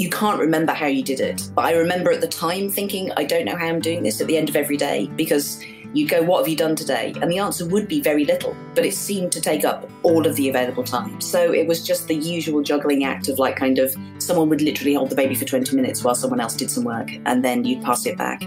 you 0.00 0.08
can't 0.08 0.40
remember 0.40 0.72
how 0.72 0.86
you 0.86 1.02
did 1.02 1.20
it. 1.20 1.36
Mm. 1.36 1.54
But 1.54 1.66
I 1.66 1.72
remember 1.74 2.10
at 2.10 2.22
the 2.22 2.28
time 2.28 2.70
thinking, 2.70 3.12
I 3.18 3.24
don't 3.24 3.44
know 3.44 3.54
how 3.56 3.66
I'm 3.66 3.80
doing 3.80 4.02
this 4.02 4.20
at 4.20 4.26
the 4.26 4.38
end 4.38 4.48
of 4.48 4.56
every 4.56 4.78
day 4.78 5.08
because 5.14 5.62
you'd 5.92 6.08
go, 6.08 6.22
What 6.22 6.38
have 6.38 6.48
you 6.48 6.56
done 6.56 6.74
today? 6.74 7.12
And 7.20 7.30
the 7.30 7.38
answer 7.38 7.66
would 7.66 7.86
be 7.86 8.00
very 8.00 8.24
little, 8.24 8.56
but 8.74 8.86
it 8.86 8.94
seemed 8.94 9.30
to 9.32 9.42
take 9.42 9.64
up 9.64 9.90
all 10.02 10.26
of 10.26 10.36
the 10.36 10.48
available 10.48 10.84
time. 10.84 11.20
So 11.20 11.52
it 11.52 11.66
was 11.66 11.86
just 11.86 12.08
the 12.08 12.14
usual 12.14 12.62
juggling 12.62 13.04
act 13.04 13.28
of 13.28 13.38
like 13.38 13.56
kind 13.56 13.78
of 13.78 13.94
someone 14.18 14.48
would 14.48 14.62
literally 14.62 14.94
hold 14.94 15.10
the 15.10 15.16
baby 15.16 15.34
for 15.34 15.44
20 15.44 15.76
minutes 15.76 16.02
while 16.02 16.14
someone 16.14 16.40
else 16.40 16.54
did 16.54 16.70
some 16.70 16.84
work 16.84 17.10
and 17.26 17.44
then 17.44 17.64
you'd 17.64 17.82
pass 17.82 18.06
it 18.06 18.16
back. 18.16 18.42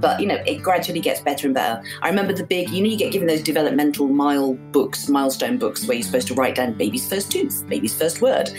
But 0.00 0.20
you 0.20 0.26
know, 0.26 0.42
it 0.46 0.62
gradually 0.62 1.00
gets 1.00 1.20
better 1.20 1.46
and 1.46 1.54
better. 1.54 1.82
I 2.02 2.08
remember 2.08 2.32
the 2.32 2.44
big, 2.44 2.70
you 2.70 2.82
know, 2.82 2.88
you 2.88 2.96
get 2.96 3.12
given 3.12 3.28
those 3.28 3.42
developmental 3.42 4.08
mile 4.08 4.54
books, 4.54 5.08
milestone 5.08 5.58
books, 5.58 5.86
where 5.86 5.96
you're 5.96 6.04
supposed 6.04 6.28
to 6.28 6.34
write 6.34 6.54
down 6.54 6.74
baby's 6.74 7.08
first 7.08 7.30
tooth, 7.32 7.66
baby's 7.68 7.96
first 7.96 8.20
word. 8.20 8.50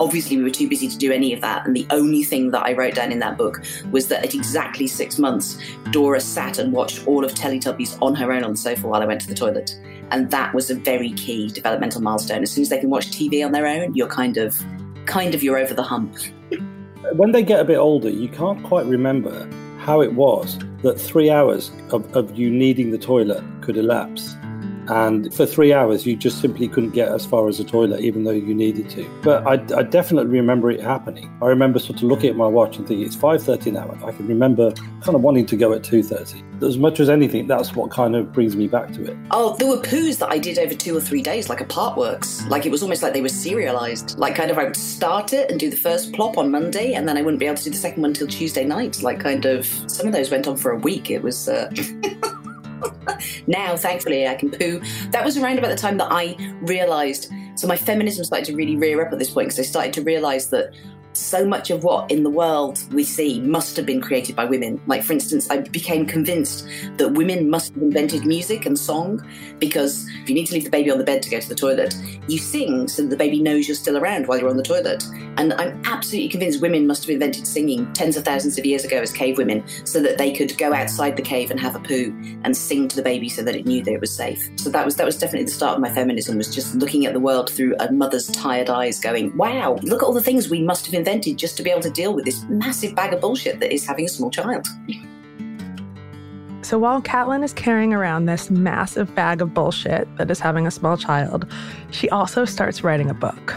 Obviously, 0.00 0.36
we 0.36 0.42
were 0.42 0.50
too 0.50 0.68
busy 0.68 0.88
to 0.88 0.96
do 0.96 1.12
any 1.12 1.32
of 1.32 1.40
that, 1.40 1.66
and 1.66 1.76
the 1.76 1.86
only 1.90 2.24
thing 2.24 2.50
that 2.50 2.66
I 2.66 2.72
wrote 2.72 2.94
down 2.94 3.12
in 3.12 3.18
that 3.20 3.38
book 3.38 3.62
was 3.90 4.08
that 4.08 4.24
at 4.24 4.34
exactly 4.34 4.86
six 4.86 5.18
months, 5.18 5.58
Dora 5.90 6.20
sat 6.20 6.58
and 6.58 6.72
watched 6.72 7.06
all 7.06 7.24
of 7.24 7.32
Teletubbies 7.32 7.98
on 8.02 8.14
her 8.14 8.32
own 8.32 8.44
on 8.44 8.52
the 8.52 8.56
sofa 8.56 8.86
while 8.86 9.02
I 9.02 9.06
went 9.06 9.20
to 9.22 9.28
the 9.28 9.34
toilet, 9.34 9.78
and 10.10 10.30
that 10.30 10.54
was 10.54 10.70
a 10.70 10.74
very 10.74 11.12
key 11.12 11.48
developmental 11.48 12.00
milestone. 12.00 12.42
As 12.42 12.50
soon 12.50 12.62
as 12.62 12.68
they 12.68 12.78
can 12.78 12.90
watch 12.90 13.10
TV 13.10 13.44
on 13.44 13.52
their 13.52 13.66
own, 13.66 13.94
you're 13.94 14.08
kind 14.08 14.36
of, 14.36 14.60
kind 15.06 15.34
of, 15.34 15.42
you're 15.42 15.58
over 15.58 15.74
the 15.74 15.82
hump. 15.82 16.16
When 17.12 17.32
they 17.32 17.42
get 17.42 17.60
a 17.60 17.64
bit 17.64 17.76
older, 17.76 18.08
you 18.08 18.28
can't 18.28 18.62
quite 18.64 18.86
remember 18.86 19.48
how 19.84 20.00
it 20.00 20.08
mm-hmm. 20.08 20.16
was 20.16 20.58
that 20.82 20.98
three 20.98 21.30
hours 21.30 21.70
of, 21.90 22.10
of 22.16 22.36
you 22.38 22.50
needing 22.50 22.90
the 22.90 22.98
toilet 22.98 23.44
could 23.60 23.76
elapse. 23.76 24.34
And 24.88 25.32
for 25.34 25.46
three 25.46 25.72
hours, 25.72 26.06
you 26.06 26.16
just 26.16 26.40
simply 26.40 26.68
couldn't 26.68 26.90
get 26.90 27.08
as 27.08 27.24
far 27.24 27.48
as 27.48 27.58
the 27.58 27.64
toilet, 27.64 28.00
even 28.00 28.24
though 28.24 28.30
you 28.30 28.54
needed 28.54 28.90
to. 28.90 29.08
But 29.22 29.46
I, 29.46 29.54
I 29.78 29.82
definitely 29.82 30.30
remember 30.30 30.70
it 30.70 30.80
happening. 30.80 31.34
I 31.42 31.46
remember 31.46 31.78
sort 31.78 31.98
of 31.98 32.04
looking 32.04 32.30
at 32.30 32.36
my 32.36 32.46
watch 32.46 32.76
and 32.76 32.86
thinking, 32.86 33.06
it's 33.06 33.16
5.30 33.16 33.72
now. 33.72 34.06
I 34.06 34.12
can 34.12 34.26
remember 34.26 34.72
kind 35.02 35.14
of 35.14 35.22
wanting 35.22 35.46
to 35.46 35.56
go 35.56 35.72
at 35.72 35.82
2.30. 35.82 36.62
As 36.62 36.78
much 36.78 37.00
as 37.00 37.10
anything, 37.10 37.46
that's 37.46 37.74
what 37.74 37.90
kind 37.90 38.14
of 38.14 38.32
brings 38.32 38.56
me 38.56 38.68
back 38.68 38.92
to 38.94 39.04
it. 39.04 39.16
Oh, 39.30 39.56
there 39.56 39.68
were 39.68 39.78
poos 39.78 40.18
that 40.18 40.30
I 40.30 40.38
did 40.38 40.58
over 40.58 40.74
two 40.74 40.96
or 40.96 41.00
three 41.00 41.22
days, 41.22 41.48
like 41.48 41.60
a 41.60 41.64
part 41.64 41.96
works. 41.96 42.46
Like 42.46 42.64
it 42.64 42.70
was 42.70 42.82
almost 42.82 43.02
like 43.02 43.12
they 43.12 43.20
were 43.20 43.28
serialized. 43.28 44.18
Like 44.18 44.34
kind 44.34 44.50
of 44.50 44.58
I 44.58 44.64
would 44.64 44.76
start 44.76 45.32
it 45.32 45.50
and 45.50 45.58
do 45.58 45.68
the 45.68 45.76
first 45.76 46.12
plop 46.12 46.38
on 46.38 46.50
Monday, 46.50 46.94
and 46.94 47.08
then 47.08 47.16
I 47.16 47.22
wouldn't 47.22 47.40
be 47.40 47.46
able 47.46 47.56
to 47.56 47.64
do 47.64 47.70
the 47.70 47.76
second 47.76 48.02
one 48.02 48.10
until 48.10 48.26
Tuesday 48.26 48.64
night. 48.64 49.02
Like 49.02 49.20
kind 49.20 49.44
of 49.44 49.66
some 49.90 50.06
of 50.06 50.12
those 50.12 50.30
went 50.30 50.46
on 50.46 50.56
for 50.56 50.70
a 50.70 50.78
week. 50.78 51.10
It 51.10 51.22
was. 51.22 51.48
Uh... 51.48 51.70
now, 53.46 53.76
thankfully, 53.76 54.26
I 54.26 54.34
can 54.34 54.50
poo. 54.50 54.80
That 55.10 55.24
was 55.24 55.36
around 55.36 55.58
about 55.58 55.70
the 55.70 55.76
time 55.76 55.98
that 55.98 56.08
I 56.10 56.36
realised. 56.62 57.32
So 57.56 57.66
my 57.66 57.76
feminism 57.76 58.24
started 58.24 58.46
to 58.46 58.56
really 58.56 58.76
rear 58.76 59.04
up 59.04 59.12
at 59.12 59.18
this 59.18 59.30
point 59.30 59.48
because 59.48 59.58
I 59.58 59.62
started 59.62 59.92
to 59.94 60.02
realise 60.02 60.46
that 60.46 60.74
so 61.16 61.46
much 61.46 61.70
of 61.70 61.84
what 61.84 62.10
in 62.10 62.22
the 62.22 62.30
world 62.30 62.78
we 62.92 63.04
see 63.04 63.40
must 63.40 63.76
have 63.76 63.86
been 63.86 64.00
created 64.00 64.36
by 64.36 64.44
women. 64.44 64.80
Like, 64.86 65.02
for 65.02 65.12
instance, 65.12 65.50
I 65.50 65.60
became 65.60 66.06
convinced 66.06 66.66
that 66.96 67.12
women 67.12 67.48
must 67.48 67.74
have 67.74 67.82
invented 67.82 68.26
music 68.26 68.66
and 68.66 68.78
song 68.78 69.24
because 69.58 70.08
if 70.22 70.28
you 70.28 70.34
need 70.34 70.46
to 70.46 70.54
leave 70.54 70.64
the 70.64 70.70
baby 70.70 70.90
on 70.90 70.98
the 70.98 71.04
bed 71.04 71.22
to 71.22 71.30
go 71.30 71.40
to 71.40 71.48
the 71.48 71.54
toilet, 71.54 71.94
you 72.28 72.38
sing 72.38 72.88
so 72.88 73.02
that 73.02 73.08
the 73.08 73.16
baby 73.16 73.40
knows 73.40 73.68
you're 73.68 73.74
still 73.74 73.96
around 73.96 74.26
while 74.26 74.38
you're 74.38 74.50
on 74.50 74.56
the 74.56 74.62
toilet. 74.62 75.04
And 75.36 75.52
I'm 75.54 75.80
absolutely 75.84 76.28
convinced 76.28 76.60
women 76.60 76.86
must 76.86 77.04
have 77.04 77.10
invented 77.10 77.46
singing 77.46 77.92
tens 77.92 78.16
of 78.16 78.24
thousands 78.24 78.58
of 78.58 78.66
years 78.66 78.84
ago 78.84 78.98
as 78.98 79.12
cave 79.12 79.38
women 79.38 79.64
so 79.84 80.00
that 80.00 80.18
they 80.18 80.32
could 80.32 80.56
go 80.58 80.72
outside 80.72 81.16
the 81.16 81.22
cave 81.22 81.50
and 81.50 81.58
have 81.60 81.74
a 81.74 81.80
poo 81.80 82.14
and 82.44 82.56
sing 82.56 82.88
to 82.88 82.96
the 82.96 83.02
baby 83.02 83.28
so 83.28 83.42
that 83.42 83.54
it 83.54 83.66
knew 83.66 83.82
that 83.82 83.92
it 83.92 84.00
was 84.00 84.14
safe. 84.14 84.48
So 84.56 84.70
that 84.70 84.84
was 84.84 84.96
that 84.96 85.06
was 85.06 85.18
definitely 85.18 85.46
the 85.46 85.52
start 85.52 85.76
of 85.76 85.80
my 85.80 85.92
feminism 85.92 86.36
was 86.36 86.54
just 86.54 86.74
looking 86.76 87.06
at 87.06 87.12
the 87.12 87.20
world 87.20 87.50
through 87.50 87.76
a 87.80 87.90
mother's 87.92 88.28
tired 88.28 88.70
eyes 88.70 89.00
going, 89.00 89.36
wow, 89.36 89.78
look 89.82 90.02
at 90.02 90.06
all 90.06 90.12
the 90.12 90.22
things 90.22 90.48
we 90.48 90.62
must 90.62 90.86
have 90.86 90.94
invented 90.94 91.03
just 91.36 91.56
to 91.56 91.62
be 91.62 91.70
able 91.70 91.82
to 91.82 91.90
deal 91.90 92.14
with 92.14 92.24
this 92.24 92.44
massive 92.48 92.94
bag 92.94 93.12
of 93.12 93.20
bullshit 93.20 93.60
that 93.60 93.72
is 93.72 93.86
having 93.86 94.04
a 94.04 94.08
small 94.08 94.30
child. 94.30 94.66
So 96.62 96.78
while 96.78 97.02
Caitlin 97.02 97.44
is 97.44 97.52
carrying 97.52 97.92
around 97.92 98.24
this 98.24 98.50
massive 98.50 99.14
bag 99.14 99.42
of 99.42 99.52
bullshit 99.52 100.08
that 100.16 100.30
is 100.30 100.40
having 100.40 100.66
a 100.66 100.70
small 100.70 100.96
child, 100.96 101.46
she 101.90 102.08
also 102.08 102.46
starts 102.46 102.82
writing 102.82 103.10
a 103.10 103.14
book. 103.14 103.54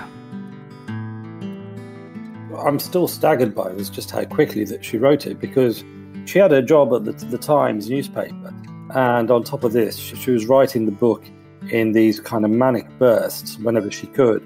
I'm 2.58 2.80
still 2.80 3.08
staggered 3.08 3.56
by 3.56 3.72
was 3.72 3.90
just 3.90 4.12
how 4.12 4.26
quickly 4.26 4.66
that 4.66 4.84
she 4.84 4.98
wrote 4.98 5.26
it 5.26 5.40
because 5.40 5.86
she 6.26 6.40
had 6.40 6.52
a 6.52 6.62
job 6.62 6.94
at 6.94 7.06
the, 7.06 7.26
the 7.28 7.38
Times 7.38 7.90
newspaper, 7.90 8.54
and 8.94 9.32
on 9.32 9.44
top 9.44 9.64
of 9.64 9.72
this, 9.72 9.96
she, 9.96 10.16
she 10.18 10.32
was 10.32 10.46
writing 10.46 10.86
the 10.86 10.92
book 10.92 11.24
in 11.70 11.94
these 11.94 12.20
kind 12.20 12.44
of 12.44 12.52
manic 12.52 12.88
bursts 13.00 13.58
whenever 13.60 13.90
she 13.90 14.08
could 14.08 14.46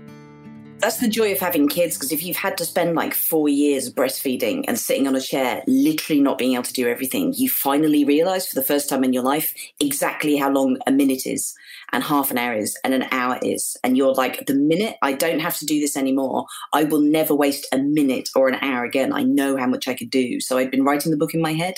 that's 0.81 0.97
the 0.97 1.07
joy 1.07 1.31
of 1.31 1.39
having 1.39 1.67
kids 1.67 1.95
because 1.95 2.11
if 2.11 2.23
you've 2.23 2.37
had 2.37 2.57
to 2.57 2.65
spend 2.65 2.95
like 2.95 3.13
four 3.13 3.47
years 3.47 3.93
breastfeeding 3.93 4.65
and 4.67 4.79
sitting 4.79 5.07
on 5.07 5.15
a 5.15 5.21
chair, 5.21 5.63
literally 5.67 6.21
not 6.21 6.39
being 6.39 6.53
able 6.53 6.63
to 6.63 6.73
do 6.73 6.87
everything, 6.87 7.33
you 7.37 7.49
finally 7.49 8.03
realize 8.03 8.47
for 8.47 8.55
the 8.55 8.65
first 8.65 8.89
time 8.89 9.03
in 9.03 9.13
your 9.13 9.23
life 9.23 9.53
exactly 9.79 10.37
how 10.37 10.49
long 10.49 10.77
a 10.87 10.91
minute 10.91 11.27
is 11.27 11.53
and 11.93 12.03
half 12.03 12.31
an 12.31 12.37
hour 12.37 12.55
is 12.55 12.77
and 12.83 12.95
an 12.95 13.05
hour 13.11 13.37
is. 13.43 13.77
And 13.83 13.95
you're 13.95 14.13
like, 14.13 14.45
the 14.47 14.55
minute 14.55 14.95
I 15.03 15.13
don't 15.13 15.39
have 15.39 15.57
to 15.57 15.65
do 15.65 15.79
this 15.79 15.95
anymore, 15.95 16.47
I 16.73 16.85
will 16.85 17.01
never 17.01 17.35
waste 17.35 17.67
a 17.71 17.77
minute 17.77 18.29
or 18.35 18.49
an 18.49 18.55
hour 18.61 18.83
again. 18.83 19.13
I 19.13 19.23
know 19.23 19.57
how 19.57 19.67
much 19.67 19.87
I 19.87 19.93
could 19.93 20.09
do. 20.09 20.39
So 20.39 20.57
I'd 20.57 20.71
been 20.71 20.83
writing 20.83 21.11
the 21.11 21.17
book 21.17 21.35
in 21.35 21.41
my 21.41 21.53
head 21.53 21.75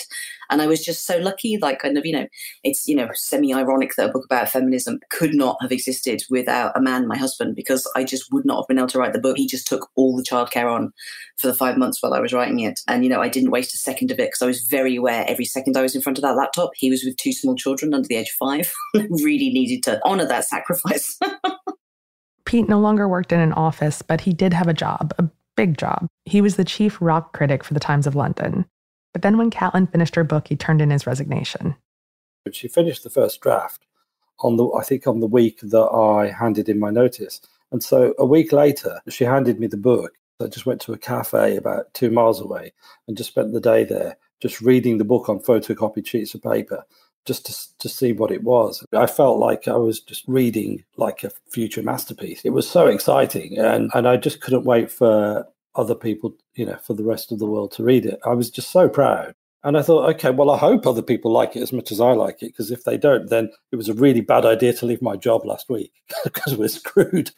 and 0.50 0.62
I 0.62 0.66
was 0.66 0.84
just 0.84 1.06
so 1.06 1.18
lucky, 1.18 1.58
like 1.60 1.80
kind 1.80 1.98
of, 1.98 2.06
you 2.06 2.12
know, 2.12 2.26
it's, 2.62 2.86
you 2.86 2.94
know, 2.94 3.08
semi 3.14 3.54
ironic 3.54 3.92
that 3.96 4.10
a 4.10 4.12
book 4.12 4.24
about 4.24 4.48
feminism 4.48 5.00
could 5.10 5.34
not 5.34 5.56
have 5.60 5.72
existed 5.72 6.22
without 6.30 6.76
a 6.76 6.80
man, 6.80 7.06
my 7.06 7.16
husband, 7.16 7.56
because 7.56 7.90
I 7.96 8.04
just 8.04 8.32
would 8.32 8.44
not 8.44 8.58
have 8.58 8.68
been 8.68 8.78
able 8.78 8.88
to 8.88 8.98
write 8.98 9.12
the 9.12 9.20
book. 9.20 9.36
He 9.36 9.46
just 9.46 9.66
took 9.66 9.88
all 9.94 10.16
the 10.16 10.22
childcare 10.22 10.72
on 10.72 10.92
for 11.38 11.46
the 11.46 11.54
five 11.54 11.76
months 11.76 12.02
while 12.02 12.14
I 12.14 12.20
was 12.20 12.32
writing 12.32 12.60
it. 12.60 12.80
And, 12.88 13.04
you 13.04 13.10
know, 13.10 13.20
I 13.20 13.28
didn't 13.28 13.50
waste 13.50 13.74
a 13.74 13.78
second 13.78 14.10
of 14.10 14.18
it 14.18 14.28
because 14.28 14.42
I 14.42 14.46
was 14.46 14.62
very 14.62 14.96
aware 14.96 15.24
every 15.28 15.44
second 15.44 15.76
I 15.76 15.82
was 15.82 15.94
in 15.94 16.02
front 16.02 16.18
of 16.18 16.22
that 16.22 16.36
laptop, 16.36 16.70
he 16.74 16.90
was 16.90 17.02
with 17.04 17.16
two 17.16 17.32
small 17.32 17.56
children 17.56 17.94
under 17.94 18.08
the 18.08 18.16
age 18.16 18.28
of 18.28 18.48
five. 18.48 18.72
really 19.10 19.50
needed 19.50 19.82
to 19.84 20.00
honor 20.04 20.26
that 20.26 20.44
sacrifice. 20.44 21.18
Pete 22.44 22.68
no 22.68 22.78
longer 22.78 23.08
worked 23.08 23.32
in 23.32 23.40
an 23.40 23.52
office, 23.52 24.02
but 24.02 24.20
he 24.20 24.32
did 24.32 24.52
have 24.52 24.68
a 24.68 24.74
job, 24.74 25.14
a 25.18 25.28
big 25.56 25.78
job. 25.78 26.06
He 26.24 26.40
was 26.40 26.56
the 26.56 26.64
chief 26.64 26.98
rock 27.00 27.32
critic 27.32 27.64
for 27.64 27.74
the 27.74 27.80
Times 27.80 28.06
of 28.06 28.14
London. 28.14 28.66
But 29.14 29.22
then 29.22 29.38
when 29.38 29.50
Caitlin 29.50 29.90
finished 29.90 30.16
her 30.16 30.24
book, 30.24 30.48
he 30.48 30.56
turned 30.56 30.82
in 30.82 30.90
his 30.90 31.06
resignation. 31.06 31.76
She 32.52 32.68
finished 32.68 33.04
the 33.04 33.10
first 33.10 33.40
draft 33.40 33.86
on 34.40 34.56
the 34.56 34.68
I 34.72 34.82
think 34.82 35.06
on 35.06 35.20
the 35.20 35.26
week 35.26 35.60
that 35.60 35.78
I 35.78 36.30
handed 36.30 36.68
in 36.68 36.78
my 36.78 36.90
notice. 36.90 37.40
And 37.72 37.82
so 37.82 38.14
a 38.18 38.26
week 38.26 38.52
later, 38.52 39.00
she 39.08 39.24
handed 39.24 39.58
me 39.58 39.68
the 39.68 39.78
book. 39.78 40.12
I 40.42 40.48
just 40.48 40.66
went 40.66 40.80
to 40.82 40.92
a 40.92 40.98
cafe 40.98 41.56
about 41.56 41.94
two 41.94 42.10
miles 42.10 42.40
away 42.40 42.72
and 43.06 43.16
just 43.16 43.30
spent 43.30 43.52
the 43.52 43.60
day 43.60 43.84
there, 43.84 44.16
just 44.40 44.60
reading 44.60 44.98
the 44.98 45.04
book 45.04 45.28
on 45.28 45.38
photocopied 45.38 46.06
sheets 46.06 46.34
of 46.34 46.42
paper, 46.42 46.84
just 47.24 47.46
to, 47.46 47.78
to 47.78 47.88
see 47.88 48.12
what 48.12 48.32
it 48.32 48.42
was. 48.42 48.84
I 48.92 49.06
felt 49.06 49.38
like 49.38 49.68
I 49.68 49.76
was 49.76 50.00
just 50.00 50.24
reading 50.26 50.84
like 50.96 51.22
a 51.22 51.30
future 51.50 51.82
masterpiece. 51.82 52.44
It 52.44 52.50
was 52.50 52.68
so 52.68 52.88
exciting. 52.88 53.58
And, 53.58 53.90
and 53.94 54.08
I 54.08 54.16
just 54.16 54.40
couldn't 54.40 54.64
wait 54.64 54.90
for 54.90 55.46
other 55.76 55.94
people, 55.94 56.34
you 56.54 56.66
know, 56.66 56.76
for 56.82 56.94
the 56.94 57.04
rest 57.04 57.32
of 57.32 57.38
the 57.38 57.46
world 57.46 57.72
to 57.72 57.82
read 57.82 58.06
it. 58.06 58.20
I 58.24 58.34
was 58.34 58.50
just 58.50 58.70
so 58.70 58.88
proud. 58.88 59.34
And 59.62 59.78
I 59.78 59.82
thought, 59.82 60.08
okay, 60.16 60.30
well, 60.30 60.50
I 60.50 60.58
hope 60.58 60.86
other 60.86 61.02
people 61.02 61.32
like 61.32 61.56
it 61.56 61.62
as 61.62 61.72
much 61.72 61.90
as 61.90 62.00
I 62.00 62.12
like 62.12 62.42
it, 62.42 62.48
because 62.48 62.70
if 62.70 62.84
they 62.84 62.98
don't, 62.98 63.30
then 63.30 63.50
it 63.72 63.76
was 63.76 63.88
a 63.88 63.94
really 63.94 64.20
bad 64.20 64.44
idea 64.44 64.74
to 64.74 64.86
leave 64.86 65.00
my 65.00 65.16
job 65.16 65.46
last 65.46 65.70
week 65.70 65.92
because 66.24 66.56
we're 66.56 66.68
screwed. 66.68 67.30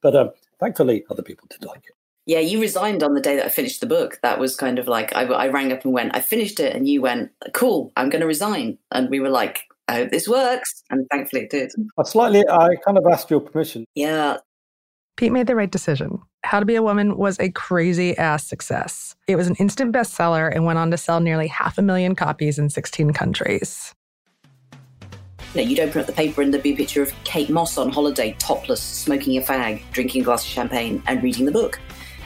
But 0.00 0.16
um, 0.16 0.30
thankfully, 0.58 1.04
other 1.10 1.22
people 1.22 1.46
did 1.50 1.64
like 1.64 1.82
it. 1.86 1.94
Yeah, 2.24 2.40
you 2.40 2.60
resigned 2.60 3.02
on 3.02 3.14
the 3.14 3.20
day 3.20 3.36
that 3.36 3.46
I 3.46 3.48
finished 3.50 3.80
the 3.80 3.86
book. 3.86 4.18
That 4.22 4.38
was 4.38 4.56
kind 4.56 4.78
of 4.78 4.86
like 4.86 5.14
I, 5.14 5.24
I 5.24 5.48
rang 5.48 5.72
up 5.72 5.84
and 5.84 5.92
went, 5.92 6.14
I 6.14 6.20
finished 6.20 6.60
it, 6.60 6.74
and 6.74 6.88
you 6.88 7.02
went, 7.02 7.30
cool, 7.52 7.92
I'm 7.96 8.10
going 8.10 8.20
to 8.20 8.26
resign. 8.26 8.78
And 8.90 9.10
we 9.10 9.20
were 9.20 9.30
like, 9.30 9.60
I 9.88 9.94
hope 9.94 10.10
this 10.10 10.28
works. 10.28 10.82
And 10.90 11.06
thankfully 11.10 11.42
it 11.42 11.50
did. 11.50 11.72
I 11.98 12.02
slightly, 12.02 12.46
I 12.48 12.76
kind 12.84 12.98
of 12.98 13.04
asked 13.10 13.30
your 13.30 13.40
permission. 13.40 13.84
Yeah, 13.94 14.38
Pete 15.18 15.32
made 15.32 15.48
the 15.48 15.56
right 15.56 15.70
decision. 15.70 16.20
How 16.48 16.60
to 16.60 16.64
Be 16.64 16.76
a 16.76 16.82
Woman 16.82 17.18
was 17.18 17.38
a 17.40 17.50
crazy 17.50 18.16
ass 18.16 18.42
success. 18.42 19.14
It 19.26 19.36
was 19.36 19.48
an 19.48 19.56
instant 19.56 19.94
bestseller 19.94 20.50
and 20.50 20.64
went 20.64 20.78
on 20.78 20.90
to 20.92 20.96
sell 20.96 21.20
nearly 21.20 21.46
half 21.46 21.76
a 21.76 21.82
million 21.82 22.14
copies 22.14 22.58
in 22.58 22.70
16 22.70 23.12
countries. 23.12 23.94
You, 25.52 25.62
know, 25.62 25.68
you 25.68 25.76
don't 25.76 25.94
up 25.94 26.06
the 26.06 26.12
paper 26.14 26.40
and 26.40 26.50
there'd 26.50 26.62
be 26.62 26.72
a 26.72 26.76
picture 26.76 27.02
of 27.02 27.12
Kate 27.24 27.50
Moss 27.50 27.76
on 27.76 27.90
holiday, 27.90 28.34
topless, 28.38 28.80
smoking 28.80 29.36
a 29.36 29.42
fag, 29.42 29.82
drinking 29.92 30.22
a 30.22 30.24
glass 30.24 30.42
of 30.42 30.48
champagne, 30.48 31.02
and 31.06 31.22
reading 31.22 31.44
the 31.44 31.52
book 31.52 31.78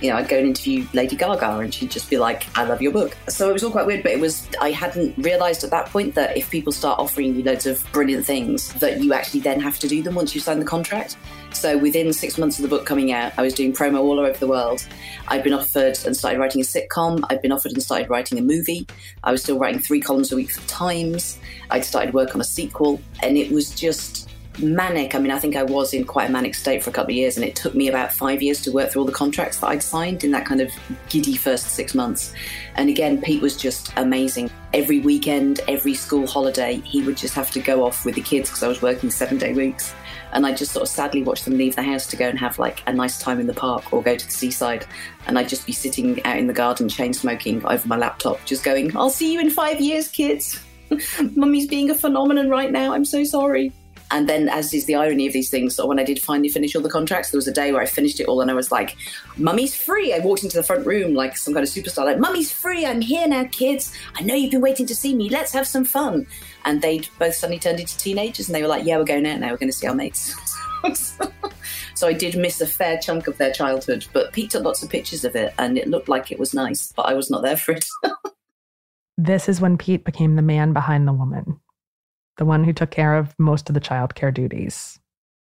you 0.03 0.11
know, 0.11 0.17
I'd 0.17 0.29
go 0.29 0.37
and 0.37 0.49
interview 0.49 0.85
Lady 0.93 1.15
Gaga 1.15 1.59
and 1.59 1.73
she'd 1.73 1.91
just 1.91 2.11
be 2.11 2.19
like, 2.19 2.47
I 2.59 2.65
love 2.65 2.83
your 2.83 2.91
book. 2.91 3.17
So 3.29 3.49
it 3.49 3.53
was 3.53 3.63
all 3.63 3.71
quite 3.71 3.87
weird, 3.87 4.03
but 4.03 4.11
it 4.11 4.21
was, 4.21 4.49
I 4.61 4.73
hadn't 4.73 5.17
realized 5.17 5.63
at 5.63 5.71
that 5.71 5.87
point 5.87 6.17
that 6.17 6.37
if 6.37 6.51
people 6.51 6.73
start 6.73 6.99
offering 6.99 7.37
you 7.37 7.45
loads 7.45 7.67
of 7.67 7.87
brilliant 7.93 8.27
things, 8.27 8.73
that 8.75 9.01
you 9.01 9.13
actually 9.15 9.41
then 9.41 9.61
have 9.61 9.79
to 9.79 9.89
do 9.89 10.03
them 10.03 10.17
once 10.17 10.35
you 10.35 10.41
sign 10.41 10.59
the 10.59 10.65
contract. 10.65 11.17
So 11.53 11.79
within 11.79 12.13
six 12.13 12.39
months 12.39 12.59
of 12.59 12.63
the 12.63 12.69
book 12.69 12.87
coming 12.87 13.13
out, 13.13 13.33
I 13.39 13.43
was 13.43 13.55
doing 13.55 13.73
promo 13.73 14.01
all 14.01 14.19
over 14.19 14.37
the 14.39 14.49
world. 14.49 14.87
I'd 15.29 15.45
been 15.45 15.53
offered 15.53 15.99
and 16.05 16.17
started 16.17 16.39
writing 16.39 16.61
a 16.61 16.65
sitcom. 16.65 17.25
I'd 17.31 17.43
been 17.43 17.53
offered 17.53 17.73
and 17.73 17.83
started 17.83 18.11
writing 18.11 18.39
a 18.39 18.43
movie. 18.43 18.87
I 19.23 19.33
was 19.33 19.43
still 19.43 19.59
writing 19.59 19.81
three 19.81 20.01
columns 20.01 20.33
a 20.33 20.37
week 20.37 20.51
for 20.51 20.67
Times. 20.69 21.39
I'd 21.71 21.85
started 21.85 22.15
work 22.15 22.35
on 22.35 22.41
a 22.41 22.45
sequel. 22.45 23.01
And 23.23 23.37
it 23.37 23.53
was 23.53 23.71
just 23.75 24.29
manic. 24.59 25.15
I 25.15 25.19
mean, 25.19 25.31
I 25.31 25.39
think 25.39 25.57
I 25.57 25.63
was 25.63 25.95
in 25.95 26.05
quite 26.05 26.29
a 26.29 26.33
manic 26.33 26.55
state 26.55 26.83
for 26.83 26.91
a 26.91 26.93
couple 26.93 27.13
of 27.13 27.17
years, 27.17 27.37
and 27.37 27.45
it 27.45 27.57
took 27.57 27.75
me 27.75 27.89
about 27.89 28.13
five 28.13 28.43
years 28.43 28.61
to 28.63 28.73
work 28.73 28.91
through 28.91 29.03
all 29.03 29.07
the 29.07 29.13
contracts 29.13 29.59
that 29.59 29.69
I'd 29.69 29.83
signed 29.83 30.25
in 30.25 30.31
that 30.33 30.45
kind 30.45 30.61
of 30.61 30.71
giddy 31.09 31.37
first 31.37 31.69
six 31.69 31.95
months. 31.95 32.33
And 32.75 32.89
again, 32.89 33.21
Pete 33.21 33.43
was 33.43 33.57
just 33.57 33.93
amazing. 33.97 34.51
Every 34.75 35.01
weekend, 35.01 35.61
every 35.69 35.95
school 35.95 36.27
holiday, 36.27 36.81
he 36.85 37.03
would 37.03 37.17
just 37.17 37.35
have 37.35 37.51
to 37.53 37.61
go 37.61 37.85
off 37.85 38.05
with 38.05 38.15
the 38.15 38.23
kids 38.23 38.49
because 38.49 38.63
I 38.63 38.69
was 38.69 38.83
working 38.83 39.11
seven 39.11 39.39
day 39.39 39.53
weeks. 39.53 39.95
And 40.33 40.47
I 40.47 40.53
just 40.53 40.73
sort 40.73 40.83
of 40.83 40.89
sadly 40.89 41.23
watch 41.23 41.45
them 41.45 41.57
leave 41.57 41.77
the 41.77 41.83
house 41.83 42.07
to 42.09 42.17
go 42.17 42.29
and 42.29 42.39
have 42.39 42.59
like 42.59 42.83
a 42.87 42.93
nice 42.93 43.19
time 43.19 43.41
in 43.41 43.47
the 43.47 43.55
park 43.55 43.93
or 43.93 44.03
go 44.03 44.17
to 44.17 44.25
the 44.25 44.33
seaside. 44.33 44.87
And 45.27 45.39
I'd 45.39 45.49
just 45.49 45.67
be 45.67 45.73
sitting 45.73 46.25
out 46.25 46.39
in 46.39 46.47
the 46.47 46.53
garden, 46.53 46.89
chain 46.89 47.13
smoking 47.13 47.65
over 47.67 47.87
my 47.87 47.97
laptop, 47.97 48.45
just 48.45 48.65
going, 48.65 48.97
I'll 48.97 49.11
see 49.11 49.33
you 49.33 49.41
in 49.41 49.51
five 49.51 49.81
years, 49.81 50.09
kids. 50.09 50.63
Mummy's 51.37 51.67
being 51.67 51.91
a 51.91 51.95
phenomenon 51.95 52.49
right 52.49 52.71
now. 52.71 52.93
I'm 52.93 53.05
so 53.05 53.25
sorry. 53.25 53.73
And 54.13 54.29
then, 54.29 54.51
as 54.51 54.75
is 54.75 54.85
the 54.85 54.95
irony 54.95 55.27
of 55.27 55.33
these 55.33 55.49
things, 55.49 55.75
so 55.75 55.87
when 55.87 55.99
I 55.99 56.05
did 56.05 56.21
finally 56.21 56.51
finish 56.51 56.77
all 56.77 56.83
the 56.83 56.91
contracts, 56.91 57.31
there 57.31 57.39
was 57.39 57.49
a 57.49 57.53
day 57.53 57.73
where 57.73 57.81
I 57.81 57.87
finished 57.87 58.21
it 58.21 58.29
all 58.29 58.43
and 58.43 58.51
I 58.51 58.55
was 58.55 58.71
like, 58.71 58.95
Mummy's 59.39 59.75
free. 59.75 60.13
I 60.13 60.19
walked 60.19 60.45
into 60.45 60.59
the 60.59 60.63
front 60.63 60.87
room 60.87 61.15
like 61.15 61.35
some 61.39 61.55
kind 61.55 61.65
of 61.65 61.73
superstar, 61.73 62.05
like, 62.05 62.19
Mummy's 62.19 62.53
free. 62.53 62.85
I'm 62.85 63.01
here 63.01 63.27
now, 63.27 63.47
kids. 63.51 63.91
I 64.15 64.23
know 64.23 64.35
you've 64.35 64.51
been 64.51 64.61
waiting 64.61 64.87
to 64.87 64.95
see 64.95 65.17
me. 65.17 65.31
Let's 65.31 65.53
have 65.55 65.67
some 65.67 65.87
fun. 65.87 66.27
And 66.67 66.83
they 66.83 67.03
both 67.19 67.35
suddenly 67.35 67.59
turned 67.59 67.81
into 67.81 67.97
teenagers 67.97 68.49
and 68.49 68.55
they 68.55 68.61
were 68.61 68.69
like, 68.69 68.85
Yeah, 68.85 68.99
we're 68.99 69.05
going 69.05 69.27
out 69.27 69.41
now. 69.41 69.51
We're 69.51 69.57
going 69.57 69.71
to 69.73 69.77
see 69.77 69.87
our 69.87 69.95
mates. 69.95 70.37
so 71.95 72.07
I 72.07 72.13
did 72.13 72.37
miss 72.37 72.61
a 72.61 72.67
fair 72.67 72.99
chunk 72.99 73.29
of 73.29 73.39
their 73.39 73.53
childhood, 73.53 74.07
but 74.13 74.33
Pete 74.33 74.51
took 74.51 74.63
lots 74.63 74.83
of 74.83 74.91
pictures 74.91 75.25
of 75.25 75.35
it 75.37 75.55
and 75.59 75.79
it 75.79 75.89
looked 75.89 76.11
like 76.11 76.31
it 76.31 76.39
was 76.39 76.53
nice, 76.53 76.93
but 76.93 77.07
I 77.07 77.15
was 77.15 77.31
not 77.31 77.43
there 77.43 77.57
for 77.57 77.73
it. 77.73 77.87
this 79.17 79.49
is 79.49 79.61
when 79.61 79.79
Pete 79.79 80.05
became 80.05 80.37
the 80.37 80.43
man 80.43 80.75
behind 80.75 81.09
the 81.09 81.13
woman 81.15 81.61
the 82.43 82.47
one 82.47 82.65
who 82.65 82.73
took 82.73 82.91
care 82.91 83.15
of 83.15 83.33
most 83.39 83.71
of 83.71 83.75
the 83.75 83.81
childcare 83.81 84.35
duties. 84.35 84.99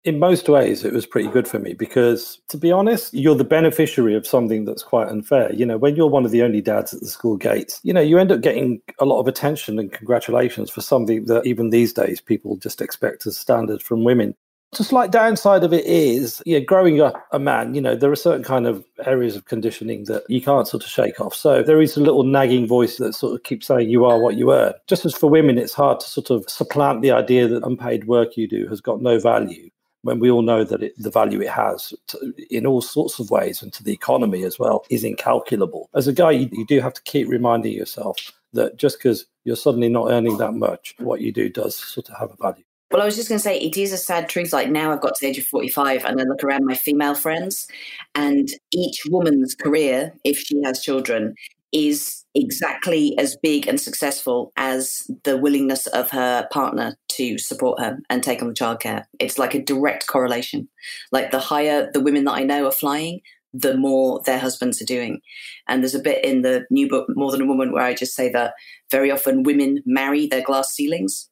In 0.04 0.18
most 0.18 0.46
ways, 0.46 0.84
it 0.84 0.92
was 0.92 1.06
pretty 1.06 1.30
good 1.30 1.48
for 1.48 1.58
me 1.58 1.72
because, 1.72 2.38
to 2.50 2.58
be 2.58 2.70
honest, 2.70 3.14
you're 3.14 3.34
the 3.34 3.44
beneficiary 3.44 4.14
of 4.14 4.26
something 4.26 4.66
that's 4.66 4.82
quite 4.82 5.08
unfair. 5.08 5.50
You 5.54 5.64
know, 5.64 5.78
when 5.78 5.96
you're 5.96 6.10
one 6.10 6.26
of 6.26 6.32
the 6.32 6.42
only 6.42 6.60
dads 6.60 6.92
at 6.92 7.00
the 7.00 7.06
school 7.06 7.38
gates, 7.38 7.80
you 7.82 7.94
know, 7.94 8.02
you 8.02 8.18
end 8.18 8.30
up 8.30 8.42
getting 8.42 8.82
a 8.98 9.06
lot 9.06 9.20
of 9.20 9.26
attention 9.26 9.78
and 9.78 9.90
congratulations 9.90 10.68
for 10.68 10.82
something 10.82 11.24
that 11.26 11.46
even 11.46 11.70
these 11.70 11.94
days 11.94 12.20
people 12.20 12.58
just 12.58 12.82
expect 12.82 13.26
as 13.26 13.38
standard 13.38 13.80
from 13.80 14.04
women. 14.04 14.34
The 14.74 14.84
slight 14.84 15.10
downside 15.10 15.64
of 15.64 15.74
it 15.74 15.84
is, 15.84 16.42
yeah, 16.46 16.58
growing 16.58 17.02
up 17.02 17.26
a 17.30 17.38
man, 17.38 17.74
you 17.74 17.80
know, 17.82 17.94
there 17.94 18.10
are 18.10 18.16
certain 18.16 18.42
kind 18.42 18.66
of 18.66 18.82
areas 19.04 19.36
of 19.36 19.44
conditioning 19.44 20.04
that 20.04 20.24
you 20.30 20.40
can't 20.40 20.66
sort 20.66 20.82
of 20.82 20.88
shake 20.88 21.20
off. 21.20 21.34
So 21.34 21.62
there 21.62 21.82
is 21.82 21.94
a 21.98 22.00
little 22.00 22.24
nagging 22.24 22.66
voice 22.66 22.96
that 22.96 23.12
sort 23.12 23.34
of 23.34 23.42
keeps 23.42 23.66
saying 23.66 23.90
you 23.90 24.06
are 24.06 24.18
what 24.18 24.36
you 24.36 24.50
earn. 24.50 24.72
Just 24.86 25.04
as 25.04 25.14
for 25.14 25.28
women, 25.28 25.58
it's 25.58 25.74
hard 25.74 26.00
to 26.00 26.08
sort 26.08 26.30
of 26.30 26.48
supplant 26.48 27.02
the 27.02 27.10
idea 27.10 27.48
that 27.48 27.66
unpaid 27.66 28.06
work 28.06 28.38
you 28.38 28.48
do 28.48 28.66
has 28.68 28.80
got 28.80 29.02
no 29.02 29.18
value 29.18 29.68
when 30.02 30.18
we 30.18 30.30
all 30.30 30.40
know 30.40 30.64
that 30.64 30.82
it, 30.82 30.94
the 30.96 31.10
value 31.10 31.42
it 31.42 31.50
has 31.50 31.92
to, 32.06 32.32
in 32.48 32.64
all 32.66 32.80
sorts 32.80 33.18
of 33.18 33.30
ways 33.30 33.62
and 33.62 33.74
to 33.74 33.84
the 33.84 33.92
economy 33.92 34.42
as 34.42 34.58
well 34.58 34.86
is 34.88 35.04
incalculable. 35.04 35.90
As 35.94 36.08
a 36.08 36.14
guy, 36.14 36.30
you, 36.30 36.48
you 36.50 36.64
do 36.66 36.80
have 36.80 36.94
to 36.94 37.02
keep 37.02 37.28
reminding 37.28 37.74
yourself 37.74 38.32
that 38.54 38.78
just 38.78 38.98
because 38.98 39.26
you're 39.44 39.54
suddenly 39.54 39.90
not 39.90 40.10
earning 40.10 40.38
that 40.38 40.52
much, 40.52 40.94
what 40.98 41.20
you 41.20 41.30
do 41.30 41.50
does 41.50 41.76
sort 41.76 42.08
of 42.08 42.16
have 42.16 42.30
a 42.30 42.36
value. 42.36 42.64
Well, 42.92 43.00
I 43.00 43.06
was 43.06 43.16
just 43.16 43.30
going 43.30 43.38
to 43.38 43.42
say, 43.42 43.58
it 43.58 43.78
is 43.78 43.90
a 43.94 43.96
sad 43.96 44.28
truth. 44.28 44.52
Like 44.52 44.68
now, 44.68 44.92
I've 44.92 45.00
got 45.00 45.14
to 45.14 45.20
the 45.22 45.28
age 45.28 45.38
of 45.38 45.46
45 45.46 46.04
and 46.04 46.20
I 46.20 46.24
look 46.24 46.44
around 46.44 46.66
my 46.66 46.74
female 46.74 47.14
friends, 47.14 47.66
and 48.14 48.48
each 48.70 49.00
woman's 49.08 49.54
career, 49.54 50.12
if 50.24 50.36
she 50.38 50.60
has 50.62 50.82
children, 50.82 51.34
is 51.72 52.26
exactly 52.34 53.16
as 53.18 53.34
big 53.42 53.66
and 53.66 53.80
successful 53.80 54.52
as 54.58 55.10
the 55.24 55.38
willingness 55.38 55.86
of 55.88 56.10
her 56.10 56.46
partner 56.52 56.98
to 57.08 57.38
support 57.38 57.80
her 57.80 57.98
and 58.10 58.22
take 58.22 58.42
on 58.42 58.48
the 58.48 58.54
childcare. 58.54 59.04
It's 59.18 59.38
like 59.38 59.54
a 59.54 59.62
direct 59.62 60.06
correlation. 60.06 60.68
Like 61.12 61.30
the 61.30 61.38
higher 61.38 61.90
the 61.90 62.00
women 62.00 62.24
that 62.24 62.32
I 62.32 62.42
know 62.42 62.66
are 62.66 62.72
flying, 62.72 63.20
the 63.54 63.74
more 63.74 64.20
their 64.26 64.38
husbands 64.38 64.82
are 64.82 64.86
doing. 64.86 65.20
And 65.66 65.82
there's 65.82 65.94
a 65.94 65.98
bit 65.98 66.22
in 66.26 66.42
the 66.42 66.66
new 66.70 66.90
book, 66.90 67.06
More 67.10 67.30
Than 67.30 67.42
a 67.42 67.46
Woman, 67.46 67.72
where 67.72 67.84
I 67.84 67.94
just 67.94 68.14
say 68.14 68.30
that 68.32 68.52
very 68.90 69.10
often 69.10 69.44
women 69.44 69.82
marry 69.86 70.26
their 70.26 70.42
glass 70.42 70.74
ceilings 70.74 71.30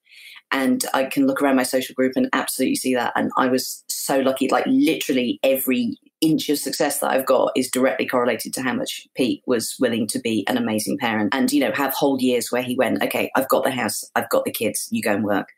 and 0.52 0.84
I 0.94 1.04
can 1.04 1.26
look 1.26 1.40
around 1.40 1.56
my 1.56 1.62
social 1.62 1.94
group 1.94 2.12
and 2.16 2.28
absolutely 2.32 2.76
see 2.76 2.94
that. 2.94 3.12
And 3.16 3.30
I 3.36 3.48
was 3.48 3.84
so 3.88 4.20
lucky, 4.20 4.48
like 4.48 4.64
literally 4.66 5.38
every 5.42 5.96
inch 6.20 6.48
of 6.48 6.58
success 6.58 7.00
that 7.00 7.10
I've 7.10 7.26
got 7.26 7.52
is 7.56 7.70
directly 7.70 8.06
correlated 8.06 8.52
to 8.54 8.62
how 8.62 8.74
much 8.74 9.06
Pete 9.16 9.42
was 9.46 9.76
willing 9.80 10.06
to 10.08 10.18
be 10.18 10.44
an 10.48 10.56
amazing 10.56 10.98
parent 10.98 11.34
and, 11.34 11.50
you 11.50 11.60
know, 11.60 11.72
have 11.72 11.94
whole 11.94 12.20
years 12.20 12.50
where 12.50 12.62
he 12.62 12.76
went, 12.76 13.02
okay, 13.02 13.30
I've 13.34 13.48
got 13.48 13.64
the 13.64 13.70
house, 13.70 14.04
I've 14.14 14.28
got 14.28 14.44
the 14.44 14.50
kids, 14.50 14.88
you 14.90 15.02
go 15.02 15.14
and 15.14 15.24
work. 15.24 15.48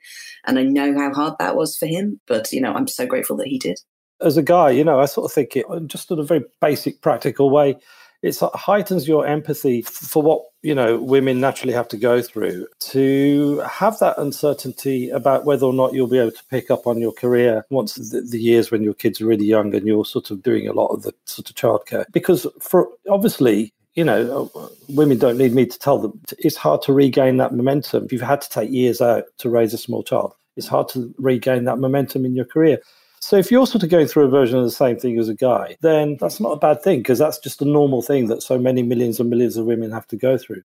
And 0.47 0.59
I 0.59 0.63
know 0.63 0.97
how 0.97 1.13
hard 1.13 1.35
that 1.39 1.57
was 1.57 1.77
for 1.77 1.87
him, 1.87 2.21
but, 2.27 2.53
you 2.53 2.61
know, 2.61 2.73
I'm 2.73 2.89
so 2.89 3.07
grateful 3.07 3.37
that 3.39 3.49
he 3.49 3.59
did. 3.59 3.81
As 4.21 4.37
a 4.37 4.43
guy, 4.43 4.71
you 4.71 4.85
know, 4.85 5.01
I 5.01 5.07
sort 5.07 5.25
of 5.25 5.35
think 5.35 5.57
it 5.57 5.67
just 5.87 6.11
in 6.13 6.19
a 6.21 6.23
very 6.23 6.45
basic, 6.61 7.01
practical 7.01 7.51
way 7.51 7.77
it 8.23 8.39
heightens 8.55 9.09
your 9.09 9.27
empathy 9.27 9.83
for 9.83 10.23
what 10.23 10.43
you 10.63 10.75
know 10.75 10.99
women 10.99 11.41
naturally 11.41 11.73
have 11.73 11.89
to 11.89 11.97
go 11.97 12.23
through 12.23 12.67
to 12.79 13.59
have 13.69 13.99
that 13.99 14.17
uncertainty 14.19 15.11
about 15.11 15.45
whether 15.45 15.67
or 15.67 15.73
not 15.73 15.93
you'll 15.93 16.07
be 16.07 16.19
able 16.19 16.31
to 16.31 16.45
pick 16.51 16.71
up 16.71 16.87
on 16.87 17.01
your 17.01 17.13
career 17.13 17.67
once 17.71 17.95
the, 17.95 18.21
the 18.21 18.39
years 18.39 18.71
when 18.71 18.83
your 18.83 18.95
kids 18.95 19.21
are 19.21 19.27
really 19.27 19.45
young 19.45 19.75
and 19.75 19.87
you're 19.87 20.05
sort 20.05 20.31
of 20.31 20.43
doing 20.43 20.69
a 20.69 20.73
lot 20.73 20.89
of 20.89 21.03
the 21.03 21.13
sort 21.25 21.51
of 21.51 21.57
childcare 21.57 22.05
because 22.13 22.47
for 22.61 22.89
obviously 23.11 23.73
you 23.95 24.05
know, 24.05 24.51
uh, 24.55 24.69
women 24.89 25.19
don't 25.19 25.37
need 25.37 25.55
me 25.55 25.67
to 25.67 25.79
tell 25.79 25.99
them 25.99 26.19
it's 26.39 26.57
hard 26.57 26.83
to 26.83 26.93
regain 26.93 27.37
that 27.37 27.53
momentum. 27.53 28.05
If 28.05 28.13
you've 28.13 28.23
had 28.23 28.41
to 28.41 28.49
take 28.49 28.71
years 28.71 29.01
out 29.01 29.25
to 29.39 29.51
raise 29.51 29.75
a 29.75 29.79
small 29.79 30.03
child, 30.03 30.35
it's 30.57 30.67
hard 30.67 30.89
to 30.91 31.15
regain 31.19 31.65
that 31.65 31.79
momentum 31.79 32.25
in 32.25 32.35
your 32.35 32.45
career. 32.45 32.79
So 33.23 33.37
if 33.37 33.53
you're 33.53 33.69
sort 33.69 33.85
of 33.85 33.89
going 33.89 34.09
through 34.09 34.25
a 34.25 34.29
version 34.29 34.59
of 34.59 34.65
the 34.65 34.71
same 34.73 34.99
thing 34.99 35.17
as 35.17 35.29
a 35.29 35.35
guy, 35.35 35.77
then 35.81 36.17
that's 36.21 36.41
not 36.41 36.51
a 36.51 36.57
bad 36.57 36.83
thing 36.83 36.99
because 36.99 37.21
that's 37.21 37.39
just 37.39 37.63
a 37.63 37.65
normal 37.65 38.03
thing 38.03 38.27
that 38.27 38.43
so 38.43 38.59
many 38.59 38.83
millions 38.83 39.21
and 39.21 39.31
millions 39.31 39.57
of 39.57 39.65
women 39.65 39.93
have 39.93 40.09
to 40.09 40.17
go 40.17 40.37
through. 40.37 40.63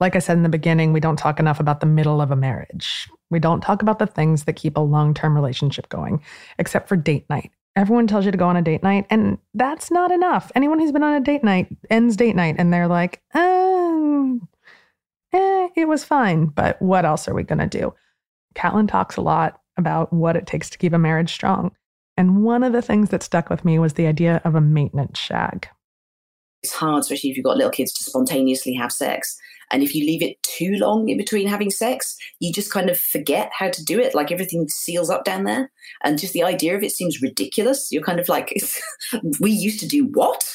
Like 0.00 0.14
I 0.14 0.18
said 0.18 0.36
in 0.36 0.42
the 0.42 0.50
beginning, 0.50 0.92
we 0.92 1.00
don't 1.00 1.18
talk 1.18 1.40
enough 1.40 1.60
about 1.60 1.80
the 1.80 1.86
middle 1.86 2.20
of 2.20 2.30
a 2.30 2.36
marriage. 2.36 3.08
We 3.30 3.38
don't 3.38 3.62
talk 3.62 3.80
about 3.80 3.98
the 3.98 4.06
things 4.06 4.44
that 4.44 4.52
keep 4.52 4.76
a 4.76 4.80
long 4.80 5.14
term 5.14 5.34
relationship 5.34 5.88
going, 5.88 6.22
except 6.58 6.88
for 6.88 6.96
date 6.96 7.24
night. 7.30 7.50
Everyone 7.74 8.06
tells 8.06 8.26
you 8.26 8.30
to 8.30 8.38
go 8.38 8.48
on 8.48 8.56
a 8.56 8.62
date 8.62 8.82
night, 8.82 9.06
and 9.08 9.38
that's 9.54 9.90
not 9.90 10.12
enough. 10.12 10.52
Anyone 10.54 10.80
who's 10.80 10.92
been 10.92 11.02
on 11.02 11.14
a 11.14 11.24
date 11.24 11.42
night 11.42 11.68
ends 11.88 12.16
date 12.16 12.36
night, 12.36 12.56
and 12.58 12.70
they're 12.70 12.86
like, 12.86 13.22
oh, 13.34 14.40
eh, 15.32 15.68
it 15.74 15.88
was 15.88 16.04
fine, 16.04 16.46
but 16.46 16.80
what 16.82 17.06
else 17.06 17.26
are 17.28 17.34
we 17.34 17.44
going 17.44 17.58
to 17.60 17.66
do? 17.66 17.94
Caitlin 18.54 18.88
talks 18.88 19.16
a 19.16 19.22
lot 19.22 19.62
about 19.78 20.12
what 20.12 20.36
it 20.36 20.46
takes 20.46 20.68
to 20.68 20.78
keep 20.78 20.92
a 20.92 20.98
marriage 20.98 21.32
strong. 21.32 21.74
And 22.16 22.44
one 22.44 22.62
of 22.62 22.72
the 22.72 22.82
things 22.82 23.10
that 23.10 23.22
stuck 23.22 23.50
with 23.50 23.64
me 23.64 23.78
was 23.78 23.94
the 23.94 24.06
idea 24.06 24.40
of 24.44 24.54
a 24.54 24.60
maintenance 24.60 25.18
shag. 25.18 25.68
It's 26.62 26.72
hard, 26.72 27.00
especially 27.00 27.30
if 27.30 27.36
you've 27.36 27.44
got 27.44 27.56
little 27.56 27.72
kids, 27.72 27.92
to 27.94 28.04
spontaneously 28.04 28.74
have 28.74 28.92
sex. 28.92 29.36
And 29.70 29.82
if 29.82 29.94
you 29.94 30.06
leave 30.06 30.22
it 30.22 30.42
too 30.42 30.76
long 30.76 31.08
in 31.08 31.16
between 31.16 31.48
having 31.48 31.70
sex, 31.70 32.16
you 32.40 32.52
just 32.52 32.72
kind 32.72 32.88
of 32.88 32.98
forget 32.98 33.50
how 33.58 33.70
to 33.70 33.84
do 33.84 33.98
it. 33.98 34.14
Like 34.14 34.30
everything 34.30 34.68
seals 34.68 35.10
up 35.10 35.24
down 35.24 35.44
there. 35.44 35.70
And 36.04 36.18
just 36.18 36.32
the 36.32 36.44
idea 36.44 36.76
of 36.76 36.82
it 36.82 36.92
seems 36.92 37.20
ridiculous. 37.20 37.88
You're 37.90 38.02
kind 38.02 38.20
of 38.20 38.28
like, 38.28 38.54
we 39.40 39.50
used 39.50 39.80
to 39.80 39.88
do 39.88 40.06
what? 40.12 40.50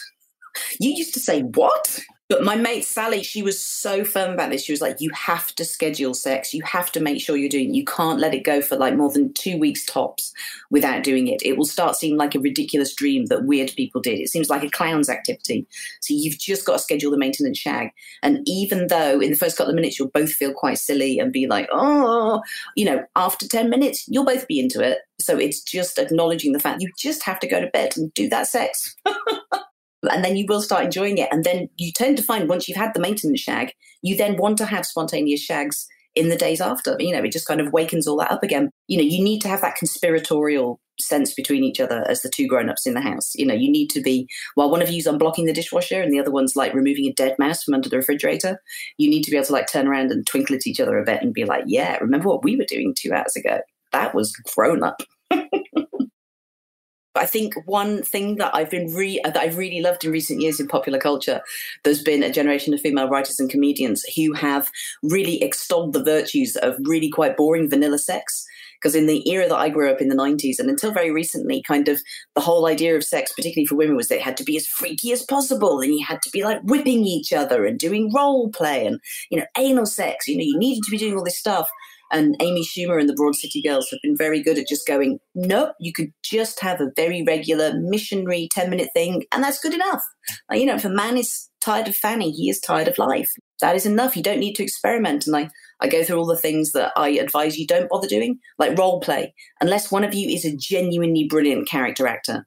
You 0.80 0.92
used 0.92 1.14
to 1.14 1.20
say 1.20 1.42
what? 1.42 2.00
But 2.30 2.44
my 2.44 2.56
mate 2.56 2.86
Sally, 2.86 3.24
she 3.24 3.42
was 3.42 3.60
so 3.60 4.06
firm 4.06 4.34
about 4.34 4.52
this. 4.52 4.64
She 4.64 4.72
was 4.72 4.82
like, 4.82 5.02
"You 5.02 5.10
have 5.16 5.54
to 5.56 5.66
schedule 5.66 6.14
sex. 6.14 6.54
You 6.54 6.62
have 6.62 6.92
to 6.92 7.00
make 7.00 7.20
sure 7.20 7.36
you're 7.36 7.50
doing. 7.50 7.72
It. 7.72 7.76
You 7.76 7.86
can't 7.86 8.20
let 8.20 8.36
it 8.36 8.44
go 8.44 8.62
for 8.62 8.78
like 8.78 8.96
more 8.96 9.12
than 9.12 9.34
two 9.34 9.58
weeks 9.58 9.84
tops 9.84 10.32
without 10.70 11.04
doing 11.04 11.28
it. 11.28 11.42
It 11.44 11.58
will 11.58 11.66
start 11.66 11.96
seeming 11.96 12.20
like 12.20 12.36
a 12.36 12.40
ridiculous 12.40 12.94
dream 12.94 13.26
that 13.26 13.46
weird 13.46 13.74
people 13.76 14.00
did. 14.00 14.20
It 14.20 14.30
seems 14.30 14.48
like 14.48 14.64
a 14.64 14.70
clown's 14.70 15.10
activity. 15.10 15.66
So 16.02 16.14
you've 16.14 16.38
just 16.38 16.68
got 16.68 16.74
to 16.74 16.80
schedule 16.80 17.10
the 17.10 17.18
maintenance 17.18 17.58
shag. 17.58 17.90
And 18.22 18.42
even 18.46 18.88
though 18.88 19.20
in 19.20 19.32
the 19.32 19.38
first 19.38 19.58
couple 19.58 19.72
of 19.72 19.76
minutes 19.76 19.98
you'll 19.98 20.10
both 20.10 20.32
feel 20.32 20.54
quite 20.54 20.78
silly 20.78 21.18
and 21.18 21.34
be 21.34 21.48
like, 21.48 21.68
oh, 21.74 22.44
you 22.76 22.86
know, 22.86 23.04
after 23.16 23.48
ten 23.48 23.72
minutes 23.72 24.06
you'll 24.08 24.24
both 24.24 24.48
be 24.48 24.60
into 24.60 24.82
it. 24.82 25.00
So 25.20 25.40
it's 25.40 25.62
just 25.62 25.98
acknowledging 25.98 26.52
the 26.52 26.60
fact 26.60 26.84
you 26.84 26.92
just 26.96 27.24
have 27.24 27.40
to 27.40 27.48
go 27.48 27.60
to 27.60 27.68
bed 27.68 27.98
and 27.98 28.14
do 28.14 28.30
that 28.30 28.48
sex. 28.48 28.96
and 30.04 30.24
then 30.24 30.38
you 30.38 30.46
will 30.48 30.62
start 30.62 30.86
enjoying 30.86 31.18
it. 31.18 31.30
And 31.32 31.44
then 31.44 31.70
you 31.78 31.92
tend 31.92 32.18
to 32.18 32.24
find 32.24 32.48
once 32.48 32.68
you've 32.68 32.78
had 32.78 32.94
the 32.94 33.02
maintenance 33.02 33.42
shag, 33.42 33.74
you 34.02 34.16
then 34.16 34.38
want 34.38 34.58
to 34.60 34.66
have 34.66 34.86
spontaneous 34.86 35.42
shags 35.42 35.88
in 36.16 36.30
the 36.30 36.36
days 36.36 36.62
after. 36.62 36.96
You 37.00 37.14
know, 37.14 37.24
it 37.24 37.32
just 37.32 37.48
kind 37.48 37.62
of 37.62 37.74
wakens 37.74 38.08
all 38.08 38.18
that 38.18 38.32
up 38.32 38.44
again. 38.44 38.72
You 38.88 38.98
know, 38.98 39.04
you 39.04 39.24
need 39.24 39.42
to 39.42 39.48
have 39.48 39.62
that 39.62 39.76
conspiratorial 39.76 40.80
sense 41.00 41.34
between 41.34 41.64
each 41.64 41.80
other 41.80 42.06
as 42.10 42.22
the 42.22 42.30
two 42.30 42.48
grown-ups 42.48 42.86
in 42.86 42.94
the 42.94 43.02
house. 43.02 43.34
You 43.36 43.46
know, 43.46 43.54
you 43.54 43.72
need 43.72 43.90
to 43.92 44.02
be 44.02 44.28
while 44.56 44.70
one 44.70 44.82
of 44.82 44.90
you's 44.90 45.08
unblocking 45.08 45.46
the 45.46 45.54
dishwasher 45.54 46.02
and 46.02 46.12
the 46.12 46.20
other 46.20 46.32
one's 46.32 46.56
like 46.56 46.74
removing 46.74 47.06
a 47.06 47.14
dead 47.14 47.36
mouse 47.40 47.64
from 47.64 47.74
under 47.74 47.90
the 47.90 47.98
refrigerator, 47.98 48.60
you 48.98 49.10
need 49.10 49.24
to 49.24 49.32
be 49.32 49.38
able 49.38 49.48
to 49.48 49.54
like 49.54 49.72
turn 49.72 49.88
around 49.88 50.12
and 50.12 50.26
twinkle 50.28 50.56
at 50.56 50.68
each 50.68 50.80
other 50.80 50.98
a 50.98 51.06
bit 51.06 51.22
and 51.22 51.34
be 51.34 51.46
like, 51.46 51.64
Yeah, 51.68 51.98
remember 51.98 52.28
what 52.28 52.44
we 52.44 52.56
were 52.56 52.66
doing 52.66 52.94
two 52.98 53.14
hours 53.14 53.36
ago? 53.36 53.60
That 53.92 54.14
was 54.14 54.36
grown 54.56 54.84
up. 54.84 55.02
I 57.20 57.26
think 57.26 57.54
one 57.66 58.02
thing 58.02 58.36
that 58.38 58.56
I've 58.56 58.70
been 58.70 58.94
re- 58.94 59.22
uh, 59.24 59.32
that 59.32 59.42
I've 59.42 59.58
really 59.58 59.82
loved 59.82 60.06
in 60.06 60.12
recent 60.12 60.42
years 60.42 60.60
in 60.60 60.68
popular 60.68 61.00
culture, 61.00 61.42
there's 61.84 62.02
been 62.02 62.24
a 62.24 62.32
generation 62.32 62.74
of 62.74 62.82
female 62.82 63.10
writers 63.10 63.40
and 63.40 63.50
comedians 63.50 64.04
who 64.16 64.34
have 64.34 64.70
really 65.04 65.42
extolled 65.44 65.94
the 65.94 66.04
virtues 66.04 66.56
of 66.56 66.76
really 66.80 67.10
quite 67.10 67.38
boring 67.38 67.70
vanilla 67.70 67.98
sex. 67.98 68.46
Because 68.80 68.96
in 68.96 69.08
the 69.08 69.30
era 69.30 69.50
that 69.50 69.58
I 69.58 69.68
grew 69.68 69.92
up 69.92 70.00
in 70.00 70.08
the 70.08 70.16
90s 70.16 70.58
and 70.58 70.70
until 70.70 70.94
very 70.94 71.12
recently, 71.12 71.62
kind 71.62 71.90
of 71.90 72.02
the 72.34 72.42
whole 72.42 72.66
idea 72.66 72.96
of 72.96 73.04
sex, 73.04 73.34
particularly 73.34 73.66
for 73.66 73.76
women, 73.76 73.98
was 73.98 74.08
that 74.08 74.20
it 74.20 74.22
had 74.22 74.38
to 74.38 74.46
be 74.46 74.56
as 74.56 74.68
freaky 74.68 75.12
as 75.12 75.22
possible 75.22 75.82
and 75.82 75.94
you 75.94 76.06
had 76.06 76.22
to 76.22 76.30
be 76.30 76.46
like 76.46 76.62
whipping 76.64 77.04
each 77.04 77.34
other 77.34 77.66
and 77.66 77.78
doing 77.78 78.10
role 78.14 78.50
play 78.52 78.86
and, 78.86 79.02
you 79.30 79.38
know, 79.38 79.46
anal 79.58 79.86
sex. 79.86 80.30
You 80.30 80.38
know, 80.38 80.46
you 80.46 80.58
needed 80.58 80.84
to 80.86 80.92
be 80.92 80.98
doing 80.98 81.18
all 81.18 81.26
this 81.26 81.38
stuff. 81.38 81.70
And 82.12 82.36
Amy 82.40 82.64
Schumer 82.64 83.00
and 83.00 83.08
the 83.08 83.14
Broad 83.14 83.36
City 83.36 83.62
Girls 83.62 83.90
have 83.90 84.00
been 84.02 84.18
very 84.18 84.42
good 84.42 84.58
at 84.58 84.68
just 84.68 84.88
going, 84.88 85.20
nope, 85.36 85.74
you 85.80 85.94
could 85.94 86.12
just 86.24 86.60
have 86.60 86.82
a 86.82 86.92
very 86.96 87.24
regular 87.24 87.74
missionary 87.80 88.50
10 88.52 88.70
minute 88.70 88.90
thing, 88.94 89.26
and 89.32 89.44
that's 89.44 89.60
good 89.60 89.74
enough. 89.74 90.04
Like, 90.50 90.60
you 90.60 90.66
know, 90.66 90.76
if 90.76 90.86
a 90.86 90.90
man 90.90 91.18
is 91.18 91.50
tired 91.62 91.88
of 91.88 91.96
fanny, 91.96 92.32
he 92.32 92.50
is 92.50 92.60
tired 92.60 92.88
of 92.88 92.98
life. 92.98 93.30
That 93.62 93.76
is 93.76 93.86
enough. 93.86 94.16
You 94.16 94.24
don't 94.24 94.40
need 94.40 94.56
to 94.56 94.64
experiment. 94.64 95.28
And 95.28 95.36
I, 95.36 95.50
I 95.82 95.88
go 95.88 96.04
through 96.04 96.18
all 96.18 96.26
the 96.26 96.38
things 96.38 96.72
that 96.72 96.92
I 96.96 97.10
advise 97.10 97.58
you 97.58 97.68
don't 97.68 97.90
bother 97.90 98.08
doing, 98.08 98.40
like 98.58 98.78
role 98.78 99.00
play, 99.02 99.34
unless 99.62 99.92
one 99.92 100.04
of 100.04 100.14
you 100.14 100.30
is 100.30 100.46
a 100.46 100.56
genuinely 100.56 101.28
brilliant 101.28 101.68
character 101.68 102.08
actor. 102.08 102.46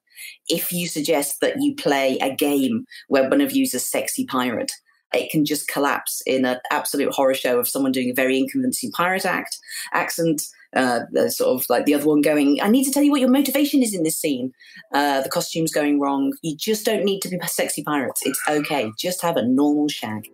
If 0.48 0.72
you 0.72 0.86
suggest 0.86 1.40
that 1.40 1.56
you 1.60 1.74
play 1.74 2.18
a 2.18 2.34
game 2.34 2.84
where 3.08 3.28
one 3.28 3.40
of 3.40 3.52
you 3.52 3.64
is 3.64 3.74
a 3.74 3.80
sexy 3.80 4.24
pirate, 4.24 4.72
it 5.14 5.30
can 5.30 5.44
just 5.44 5.68
collapse 5.68 6.22
in 6.26 6.44
an 6.44 6.58
absolute 6.70 7.12
horror 7.12 7.34
show 7.34 7.58
of 7.58 7.68
someone 7.68 7.92
doing 7.92 8.10
a 8.10 8.14
very 8.14 8.38
inconvincing 8.38 8.90
pirate 8.92 9.24
act 9.24 9.58
accent. 9.92 10.42
Uh, 10.74 11.00
sort 11.28 11.50
of 11.50 11.66
like 11.68 11.84
the 11.84 11.92
other 11.92 12.06
one 12.06 12.22
going, 12.22 12.58
I 12.62 12.68
need 12.68 12.84
to 12.84 12.90
tell 12.90 13.02
you 13.02 13.10
what 13.10 13.20
your 13.20 13.28
motivation 13.28 13.82
is 13.82 13.94
in 13.94 14.04
this 14.04 14.18
scene. 14.18 14.54
Uh, 14.94 15.20
the 15.20 15.28
costume's 15.28 15.70
going 15.70 16.00
wrong. 16.00 16.32
You 16.40 16.56
just 16.56 16.86
don't 16.86 17.04
need 17.04 17.20
to 17.20 17.28
be 17.28 17.38
sexy 17.46 17.82
pirates. 17.82 18.22
It's 18.24 18.40
okay. 18.48 18.90
Just 18.98 19.20
have 19.20 19.36
a 19.36 19.46
normal 19.46 19.88
shag. 19.88 20.30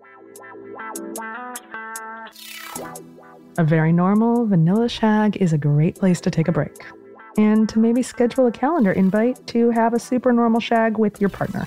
A 3.58 3.64
very 3.64 3.92
normal 3.92 4.46
vanilla 4.46 4.88
shag 4.88 5.36
is 5.38 5.52
a 5.52 5.58
great 5.58 5.96
place 5.96 6.20
to 6.20 6.30
take 6.30 6.46
a 6.46 6.52
break. 6.52 6.84
And 7.36 7.68
to 7.70 7.80
maybe 7.80 8.02
schedule 8.02 8.46
a 8.46 8.52
calendar 8.52 8.92
invite 8.92 9.44
to 9.48 9.70
have 9.70 9.92
a 9.92 9.98
super 9.98 10.32
normal 10.32 10.60
shag 10.60 10.98
with 10.98 11.20
your 11.20 11.30
partner. 11.30 11.66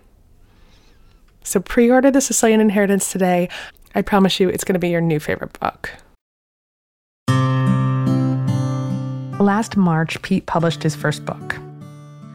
So 1.43 1.59
pre 1.59 1.89
order 1.89 2.11
The 2.11 2.21
Sicilian 2.21 2.61
Inheritance 2.61 3.11
today. 3.11 3.49
I 3.95 4.01
promise 4.01 4.39
you 4.39 4.49
it's 4.49 4.63
going 4.63 4.73
to 4.73 4.79
be 4.79 4.89
your 4.89 5.01
new 5.01 5.19
favorite 5.19 5.57
book. 5.59 5.91
Last 9.39 9.75
March, 9.75 10.21
Pete 10.21 10.45
published 10.45 10.83
his 10.83 10.95
first 10.95 11.25
book, 11.25 11.57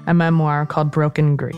a 0.06 0.12
memoir 0.12 0.66
called 0.66 0.90
Broken 0.90 1.36
Greek. 1.36 1.54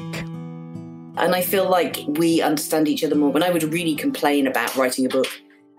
And 1.16 1.34
I 1.34 1.40
feel 1.40 1.68
like 1.68 1.98
we 2.06 2.42
understand 2.42 2.86
each 2.86 3.02
other 3.02 3.16
more. 3.16 3.32
When 3.32 3.42
I 3.42 3.50
would 3.50 3.64
really 3.64 3.96
complain 3.96 4.46
about 4.46 4.76
writing 4.76 5.06
a 5.06 5.08
book 5.08 5.26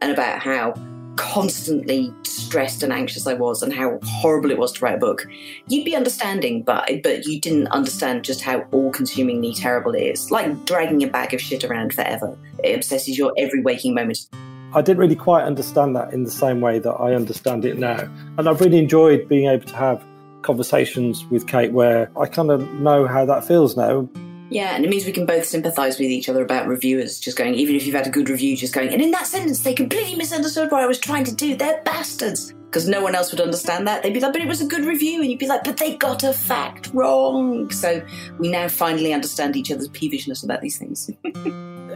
and 0.01 0.11
about 0.11 0.39
how 0.39 0.73
constantly 1.15 2.13
stressed 2.49 2.81
and 2.81 2.91
anxious 2.91 3.27
I 3.27 3.35
was 3.35 3.61
and 3.61 3.71
how 3.71 3.99
horrible 4.03 4.49
it 4.49 4.57
was 4.57 4.71
to 4.73 4.83
write 4.83 4.95
a 4.95 4.97
book, 4.97 5.27
you'd 5.67 5.85
be 5.85 5.95
understanding, 5.95 6.63
but 6.63 6.89
but 7.03 7.27
you 7.27 7.39
didn't 7.39 7.67
understand 7.67 8.25
just 8.25 8.41
how 8.41 8.65
all-consumingly 8.71 9.53
terrible 9.53 9.93
it 9.93 10.01
is. 10.01 10.31
Like 10.31 10.65
dragging 10.65 11.03
a 11.03 11.07
bag 11.07 11.35
of 11.35 11.41
shit 11.41 11.63
around 11.63 11.93
forever. 11.93 12.35
It 12.63 12.75
obsesses 12.75 13.19
your 13.19 13.33
every 13.37 13.61
waking 13.61 13.93
moment. 13.93 14.27
I 14.73 14.81
didn't 14.81 14.97
really 14.97 15.15
quite 15.15 15.43
understand 15.43 15.95
that 15.95 16.11
in 16.11 16.23
the 16.23 16.31
same 16.31 16.59
way 16.59 16.79
that 16.79 16.91
I 16.91 17.13
understand 17.13 17.65
it 17.65 17.77
now. 17.77 18.09
And 18.39 18.49
I've 18.49 18.61
really 18.61 18.79
enjoyed 18.79 19.29
being 19.29 19.47
able 19.47 19.67
to 19.67 19.75
have 19.75 20.03
conversations 20.41 21.25
with 21.27 21.45
Kate 21.45 21.71
where 21.71 22.09
I 22.19 22.25
kind 22.25 22.49
of 22.49 22.67
know 22.73 23.05
how 23.05 23.25
that 23.25 23.45
feels 23.45 23.77
now. 23.77 24.09
Yeah, 24.49 24.75
and 24.75 24.83
it 24.83 24.89
means 24.89 25.05
we 25.05 25.11
can 25.11 25.25
both 25.25 25.45
sympathise 25.45 25.99
with 25.99 26.09
each 26.09 26.27
other 26.27 26.41
about 26.41 26.67
reviewers 26.67 27.19
just 27.19 27.37
going, 27.37 27.53
even 27.53 27.75
if 27.75 27.85
you've 27.85 27.95
had 27.95 28.07
a 28.07 28.11
good 28.11 28.29
review, 28.29 28.57
just 28.57 28.73
going, 28.73 28.89
and 28.89 29.01
in 29.01 29.11
that 29.11 29.27
sentence, 29.27 29.61
they 29.61 29.73
completely 29.73 30.15
misunderstood 30.15 30.71
what 30.71 30.81
I 30.81 30.87
was 30.87 30.99
trying 30.99 31.23
to 31.25 31.35
do. 31.35 31.55
They're 31.55 31.81
bastards. 31.83 32.53
Because 32.65 32.87
no 32.87 33.01
one 33.01 33.15
else 33.15 33.31
would 33.31 33.41
understand 33.41 33.87
that. 33.87 34.03
They'd 34.03 34.13
be 34.13 34.19
like, 34.19 34.31
but 34.31 34.43
it 34.43 34.47
was 34.47 34.61
a 34.61 34.67
good 34.67 34.85
review. 34.85 35.21
And 35.21 35.31
you'd 35.31 35.39
be 35.39 35.47
like, 35.47 35.63
but 35.63 35.77
they 35.77 35.97
got 35.97 36.23
a 36.23 36.31
fact 36.31 36.91
wrong. 36.93 37.71
So 37.71 38.05
we 38.37 38.47
now 38.47 38.67
finally 38.67 39.11
understand 39.11 39.55
each 39.55 39.71
other's 39.71 39.89
peevishness 39.89 40.43
about 40.43 40.61
these 40.61 40.77
things. 40.77 41.09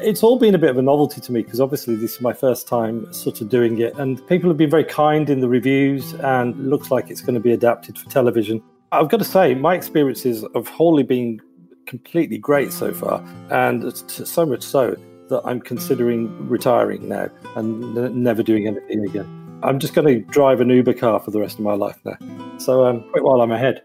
it's 0.01 0.23
all 0.23 0.39
been 0.39 0.55
a 0.55 0.57
bit 0.57 0.71
of 0.71 0.79
a 0.79 0.81
novelty 0.81 1.21
to 1.21 1.31
me 1.31 1.43
because 1.43 1.61
obviously 1.61 1.93
this 1.95 2.15
is 2.15 2.21
my 2.21 2.33
first 2.33 2.67
time 2.67 3.11
sort 3.13 3.39
of 3.41 3.49
doing 3.49 3.79
it. 3.79 3.93
And 3.99 4.25
people 4.27 4.49
have 4.49 4.57
been 4.57 4.71
very 4.71 4.83
kind 4.83 5.29
in 5.29 5.41
the 5.41 5.47
reviews 5.47 6.13
and 6.15 6.57
looks 6.69 6.89
like 6.89 7.11
it's 7.11 7.21
going 7.21 7.35
to 7.35 7.39
be 7.39 7.51
adapted 7.51 7.99
for 7.99 8.09
television. 8.09 8.63
I've 8.91 9.09
got 9.09 9.17
to 9.17 9.25
say, 9.25 9.55
my 9.55 9.75
experiences 9.75 10.43
have 10.55 10.67
wholly 10.67 11.03
been 11.03 11.39
completely 11.85 12.37
great 12.37 12.71
so 12.71 12.93
far, 12.93 13.23
and 13.49 13.93
so 14.07 14.45
much 14.45 14.63
so 14.63 14.95
that 15.29 15.41
I'm 15.45 15.61
considering 15.61 16.49
retiring 16.49 17.07
now 17.09 17.29
and 17.55 17.97
n- 17.97 18.23
never 18.23 18.43
doing 18.43 18.67
anything 18.67 19.05
again. 19.05 19.59
I'm 19.63 19.79
just 19.79 19.93
going 19.93 20.07
to 20.07 20.19
drive 20.31 20.59
an 20.59 20.69
Uber 20.69 20.93
car 20.93 21.19
for 21.19 21.31
the 21.31 21.39
rest 21.39 21.57
of 21.57 21.61
my 21.63 21.73
life 21.73 21.97
now. 22.03 22.17
So 22.57 22.85
um, 22.85 22.99
while 23.19 23.41
I'm 23.41 23.51
ahead. 23.51 23.81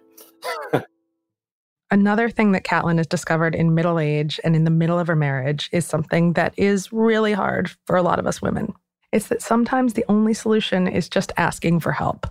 Another 1.90 2.28
thing 2.28 2.52
that 2.52 2.64
Caitlin 2.64 2.98
has 2.98 3.06
discovered 3.06 3.54
in 3.54 3.74
middle 3.74 3.98
age 3.98 4.38
and 4.44 4.54
in 4.54 4.64
the 4.64 4.70
middle 4.70 4.98
of 4.98 5.06
her 5.06 5.16
marriage 5.16 5.70
is 5.72 5.86
something 5.86 6.34
that 6.34 6.52
is 6.58 6.92
really 6.92 7.32
hard 7.32 7.70
for 7.86 7.96
a 7.96 8.02
lot 8.02 8.18
of 8.18 8.26
us 8.26 8.42
women. 8.42 8.74
It's 9.10 9.28
that 9.28 9.40
sometimes 9.40 9.94
the 9.94 10.04
only 10.08 10.34
solution 10.34 10.86
is 10.86 11.08
just 11.08 11.32
asking 11.38 11.80
for 11.80 11.92
help 11.92 12.26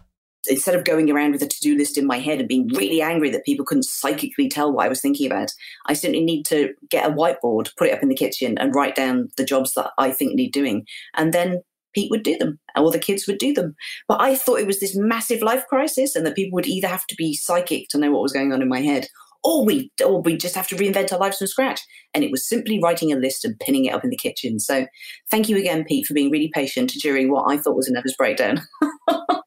instead 0.50 0.76
of 0.76 0.84
going 0.84 1.10
around 1.12 1.32
with 1.32 1.41
a 1.41 1.47
to-do 1.47 1.78
list 1.78 1.97
in 1.97 2.06
my 2.06 2.19
head 2.19 2.39
and 2.39 2.47
being 2.47 2.67
really 2.69 3.02
angry 3.02 3.30
that 3.30 3.45
people 3.45 3.65
couldn't 3.65 3.84
psychically 3.84 4.50
tell 4.50 4.71
what 4.71 4.86
I 4.86 4.89
was 4.89 5.02
thinking 5.02 5.28
about, 5.28 5.52
I 5.88 5.93
simply 5.93 6.23
need 6.23 6.45
to 6.45 6.73
get 6.89 7.10
a 7.10 7.13
whiteboard, 7.13 7.76
put 7.78 7.88
it 7.88 7.93
up 7.93 8.04
in 8.04 8.10
the 8.10 8.15
kitchen, 8.15 8.58
and 8.58 8.73
write 8.73 8.95
down 8.95 9.30
the 9.38 9.45
jobs 9.45 9.73
that 9.73 9.91
I 9.97 10.12
think 10.12 10.36
need 10.36 10.52
doing, 10.52 10.86
and 11.15 11.34
then 11.34 11.62
Pete 11.93 12.12
would 12.12 12.23
do 12.23 12.38
them, 12.38 12.60
or 12.76 12.91
the 12.91 13.00
kids 13.00 13.26
would 13.26 13.39
do 13.39 13.54
them. 13.54 13.76
But 14.08 14.21
I 14.21 14.36
thought 14.36 14.60
it 14.60 14.67
was 14.67 14.80
this 14.80 14.95
massive 14.95 15.41
life 15.41 15.65
crisis, 15.67 16.15
and 16.15 16.26
that 16.26 16.36
people 16.36 16.56
would 16.56 16.67
either 16.67 16.88
have 16.88 17.08
to 17.08 17.15
be 17.15 17.34
psychic 17.34 17.89
to 17.89 17.97
know 17.97 18.12
what 18.12 18.21
was 18.21 18.34
going 18.34 18.54
on 18.54 18.62
in 18.62 18.69
my 18.69 18.82
head, 18.82 19.08
or 19.43 19.65
we, 19.65 19.91
or 20.04 20.21
we 20.21 20.38
just 20.38 20.56
have 20.56 20.67
to 20.67 20.76
reinvent 20.76 21.12
our 21.12 21.19
lives 21.19 21.38
from 21.38 21.47
scratch. 21.47 21.82
And 22.13 22.23
it 22.23 22.32
was 22.32 22.47
simply 22.47 22.80
writing 22.82 23.12
a 23.12 23.15
list 23.15 23.45
and 23.45 23.60
pinning 23.60 23.86
it 23.86 23.93
up 23.93 24.04
in 24.04 24.10
the 24.10 24.17
kitchen. 24.17 24.60
So, 24.60 24.88
thank 25.32 25.50
you 25.50 25.58
again, 25.58 25.86
Pete, 25.86 26.06
for 26.06 26.13
being 26.13 26.32
really 26.32 26.52
patient 26.54 26.91
during 27.02 27.32
what 27.32 27.52
I 27.52 27.58
thought 27.58 27.76
was 27.76 27.88
a 27.88 27.93
nervous 27.93 28.15
breakdown. 28.15 28.62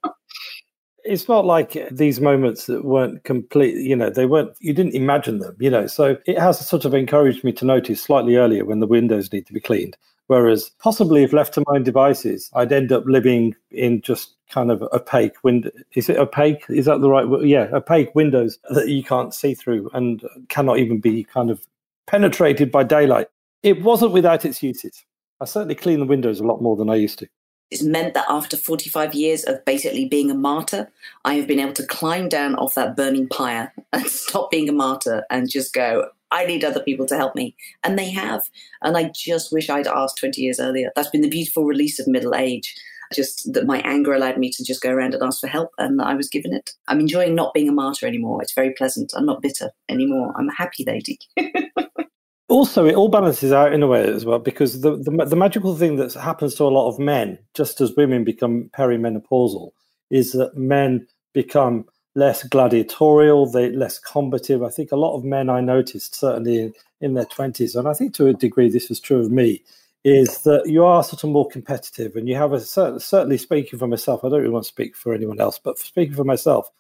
it's 1.11 1.29
not 1.29 1.45
like 1.45 1.77
these 1.91 2.21
moments 2.21 2.67
that 2.67 2.85
weren't 2.85 3.25
complete 3.25 3.75
you 3.77 3.97
know 3.97 4.11
they 4.11 4.27
weren't 4.27 4.53
you 4.61 4.73
didn't 4.73 4.95
imagine 4.95 5.39
them 5.39 5.57
you 5.59 5.69
know. 5.69 5.87
So 5.87 6.17
it 6.27 6.39
has 6.39 6.65
sort 6.67 6.85
of 6.85 6.95
encouraged 6.95 7.43
me 7.43 7.53
to 7.53 7.65
notice 7.65 8.01
slightly 8.01 8.37
earlier 8.37 8.65
when 8.65 8.79
the 8.79 8.87
windows 8.87 9.33
need 9.33 9.47
to 9.47 9.53
be 9.53 9.61
cleaned. 9.61 9.97
Whereas 10.29 10.71
possibly 10.79 11.25
if 11.25 11.33
left 11.33 11.55
to 11.55 11.65
my 11.67 11.75
own 11.75 11.83
devices 11.83 12.51
i'd 12.55 12.73
end 12.73 12.93
up 12.93 13.05
living 13.07 13.57
in 13.73 14.01
just 14.01 14.37
kind 14.49 14.71
of 14.71 14.81
opaque 14.93 15.43
window 15.43 15.71
is 15.95 16.09
it 16.09 16.17
opaque? 16.17 16.65
Is 16.69 16.87
that 16.87 17.01
the 17.01 17.11
right 17.11 17.29
word? 17.29 17.45
Yeah 17.47 17.69
opaque 17.73 18.15
windows 18.15 18.59
that 18.71 18.89
you 18.89 19.03
can't 19.03 19.35
see 19.35 19.55
through 19.55 19.91
and 19.93 20.23
cannot 20.49 20.79
even 20.79 21.01
be 21.01 21.25
kind 21.25 21.51
of 21.51 21.61
penetrated 22.07 22.71
by 22.71 22.85
daylight. 22.85 23.29
It 23.65 23.83
wasn't 23.83 24.13
without 24.13 24.45
its 24.45 24.63
uses. 24.63 25.05
I 25.41 25.45
certainly 25.45 25.75
clean 25.75 25.99
the 25.99 26.07
windows 26.07 26.39
a 26.39 26.45
lot 26.45 26.63
more 26.63 26.77
than 26.77 26.91
i 26.91 26.95
used 26.95 27.19
to 27.21 27.29
it's 27.71 27.83
meant 27.83 28.15
that 28.15 28.27
after 28.29 28.57
45 28.57 29.15
years 29.15 29.45
of 29.45 29.65
basically 29.65 30.07
being 30.07 30.31
a 30.31 30.35
martyr, 30.35 30.91
I 31.25 31.35
have 31.35 31.47
been 31.47 31.61
able 31.61 31.73
to 31.75 31.87
climb 31.87 32.29
down 32.29 32.57
off 32.57 32.75
that 32.75 32.97
burning 32.97 33.29
pyre 33.29 33.73
and 33.93 34.07
stop 34.07 34.51
being 34.51 34.69
a 34.69 34.73
martyr 34.73 35.25
and 35.31 35.49
just 35.49 35.73
go, 35.73 36.09
I 36.33 36.47
need 36.47 36.65
other 36.65 36.81
people 36.81 37.07
to 37.07 37.17
help 37.17 37.35
me. 37.35 37.57
And 37.85 37.99
they 37.99 38.11
have. 38.11 38.43
And 38.83 38.97
I 38.97 39.11
just 39.15 39.53
wish 39.53 39.69
I'd 39.69 39.87
asked 39.87 40.19
20 40.19 40.41
years 40.41 40.61
earlier. 40.61 40.91
That's 40.95 41.11
been 41.11 41.23
the 41.23 41.29
beautiful 41.29 41.65
release 41.65 41.99
of 41.99 42.07
middle 42.07 42.35
age. 42.35 42.75
Just 43.13 43.53
that 43.53 43.67
my 43.67 43.81
anger 43.81 44.15
allowed 44.15 44.39
me 44.39 44.53
to 44.53 44.65
just 44.65 44.83
go 44.83 44.91
around 44.93 45.15
and 45.15 45.23
ask 45.25 45.41
for 45.41 45.49
help, 45.49 45.71
and 45.79 46.01
I 46.01 46.15
was 46.15 46.29
given 46.29 46.55
it. 46.55 46.71
I'm 46.87 47.01
enjoying 47.01 47.35
not 47.35 47.53
being 47.53 47.69
a 47.69 47.73
martyr 47.73 48.07
anymore. 48.07 48.41
It's 48.41 48.55
very 48.55 48.73
pleasant. 48.73 49.13
I'm 49.17 49.27
not 49.27 49.43
bitter 49.43 49.71
anymore. 49.89 50.33
I'm 50.39 50.49
a 50.49 50.55
happy 50.55 50.85
lady. 50.87 51.19
also 52.51 52.87
it 52.87 52.95
all 52.95 53.09
balances 53.09 53.53
out 53.53 53.73
in 53.73 53.83
a 53.83 53.87
way 53.87 54.05
as 54.05 54.25
well 54.25 54.39
because 54.39 54.81
the, 54.81 54.97
the, 54.97 55.25
the 55.25 55.37
magical 55.37 55.77
thing 55.77 55.97
that 55.97 56.13
happens 56.15 56.55
to 56.57 56.65
a 56.65 56.69
lot 56.69 56.89
of 56.89 56.99
men 56.99 57.39
just 57.55 57.81
as 57.81 57.95
women 57.97 58.25
become 58.25 58.71
perimenopausal 58.77 59.71
is 60.11 60.33
that 60.33 60.57
men 60.57 61.07
become 61.33 61.87
less 62.17 62.43
gladiatorial 62.43 63.47
they 63.47 63.71
less 63.71 63.99
combative. 63.99 64.63
I 64.63 64.69
think 64.69 64.91
a 64.91 64.97
lot 64.97 65.17
of 65.17 65.25
men 65.25 65.49
i 65.49 65.61
noticed 65.61 66.17
certainly 66.17 66.61
in, 66.61 66.75
in 67.01 67.15
their 67.15 67.27
20s 67.27 67.77
and 67.77 67.89
i 67.89 67.95
think 67.95 68.15
to 68.15 68.27
a 68.27 68.35
degree 68.35 68.69
this 68.69 68.89
was 68.89 69.01
true 69.01 69.21
of 69.21 69.31
me 69.31 69.63
is 70.03 70.39
that 70.39 70.67
you 70.67 70.85
are 70.85 71.05
sort 71.05 71.23
of 71.23 71.31
more 71.31 71.47
competitive 71.49 72.17
and 72.17 72.29
you 72.29 72.35
have 72.35 72.53
a 72.53 72.61
certainly 72.61 73.39
speaking 73.39 73.79
for 73.79 73.87
myself 73.87 74.25
i 74.25 74.29
don't 74.29 74.41
really 74.41 74.51
want 74.51 74.65
to 74.65 74.69
speak 74.69 74.97
for 74.97 75.15
anyone 75.15 75.41
else 75.41 75.59
but 75.59 75.79
speaking 75.79 76.15
for 76.15 76.25
myself 76.25 76.71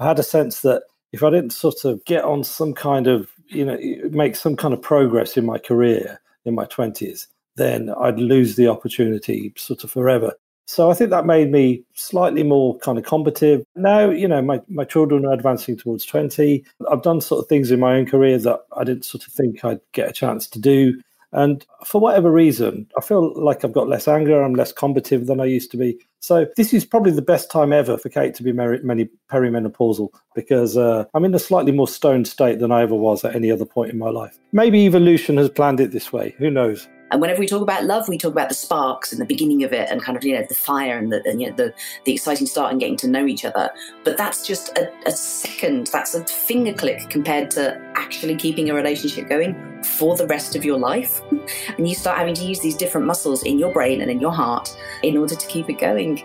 i 0.00 0.06
had 0.06 0.18
a 0.18 0.22
sense 0.22 0.60
that 0.62 0.84
if 1.12 1.22
i 1.22 1.30
didn't 1.30 1.52
sort 1.52 1.84
of 1.84 2.02
get 2.04 2.24
on 2.24 2.42
some 2.42 2.72
kind 2.72 3.06
of 3.06 3.28
you 3.48 3.64
know 3.64 3.78
make 4.10 4.36
some 4.36 4.56
kind 4.56 4.74
of 4.74 4.82
progress 4.82 5.36
in 5.36 5.44
my 5.46 5.58
career 5.58 6.20
in 6.44 6.54
my 6.54 6.64
20s 6.66 7.26
then 7.56 7.90
i'd 8.00 8.18
lose 8.18 8.56
the 8.56 8.68
opportunity 8.68 9.52
sort 9.56 9.84
of 9.84 9.90
forever. 9.90 10.32
So 10.66 10.90
i 10.90 10.94
think 10.94 11.10
that 11.10 11.26
made 11.26 11.50
me 11.50 11.82
slightly 11.94 12.42
more 12.42 12.78
kind 12.78 12.98
of 12.98 13.04
combative. 13.04 13.64
Now 13.74 14.10
you 14.10 14.28
know 14.28 14.42
my, 14.42 14.60
my 14.68 14.84
children 14.84 15.24
are 15.24 15.32
advancing 15.32 15.76
towards 15.76 16.04
20 16.04 16.64
i've 16.90 17.02
done 17.02 17.20
sort 17.20 17.42
of 17.42 17.48
things 17.48 17.70
in 17.70 17.80
my 17.80 17.96
own 17.96 18.06
career 18.06 18.38
that 18.38 18.60
i 18.76 18.84
didn't 18.84 19.04
sort 19.04 19.26
of 19.26 19.32
think 19.32 19.64
i'd 19.64 19.80
get 19.92 20.10
a 20.10 20.12
chance 20.12 20.46
to 20.48 20.58
do 20.58 21.00
And 21.32 21.64
for 21.84 22.00
whatever 22.00 22.30
reason, 22.30 22.88
I 22.96 23.00
feel 23.00 23.32
like 23.40 23.64
I've 23.64 23.72
got 23.72 23.88
less 23.88 24.08
anger. 24.08 24.42
I'm 24.42 24.54
less 24.54 24.72
combative 24.72 25.26
than 25.26 25.40
I 25.40 25.44
used 25.44 25.70
to 25.72 25.76
be. 25.76 25.98
So 26.20 26.46
this 26.56 26.72
is 26.72 26.84
probably 26.84 27.12
the 27.12 27.22
best 27.22 27.50
time 27.50 27.72
ever 27.72 27.98
for 27.98 28.08
Kate 28.08 28.34
to 28.34 28.42
be 28.42 28.52
mar- 28.52 28.78
many 28.82 29.08
perimenopausal 29.30 30.08
because 30.34 30.76
uh, 30.76 31.04
I'm 31.14 31.24
in 31.24 31.34
a 31.34 31.38
slightly 31.38 31.72
more 31.72 31.88
stoned 31.88 32.26
state 32.26 32.58
than 32.58 32.72
I 32.72 32.82
ever 32.82 32.94
was 32.94 33.24
at 33.24 33.36
any 33.36 33.50
other 33.50 33.66
point 33.66 33.92
in 33.92 33.98
my 33.98 34.10
life. 34.10 34.38
Maybe 34.52 34.86
evolution 34.86 35.36
has 35.36 35.50
planned 35.50 35.80
it 35.80 35.92
this 35.92 36.12
way. 36.12 36.34
Who 36.38 36.50
knows? 36.50 36.88
And 37.10 37.20
whenever 37.20 37.40
we 37.40 37.46
talk 37.46 37.62
about 37.62 37.84
love, 37.84 38.08
we 38.08 38.18
talk 38.18 38.32
about 38.32 38.48
the 38.48 38.54
sparks 38.54 39.12
and 39.12 39.20
the 39.20 39.24
beginning 39.24 39.64
of 39.64 39.72
it, 39.72 39.88
and 39.90 40.02
kind 40.02 40.16
of 40.16 40.24
you 40.24 40.34
know 40.34 40.44
the 40.48 40.54
fire 40.54 40.98
and 40.98 41.12
the 41.12 41.22
and, 41.24 41.40
you 41.40 41.50
know, 41.50 41.56
the 41.56 41.74
the 42.04 42.12
exciting 42.12 42.46
start 42.46 42.70
and 42.70 42.80
getting 42.80 42.96
to 42.98 43.08
know 43.08 43.26
each 43.26 43.44
other. 43.44 43.70
But 44.04 44.16
that's 44.16 44.46
just 44.46 44.76
a, 44.78 44.90
a 45.06 45.10
second. 45.10 45.88
That's 45.88 46.14
a 46.14 46.24
finger 46.24 46.72
click 46.72 47.08
compared 47.10 47.50
to 47.52 47.80
actually 47.94 48.36
keeping 48.36 48.70
a 48.70 48.74
relationship 48.74 49.28
going 49.28 49.82
for 49.82 50.16
the 50.16 50.26
rest 50.26 50.56
of 50.56 50.64
your 50.64 50.78
life. 50.78 51.22
and 51.78 51.88
you 51.88 51.94
start 51.94 52.18
having 52.18 52.34
to 52.34 52.44
use 52.44 52.60
these 52.60 52.76
different 52.76 53.06
muscles 53.06 53.42
in 53.42 53.58
your 53.58 53.72
brain 53.72 54.00
and 54.00 54.10
in 54.10 54.20
your 54.20 54.32
heart 54.32 54.76
in 55.02 55.16
order 55.16 55.34
to 55.34 55.46
keep 55.46 55.68
it 55.68 55.78
going. 55.78 56.22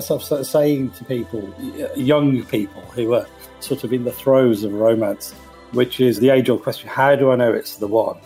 Myself 0.00 0.24
sort 0.24 0.40
of 0.40 0.46
saying 0.46 0.90
to 0.92 1.04
people, 1.04 1.54
young 1.94 2.42
people 2.46 2.80
who 2.96 3.12
are 3.12 3.26
sort 3.60 3.84
of 3.84 3.92
in 3.92 4.04
the 4.04 4.12
throes 4.12 4.64
of 4.64 4.72
romance, 4.72 5.32
which 5.72 6.00
is 6.00 6.20
the 6.20 6.30
age 6.30 6.48
old 6.48 6.62
question 6.62 6.88
how 6.88 7.14
do 7.14 7.30
I 7.30 7.36
know 7.36 7.52
it's 7.52 7.76
the 7.76 7.86
one? 7.86 8.18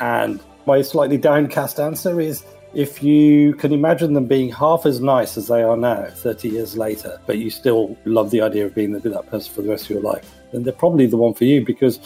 And 0.00 0.40
my 0.66 0.82
slightly 0.82 1.18
downcast 1.18 1.78
answer 1.78 2.20
is 2.20 2.44
if 2.74 3.04
you 3.04 3.54
can 3.54 3.72
imagine 3.72 4.14
them 4.14 4.26
being 4.26 4.50
half 4.50 4.84
as 4.84 5.00
nice 5.00 5.36
as 5.36 5.46
they 5.46 5.62
are 5.62 5.76
now, 5.76 6.08
30 6.10 6.48
years 6.48 6.76
later, 6.76 7.20
but 7.26 7.38
you 7.38 7.50
still 7.50 7.96
love 8.04 8.32
the 8.32 8.40
idea 8.40 8.66
of 8.66 8.74
being 8.74 8.90
that 8.90 9.26
person 9.30 9.54
for 9.54 9.62
the 9.62 9.68
rest 9.68 9.84
of 9.84 9.90
your 9.90 10.02
life, 10.02 10.28
then 10.50 10.64
they're 10.64 10.72
probably 10.72 11.06
the 11.06 11.16
one 11.16 11.34
for 11.34 11.44
you 11.44 11.64
because 11.64 12.00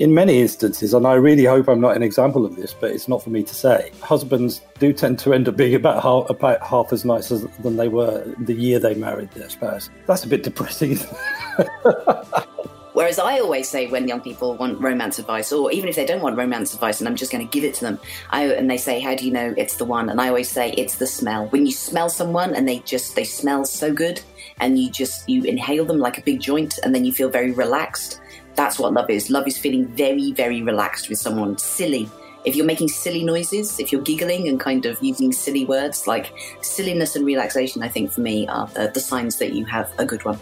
in 0.00 0.14
many 0.14 0.40
instances, 0.40 0.94
and 0.94 1.06
I 1.06 1.12
really 1.12 1.44
hope 1.44 1.68
I'm 1.68 1.80
not 1.82 1.94
an 1.94 2.02
example 2.02 2.46
of 2.46 2.56
this, 2.56 2.72
but 2.72 2.90
it's 2.90 3.06
not 3.06 3.22
for 3.22 3.28
me 3.28 3.42
to 3.42 3.54
say, 3.54 3.92
husbands 4.00 4.62
do 4.78 4.94
tend 4.94 5.18
to 5.18 5.34
end 5.34 5.46
up 5.46 5.58
being 5.58 5.74
about 5.74 6.02
half, 6.02 6.30
about 6.30 6.62
half 6.62 6.90
as 6.90 7.04
nice 7.04 7.30
as, 7.30 7.46
than 7.58 7.76
they 7.76 7.88
were 7.88 8.24
the 8.38 8.54
year 8.54 8.78
they 8.78 8.94
married 8.94 9.30
their 9.32 9.50
spouse. 9.50 9.90
That's 10.06 10.24
a 10.24 10.26
bit 10.26 10.42
depressing. 10.42 10.96
Whereas 12.94 13.18
I 13.18 13.40
always 13.40 13.68
say 13.68 13.88
when 13.88 14.08
young 14.08 14.22
people 14.22 14.56
want 14.56 14.80
romance 14.80 15.18
advice, 15.18 15.52
or 15.52 15.70
even 15.70 15.90
if 15.90 15.96
they 15.96 16.06
don't 16.06 16.22
want 16.22 16.38
romance 16.38 16.72
advice 16.72 17.00
and 17.00 17.06
I'm 17.06 17.14
just 17.14 17.30
going 17.30 17.46
to 17.46 17.50
give 17.50 17.64
it 17.64 17.74
to 17.74 17.84
them, 17.84 18.00
I, 18.30 18.46
and 18.46 18.70
they 18.70 18.78
say, 18.78 19.00
How 19.00 19.14
do 19.14 19.26
you 19.26 19.32
know 19.32 19.54
it's 19.58 19.76
the 19.76 19.84
one? 19.84 20.08
And 20.08 20.18
I 20.18 20.28
always 20.28 20.48
say, 20.48 20.72
It's 20.78 20.94
the 20.96 21.06
smell. 21.06 21.46
When 21.48 21.66
you 21.66 21.72
smell 21.72 22.08
someone 22.08 22.54
and 22.54 22.66
they 22.66 22.78
just, 22.80 23.16
they 23.16 23.24
smell 23.24 23.66
so 23.66 23.92
good 23.92 24.22
and 24.60 24.78
you 24.78 24.90
just, 24.90 25.28
you 25.28 25.44
inhale 25.44 25.84
them 25.84 25.98
like 25.98 26.16
a 26.16 26.22
big 26.22 26.40
joint 26.40 26.78
and 26.82 26.94
then 26.94 27.04
you 27.04 27.12
feel 27.12 27.28
very 27.28 27.52
relaxed. 27.52 28.20
That's 28.54 28.78
what 28.78 28.92
love 28.92 29.10
is. 29.10 29.30
Love 29.30 29.46
is 29.46 29.56
feeling 29.56 29.86
very, 29.86 30.32
very 30.32 30.62
relaxed 30.62 31.08
with 31.08 31.18
someone, 31.18 31.56
silly. 31.58 32.08
If 32.44 32.56
you're 32.56 32.66
making 32.66 32.88
silly 32.88 33.22
noises, 33.22 33.78
if 33.78 33.92
you're 33.92 34.02
giggling 34.02 34.48
and 34.48 34.58
kind 34.58 34.86
of 34.86 35.02
using 35.02 35.32
silly 35.32 35.64
words, 35.64 36.06
like 36.06 36.32
silliness 36.62 37.16
and 37.16 37.24
relaxation, 37.26 37.82
I 37.82 37.88
think 37.88 38.10
for 38.12 38.22
me 38.22 38.48
are 38.48 38.66
the, 38.68 38.90
the 38.92 39.00
signs 39.00 39.36
that 39.36 39.52
you 39.52 39.64
have 39.66 39.92
a 39.98 40.06
good 40.06 40.24
one. 40.24 40.38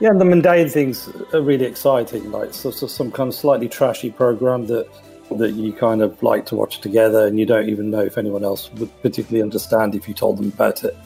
Yeah, 0.00 0.10
and 0.10 0.20
the 0.20 0.24
mundane 0.24 0.68
things 0.68 1.08
are 1.32 1.42
really 1.42 1.64
exciting, 1.64 2.30
like 2.30 2.54
so, 2.54 2.70
so 2.70 2.86
some 2.86 3.10
kind 3.10 3.28
of 3.28 3.34
slightly 3.34 3.68
trashy 3.68 4.10
program 4.10 4.66
that 4.66 4.88
that 5.36 5.50
you 5.52 5.74
kind 5.74 6.00
of 6.00 6.22
like 6.22 6.46
to 6.46 6.56
watch 6.56 6.80
together, 6.80 7.26
and 7.26 7.38
you 7.38 7.44
don't 7.44 7.68
even 7.68 7.90
know 7.90 8.00
if 8.00 8.16
anyone 8.16 8.44
else 8.44 8.72
would 8.74 8.90
particularly 9.02 9.42
understand 9.42 9.94
if 9.94 10.08
you 10.08 10.14
told 10.14 10.38
them 10.38 10.48
about 10.48 10.84
it. 10.84 10.96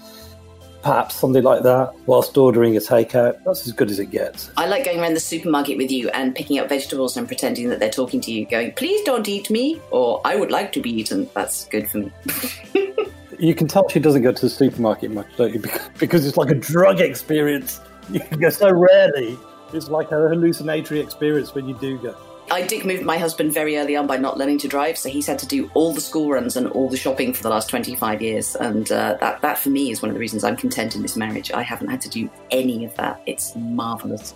Perhaps 0.83 1.15
something 1.15 1.43
like 1.43 1.63
that, 1.63 1.93
whilst 2.07 2.37
ordering 2.37 2.77
a 2.77 2.81
takeout. 2.81 3.43
That's 3.45 3.67
as 3.67 3.73
good 3.73 3.91
as 3.91 3.99
it 3.99 4.07
gets. 4.07 4.51
I 4.57 4.67
like 4.67 4.85
going 4.85 5.01
around 5.01 5.15
the 5.15 5.21
supermarket 5.21 5.77
with 5.77 5.91
you 5.91 6.09
and 6.11 6.35
picking 6.35 6.59
up 6.59 6.69
vegetables 6.69 7.17
and 7.17 7.27
pretending 7.27 7.69
that 7.69 7.79
they're 7.79 7.91
talking 7.91 8.21
to 8.23 8.33
you, 8.33 8.47
going, 8.47 8.73
"Please 8.73 9.03
don't 9.05 9.29
eat 9.29 9.49
me," 9.49 9.81
or 9.91 10.21
"I 10.25 10.37
would 10.37 10.51
like 10.51 10.73
to 10.73 10.81
be 10.81 10.91
eaten." 10.91 11.29
That's 11.35 11.67
good 11.67 11.91
for 11.91 11.99
me. 11.99 12.13
You 13.39 13.57
can 13.57 13.67
tell 13.67 13.89
she 13.89 13.99
doesn't 13.99 14.23
go 14.23 14.31
to 14.31 14.41
the 14.41 14.49
supermarket 14.49 15.11
much, 15.11 15.27
don't 15.37 15.53
you? 15.53 15.59
Because, 15.63 15.89
because 15.99 16.27
it's 16.27 16.37
like 16.37 16.51
a 16.51 16.55
drug 16.55 17.01
experience. 17.01 17.81
You 18.11 18.21
can 18.21 18.41
go 18.41 18.51
so 18.51 18.71
rarely. 18.71 19.39
It's 19.73 19.89
like 19.89 20.11
a 20.11 20.29
hallucinatory 20.29 21.01
experience 21.01 21.55
when 21.55 21.69
you 21.69 21.79
do 21.79 21.99
go. 21.99 22.17
I 22.53 22.61
dick 22.61 22.85
moved 22.85 23.03
my 23.03 23.17
husband 23.17 23.55
very 23.55 23.79
early 23.79 23.97
on 23.97 24.07
by 24.07 24.19
not 24.19 24.37
learning 24.37 24.59
to 24.59 24.69
drive, 24.69 24.99
so 24.99 25.09
he's 25.09 25.27
had 25.27 25.39
to 25.39 25.47
do 25.47 25.71
all 25.73 25.95
the 25.95 26.03
school 26.03 26.29
runs 26.29 26.55
and 26.55 26.67
all 26.67 26.91
the 26.91 26.99
shopping 26.99 27.33
for 27.33 27.43
the 27.43 27.49
last 27.49 27.71
25 27.71 28.21
years. 28.21 28.55
And 28.57 28.93
uh, 28.93 29.17
that, 29.21 29.41
that, 29.41 29.57
for 29.57 29.71
me, 29.71 29.91
is 29.91 30.03
one 30.03 30.11
of 30.11 30.15
the 30.15 30.21
reasons 30.21 30.45
I'm 30.45 30.59
content 30.59 30.95
in 30.95 31.01
this 31.01 31.17
marriage. 31.17 31.51
I 31.51 31.63
haven't 31.63 31.89
had 31.89 32.03
to 32.03 32.11
do 32.11 32.29
any 32.51 32.85
of 32.85 32.95
that. 32.97 33.23
It's 33.25 33.57
marvellous. 33.57 34.35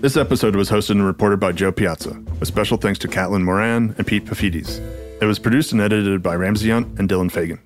This 0.00 0.16
episode 0.16 0.54
was 0.54 0.70
hosted 0.70 0.90
and 0.90 1.04
reported 1.04 1.40
by 1.40 1.50
Jo 1.50 1.72
Piazza, 1.72 2.10
with 2.38 2.46
special 2.46 2.76
thanks 2.76 3.00
to 3.00 3.08
Caitlin 3.08 3.42
Moran 3.42 3.96
and 3.98 4.06
Pete 4.06 4.26
Paphides. 4.26 4.78
It 5.20 5.26
was 5.26 5.40
produced 5.40 5.72
and 5.72 5.80
edited 5.80 6.22
by 6.22 6.36
Ramsey 6.36 6.68
Yount 6.68 7.00
and 7.00 7.08
Dylan 7.08 7.32
Fagan. 7.32 7.58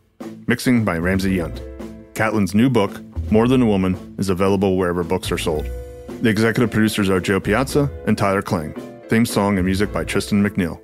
Mixing 0.46 0.82
by 0.82 0.96
Ramsey 0.96 1.36
Yount. 1.36 1.69
Caitlin's 2.20 2.54
new 2.54 2.68
book, 2.68 3.00
More 3.32 3.48
Than 3.48 3.62
a 3.62 3.66
Woman, 3.66 4.14
is 4.18 4.28
available 4.28 4.76
wherever 4.76 5.02
books 5.02 5.32
are 5.32 5.38
sold. 5.38 5.64
The 6.20 6.28
executive 6.28 6.70
producers 6.70 7.08
are 7.08 7.18
Jo 7.18 7.40
Piazza 7.40 7.90
and 8.06 8.18
Tyler 8.18 8.42
Klang. 8.42 8.74
Theme 9.08 9.24
song 9.24 9.56
and 9.56 9.64
music 9.64 9.90
by 9.90 10.04
Tristan 10.04 10.46
McNeil. 10.46 10.78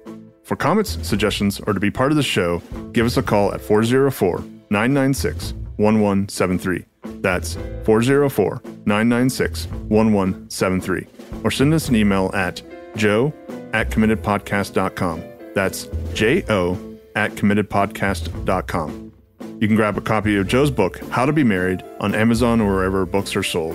For 0.45 0.57
comments, 0.57 0.97
suggestions, 1.07 1.61
or 1.61 1.75
to 1.75 1.79
be 1.79 1.91
part 1.91 2.11
of 2.11 2.17
the 2.17 2.23
show, 2.23 2.63
give 2.93 3.05
us 3.05 3.19
a 3.19 3.23
call 3.23 3.53
at 3.53 3.61
404 3.61 4.39
996 4.71 5.53
1173. 5.77 6.87
That's 7.21 7.59
404 7.85 8.63
996 8.87 9.67
1173. 9.67 11.07
Or 11.45 11.51
send 11.51 11.75
us 11.75 11.91
an 11.91 11.97
email 11.97 12.31
at 12.33 12.63
jo 12.97 13.35
at 13.75 13.91
committedpodcast.com. 13.91 15.23
That's 15.55 15.87
J 16.15 16.45
O 16.49 16.79
at 17.15 17.33
committedpodcast.com. 17.33 19.06
You 19.59 19.69
can 19.69 19.77
grab 19.77 19.97
a 19.97 20.03
copy 20.03 20.37
of 20.37 20.47
Jo's 20.49 20.71
book, 20.71 20.99
How 21.09 21.25
to 21.25 21.33
Be 21.33 21.43
Married, 21.43 21.83
on 21.99 22.15
Amazon 22.15 22.61
or 22.61 22.75
wherever 22.75 23.07
books 23.07 23.35
are 23.37 23.43
sold. 23.43 23.75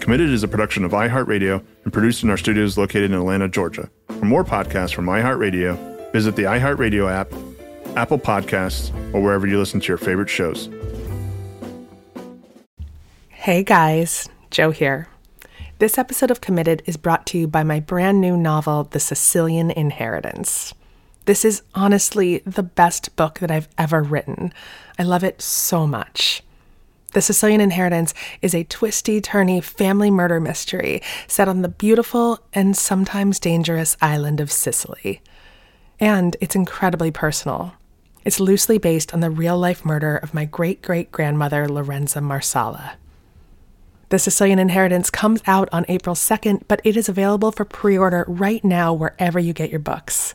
Committed 0.00 0.30
is 0.30 0.42
a 0.42 0.48
production 0.48 0.84
of 0.86 0.92
iHeartRadio 0.92 1.62
and 1.84 1.92
produced 1.92 2.22
in 2.22 2.30
our 2.30 2.38
studios 2.38 2.78
located 2.78 3.10
in 3.10 3.14
Atlanta, 3.14 3.46
Georgia. 3.46 3.90
For 4.08 4.24
more 4.24 4.42
podcasts 4.42 4.94
from 4.94 5.04
iHeartRadio, 5.06 6.12
visit 6.12 6.34
the 6.34 6.44
iHeartRadio 6.44 7.12
app, 7.12 7.30
Apple 7.94 8.18
Podcasts, 8.18 8.90
or 9.12 9.20
wherever 9.20 9.46
you 9.46 9.58
listen 9.58 9.80
to 9.80 9.88
your 9.88 9.98
favorite 9.98 10.30
shows. 10.30 10.70
Hey 13.28 13.62
guys, 13.62 14.30
Jo 14.50 14.70
here. 14.70 15.08
This 15.78 15.98
episode 15.98 16.30
of 16.30 16.40
Committed 16.40 16.82
is 16.86 16.96
brought 16.96 17.26
to 17.26 17.38
you 17.38 17.46
by 17.46 17.64
my 17.64 17.80
brand 17.80 18.22
new 18.22 18.34
novel, 18.34 18.84
The 18.84 19.00
Sicilian 19.00 19.70
Inheritance. 19.72 20.72
This 21.24 21.44
is 21.44 21.62
honestly 21.74 22.38
the 22.38 22.62
best 22.62 23.14
book 23.14 23.38
that 23.38 23.50
I've 23.50 23.68
ever 23.78 24.02
written. 24.02 24.52
I 24.98 25.04
love 25.04 25.22
it 25.22 25.40
so 25.40 25.86
much. 25.86 26.42
The 27.12 27.22
Sicilian 27.22 27.60
Inheritance 27.60 28.14
is 28.40 28.54
a 28.54 28.64
twisty, 28.64 29.20
turny 29.20 29.62
family 29.62 30.10
murder 30.10 30.40
mystery 30.40 31.02
set 31.28 31.46
on 31.46 31.62
the 31.62 31.68
beautiful 31.68 32.40
and 32.54 32.76
sometimes 32.76 33.38
dangerous 33.38 33.96
island 34.00 34.40
of 34.40 34.50
Sicily. 34.50 35.20
And 36.00 36.36
it's 36.40 36.56
incredibly 36.56 37.10
personal. 37.10 37.74
It's 38.24 38.40
loosely 38.40 38.78
based 38.78 39.12
on 39.12 39.20
the 39.20 39.30
real 39.30 39.58
life 39.58 39.84
murder 39.84 40.16
of 40.16 40.34
my 40.34 40.44
great 40.44 40.80
great 40.80 41.12
grandmother, 41.12 41.68
Lorenza 41.68 42.20
Marsala. 42.20 42.94
The 44.08 44.18
Sicilian 44.18 44.58
Inheritance 44.58 45.10
comes 45.10 45.42
out 45.46 45.68
on 45.72 45.84
April 45.88 46.14
2nd, 46.14 46.62
but 46.66 46.80
it 46.84 46.96
is 46.96 47.08
available 47.08 47.52
for 47.52 47.64
pre 47.64 47.96
order 47.96 48.24
right 48.26 48.64
now 48.64 48.92
wherever 48.92 49.38
you 49.38 49.52
get 49.52 49.70
your 49.70 49.80
books. 49.80 50.34